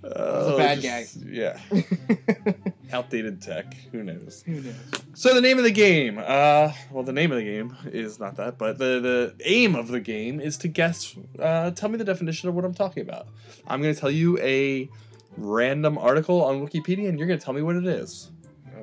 Oh, 0.03 0.57
bad 0.57 0.81
just- 0.81 1.17
Yeah. 1.25 1.59
Outdated 2.93 3.41
tech. 3.41 3.73
Who 3.91 4.03
knows? 4.03 4.43
who 4.45 4.53
knows? 4.61 4.73
So 5.13 5.33
the 5.33 5.41
name 5.41 5.57
of 5.57 5.63
the 5.63 5.71
game, 5.71 6.17
uh, 6.17 6.71
well, 6.91 7.03
the 7.03 7.13
name 7.13 7.31
of 7.31 7.37
the 7.37 7.43
game 7.43 7.75
is 7.85 8.19
not 8.19 8.35
that, 8.37 8.57
but 8.57 8.77
the 8.79 8.99
the 8.99 9.35
aim 9.45 9.75
of 9.75 9.87
the 9.89 9.99
game 9.99 10.39
is 10.41 10.57
to 10.57 10.67
guess. 10.67 11.15
Uh, 11.39 11.71
tell 11.71 11.87
me 11.89 11.97
the 11.97 12.03
definition 12.03 12.49
of 12.49 12.55
what 12.55 12.65
I'm 12.65 12.73
talking 12.73 13.03
about. 13.03 13.27
I'm 13.67 13.81
going 13.81 13.93
to 13.93 13.99
tell 13.99 14.11
you 14.11 14.37
a 14.39 14.89
random 15.37 15.97
article 15.97 16.43
on 16.43 16.65
Wikipedia, 16.65 17.07
and 17.07 17.17
you're 17.19 17.27
going 17.27 17.39
to 17.39 17.45
tell 17.45 17.53
me 17.53 17.61
what 17.61 17.75
it 17.77 17.85
is. 17.85 18.31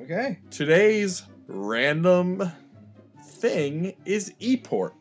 Okay. 0.03 0.39
Today's 0.49 1.23
random 1.47 2.51
thing 3.39 3.95
is 4.05 4.33
ePort. 4.41 4.93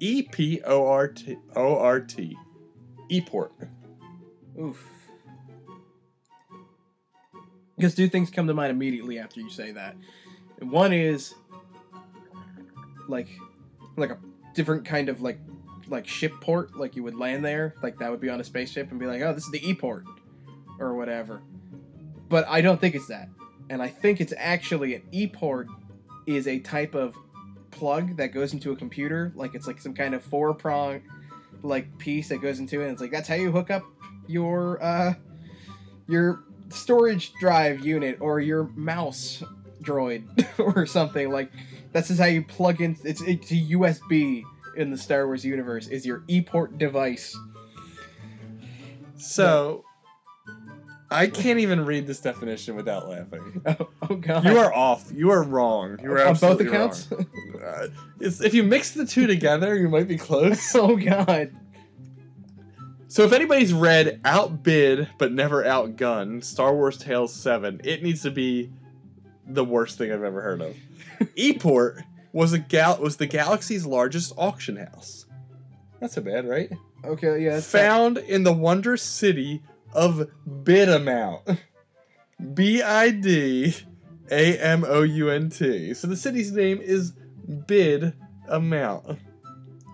E 0.00 0.22
P 0.22 0.60
O 0.64 0.86
R 0.86 1.08
T 1.08 1.36
O 1.56 1.76
R 1.78 2.00
T. 2.00 2.36
ePort. 3.10 3.50
Oof. 4.60 4.84
Because 7.76 7.94
two 7.94 8.08
things 8.08 8.30
come 8.30 8.46
to 8.46 8.54
mind 8.54 8.70
immediately 8.70 9.18
after 9.18 9.40
you 9.40 9.50
say 9.50 9.72
that. 9.72 9.96
One 10.60 10.92
is 10.92 11.34
like 13.08 13.28
like 13.96 14.10
a 14.10 14.18
different 14.54 14.84
kind 14.84 15.08
of 15.08 15.20
like 15.20 15.38
like 15.88 16.06
ship 16.06 16.32
port, 16.40 16.76
like 16.76 16.96
you 16.96 17.02
would 17.02 17.14
land 17.14 17.44
there, 17.44 17.74
like 17.82 17.98
that 17.98 18.10
would 18.10 18.20
be 18.20 18.28
on 18.28 18.40
a 18.40 18.44
spaceship 18.44 18.90
and 18.90 19.00
be 19.00 19.06
like, 19.06 19.22
oh, 19.22 19.32
this 19.32 19.44
is 19.44 19.50
the 19.50 19.68
E 19.68 19.74
port 19.74 20.04
or 20.78 20.94
whatever. 20.94 21.42
But 22.28 22.46
I 22.48 22.60
don't 22.60 22.80
think 22.80 22.94
it's 22.94 23.06
that. 23.06 23.28
And 23.70 23.82
I 23.82 23.88
think 23.88 24.20
it's 24.20 24.34
actually 24.36 24.94
an 24.94 25.02
E 25.12 25.26
port 25.26 25.68
is 26.26 26.46
a 26.46 26.58
type 26.58 26.94
of 26.94 27.16
plug 27.78 28.16
that 28.16 28.28
goes 28.28 28.52
into 28.52 28.72
a 28.72 28.76
computer, 28.76 29.32
like 29.34 29.54
it's 29.54 29.66
like 29.66 29.80
some 29.80 29.94
kind 29.94 30.14
of 30.14 30.22
four 30.22 30.52
prong 30.54 31.02
like 31.62 31.96
piece 31.98 32.28
that 32.28 32.42
goes 32.42 32.58
into 32.58 32.80
it. 32.80 32.84
And 32.84 32.92
it's 32.92 33.00
like 33.00 33.10
that's 33.10 33.28
how 33.28 33.34
you 33.34 33.52
hook 33.52 33.70
up 33.70 33.82
your 34.26 34.82
uh 34.82 35.14
your 36.08 36.40
storage 36.70 37.32
drive 37.34 37.84
unit 37.84 38.18
or 38.20 38.40
your 38.40 38.64
mouse 38.74 39.42
droid 39.82 40.24
or 40.58 40.84
something 40.84 41.30
like 41.30 41.50
that's 41.92 42.08
just 42.08 42.20
how 42.20 42.26
you 42.26 42.42
plug 42.42 42.80
in 42.82 42.94
it's 43.04 43.22
it's 43.22 43.50
a 43.52 43.54
USB 43.54 44.42
in 44.76 44.90
the 44.90 44.98
Star 44.98 45.26
Wars 45.26 45.44
universe 45.44 45.88
is 45.88 46.06
your 46.06 46.22
e-port 46.28 46.78
device. 46.78 47.36
So, 49.16 49.84
I 51.10 51.26
can't 51.26 51.58
even 51.58 51.84
read 51.84 52.06
this 52.06 52.20
definition 52.20 52.76
without 52.76 53.08
laughing. 53.08 53.62
Oh, 53.66 53.88
oh 54.10 54.16
god. 54.16 54.44
You 54.44 54.58
are 54.58 54.72
off. 54.72 55.10
You 55.12 55.30
are 55.30 55.42
wrong. 55.42 55.98
You 56.02 56.12
are 56.12 56.20
off. 56.20 56.42
on 56.42 56.56
both 56.56 56.60
accounts? 56.60 57.10
Uh, 57.12 57.88
if 58.20 58.54
you 58.54 58.62
mix 58.62 58.92
the 58.92 59.06
two 59.06 59.26
together, 59.26 59.76
you 59.76 59.88
might 59.88 60.08
be 60.08 60.16
close. 60.16 60.74
oh 60.74 60.96
god. 60.96 61.54
So 63.08 63.24
if 63.24 63.32
anybody's 63.32 63.72
read 63.72 64.20
Outbid 64.24 65.08
but 65.18 65.32
never 65.32 65.64
Outgunned, 65.64 66.44
Star 66.44 66.74
Wars 66.74 66.98
Tales 66.98 67.32
7, 67.34 67.80
it 67.84 68.02
needs 68.02 68.22
to 68.22 68.30
be 68.30 68.70
the 69.46 69.64
worst 69.64 69.96
thing 69.96 70.12
I've 70.12 70.22
ever 70.22 70.42
heard 70.42 70.60
of. 70.60 70.76
Eport 71.36 72.02
was 72.32 72.52
a 72.52 72.58
gal 72.58 72.98
was 72.98 73.16
the 73.16 73.26
galaxy's 73.26 73.86
largest 73.86 74.32
auction 74.36 74.76
house. 74.76 75.24
That's 76.00 76.14
so 76.14 76.20
bad, 76.20 76.46
right? 76.46 76.70
Okay, 77.04 77.42
yeah. 77.44 77.60
Found 77.60 78.18
in 78.18 78.44
the 78.44 78.52
wondrous 78.52 79.02
city 79.02 79.62
of 79.92 80.28
Bidamount. 80.46 81.58
B 82.54 82.82
I 82.82 83.10
D 83.10 83.74
A 84.30 84.58
M 84.58 84.84
O 84.86 85.02
U 85.02 85.30
N 85.30 85.50
T. 85.50 85.92
So 85.94 86.06
the 86.06 86.16
city's 86.16 86.52
name 86.52 86.78
is 86.80 87.12
Bid 87.66 88.14
Amount. 88.48 89.18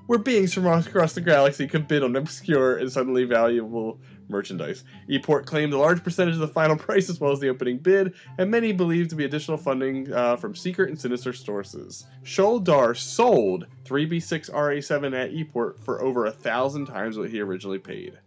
Where 0.07 0.19
beings 0.19 0.53
from 0.53 0.67
across 0.67 1.15
the 1.15 1.23
galaxy 1.23 1.67
can 1.67 1.85
bid 1.85 2.03
on 2.03 2.15
obscure 2.15 2.77
and 2.77 2.93
suddenly 2.93 3.25
valuable 3.25 3.99
merchandise. 4.29 4.85
Eport 5.09 5.47
claimed 5.47 5.73
a 5.73 5.79
large 5.79 6.05
percentage 6.05 6.35
of 6.35 6.41
the 6.41 6.49
final 6.49 6.77
price 6.79 7.09
as 7.09 7.21
well 7.21 7.33
as 7.33 7.41
the 7.41 7.49
opening 7.49 7.79
bid, 7.79 8.13
and 8.37 8.51
many 8.51 8.73
believed 8.73 9.11
to 9.11 9.17
be 9.17 9.25
additional 9.25 9.57
funding 9.57 10.13
uh, 10.13 10.37
from 10.37 10.55
secret 10.55 10.91
and 10.91 11.01
sinister 11.01 11.33
sources. 11.33 12.05
Sholdar 12.23 12.97
sold 12.97 13.67
3B6 13.85 14.51
RA7 14.51 15.15
at 15.15 15.33
Eport 15.33 15.79
for 15.79 16.03
over 16.03 16.27
a 16.27 16.33
thousand 16.33 16.87
times 16.87 17.17
what 17.17 17.31
he 17.31 17.41
originally 17.41 17.79
paid. 17.79 18.19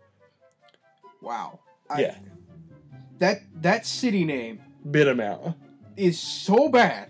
Wow. 1.28 1.60
I- 1.90 2.02
Yeah. 2.02 2.16
That 3.20 3.42
that 3.62 3.86
city 3.86 4.24
name 4.26 4.60
Bid 4.90 5.08
amount. 5.08 5.58
is 5.98 6.20
so 6.20 6.70
bad. 6.70 7.10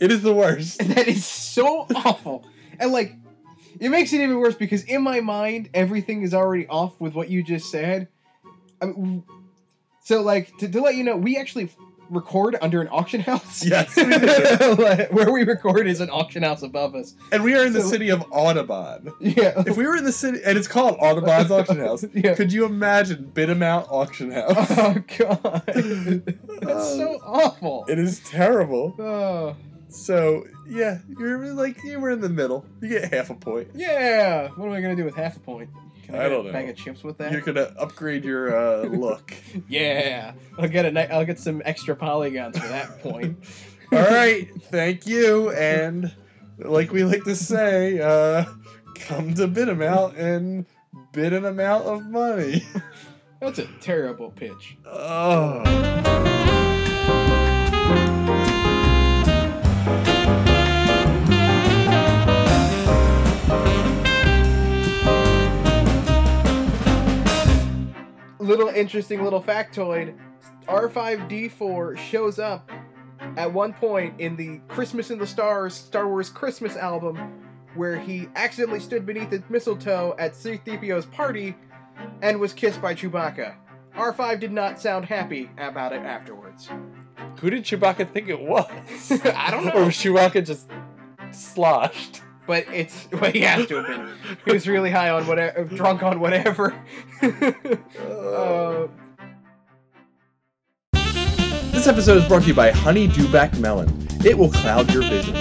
It 0.00 0.10
is 0.12 0.22
the 0.22 0.32
worst. 0.34 0.80
And 0.82 0.90
that 0.96 1.08
is 1.08 1.24
so 1.24 1.86
awful. 1.94 2.44
And 2.78 2.92
like 2.92 3.14
it 3.80 3.88
makes 3.90 4.12
it 4.12 4.20
even 4.20 4.38
worse 4.38 4.54
because 4.56 4.82
in 4.84 5.02
my 5.02 5.20
mind 5.20 5.70
everything 5.72 6.22
is 6.22 6.34
already 6.34 6.66
off 6.66 7.00
with 7.00 7.14
what 7.14 7.30
you 7.30 7.42
just 7.42 7.70
said. 7.70 8.08
I 8.82 8.86
mean, 8.86 9.24
so 10.04 10.22
like 10.22 10.56
to, 10.58 10.68
to 10.68 10.80
let 10.80 10.94
you 10.96 11.04
know, 11.04 11.16
we 11.16 11.36
actually 11.36 11.70
record 12.10 12.56
under 12.60 12.80
an 12.80 12.88
auction 12.88 13.20
house. 13.20 13.64
Yes, 13.64 13.94
we 13.96 14.04
do. 14.04 14.82
Like, 14.82 15.12
Where 15.12 15.30
we 15.32 15.42
record 15.44 15.86
is 15.86 16.00
an 16.00 16.10
auction 16.10 16.42
house 16.42 16.62
above 16.62 16.94
us. 16.94 17.14
And 17.32 17.42
we 17.42 17.54
are 17.54 17.64
in 17.66 17.72
the 17.72 17.82
city 17.82 18.08
of 18.10 18.24
Audubon. 18.30 19.12
Yeah. 19.20 19.62
If 19.66 19.76
we 19.76 19.86
were 19.86 19.96
in 19.96 20.04
the 20.04 20.12
city, 20.12 20.40
and 20.44 20.56
it's 20.56 20.68
called 20.68 20.96
Audubon's 21.00 21.50
Auction 21.50 21.78
House, 21.78 22.04
yeah. 22.14 22.34
could 22.34 22.52
you 22.52 22.64
imagine 22.64 23.30
Bid 23.34 23.50
amount 23.50 23.88
Auction 23.90 24.30
House? 24.30 24.48
Oh 24.78 24.94
god. 25.18 25.62
That's 25.66 26.94
so 26.96 27.20
awful. 27.24 27.84
It 27.88 27.98
is 27.98 28.20
terrible. 28.20 28.94
Oh. 28.98 29.56
So 29.88 30.44
yeah, 30.68 30.98
you're 31.18 31.52
like 31.52 31.82
you 31.82 31.98
were 31.98 32.10
in 32.10 32.20
the 32.20 32.28
middle. 32.28 32.64
You 32.80 32.88
get 32.90 33.12
half 33.12 33.30
a 33.30 33.34
point. 33.34 33.68
Yeah. 33.74 34.48
What 34.56 34.66
am 34.66 34.72
I 34.72 34.80
gonna 34.80 34.96
do 34.96 35.04
with 35.04 35.14
half 35.14 35.36
a 35.36 35.40
point? 35.40 35.70
Can 36.08 36.14
I 36.16 36.22
get 36.24 36.28
don't 36.30 36.40
a 36.40 36.48
know. 36.48 36.52
bag 36.52 36.68
of 36.70 36.76
chips 36.76 37.04
with 37.04 37.18
that? 37.18 37.30
You're 37.32 37.42
gonna 37.42 37.72
upgrade 37.78 38.24
your 38.24 38.56
uh, 38.56 38.82
look. 38.88 39.34
Yeah. 39.68 40.32
I'll 40.58 40.68
get 40.68 40.86
a 40.86 40.90
ni- 40.90 41.02
I'll 41.06 41.24
get 41.26 41.38
some 41.38 41.60
extra 41.64 41.94
polygons 41.94 42.58
for 42.58 42.66
that 42.66 43.00
point. 43.02 43.38
All 43.92 43.98
right, 43.98 44.48
thank 44.70 45.06
you. 45.06 45.50
And 45.52 46.12
like 46.58 46.92
we 46.92 47.04
like 47.04 47.24
to 47.24 47.36
say, 47.36 48.00
uh, 48.00 48.44
come 48.96 49.34
to 49.34 49.46
bid 49.46 49.68
amount 49.68 50.16
and 50.16 50.64
bid 51.12 51.32
an 51.34 51.44
amount 51.44 51.84
of 51.84 52.04
money. 52.06 52.64
That's 53.40 53.58
a 53.60 53.66
terrible 53.80 54.30
pitch. 54.30 54.76
Oh. 54.86 55.62
Little 68.48 68.68
interesting 68.68 69.22
little 69.22 69.42
factoid. 69.42 70.16
R5D4 70.68 71.98
shows 71.98 72.38
up 72.38 72.70
at 73.36 73.52
one 73.52 73.74
point 73.74 74.18
in 74.18 74.36
the 74.36 74.62
Christmas 74.68 75.10
in 75.10 75.18
the 75.18 75.26
Stars 75.26 75.74
Star 75.74 76.08
Wars 76.08 76.30
Christmas 76.30 76.74
album 76.74 77.18
where 77.74 77.98
he 77.98 78.26
accidentally 78.36 78.80
stood 78.80 79.04
beneath 79.04 79.28
the 79.28 79.42
mistletoe 79.50 80.16
at 80.18 80.34
C-3PO's 80.34 81.04
party 81.04 81.54
and 82.22 82.40
was 82.40 82.54
kissed 82.54 82.80
by 82.80 82.94
Chewbacca. 82.94 83.54
R5 83.94 84.40
did 84.40 84.52
not 84.52 84.80
sound 84.80 85.04
happy 85.04 85.50
about 85.58 85.92
it 85.92 86.00
afterwards. 86.00 86.70
Who 87.40 87.50
did 87.50 87.64
Chewbacca 87.64 88.10
think 88.10 88.30
it 88.30 88.40
was? 88.40 88.64
I 89.26 89.50
don't 89.50 89.66
know. 89.66 89.72
Or 89.72 89.84
was 89.84 89.96
Chewbacca 89.96 90.46
just 90.46 90.70
sloshed? 91.32 92.22
But 92.48 92.66
it's 92.72 93.06
but 93.12 93.34
he 93.34 93.42
has 93.42 93.66
to 93.68 93.76
have 93.76 93.86
been. 93.86 94.08
He 94.44 94.52
was 94.52 94.66
really 94.66 94.90
high 94.90 95.10
on 95.10 95.26
whatever, 95.28 95.62
drunk 95.64 96.02
on 96.02 96.18
whatever. 96.18 96.74
uh, 97.22 98.88
This 101.70 101.86
episode 101.86 102.16
is 102.16 102.26
brought 102.26 102.42
to 102.42 102.48
you 102.48 102.54
by 102.54 102.72
Honey 102.72 103.06
Dewback 103.06 103.56
Melon. 103.60 104.08
It 104.24 104.36
will 104.36 104.50
cloud 104.50 104.92
your 104.92 105.02
vision. 105.04 105.36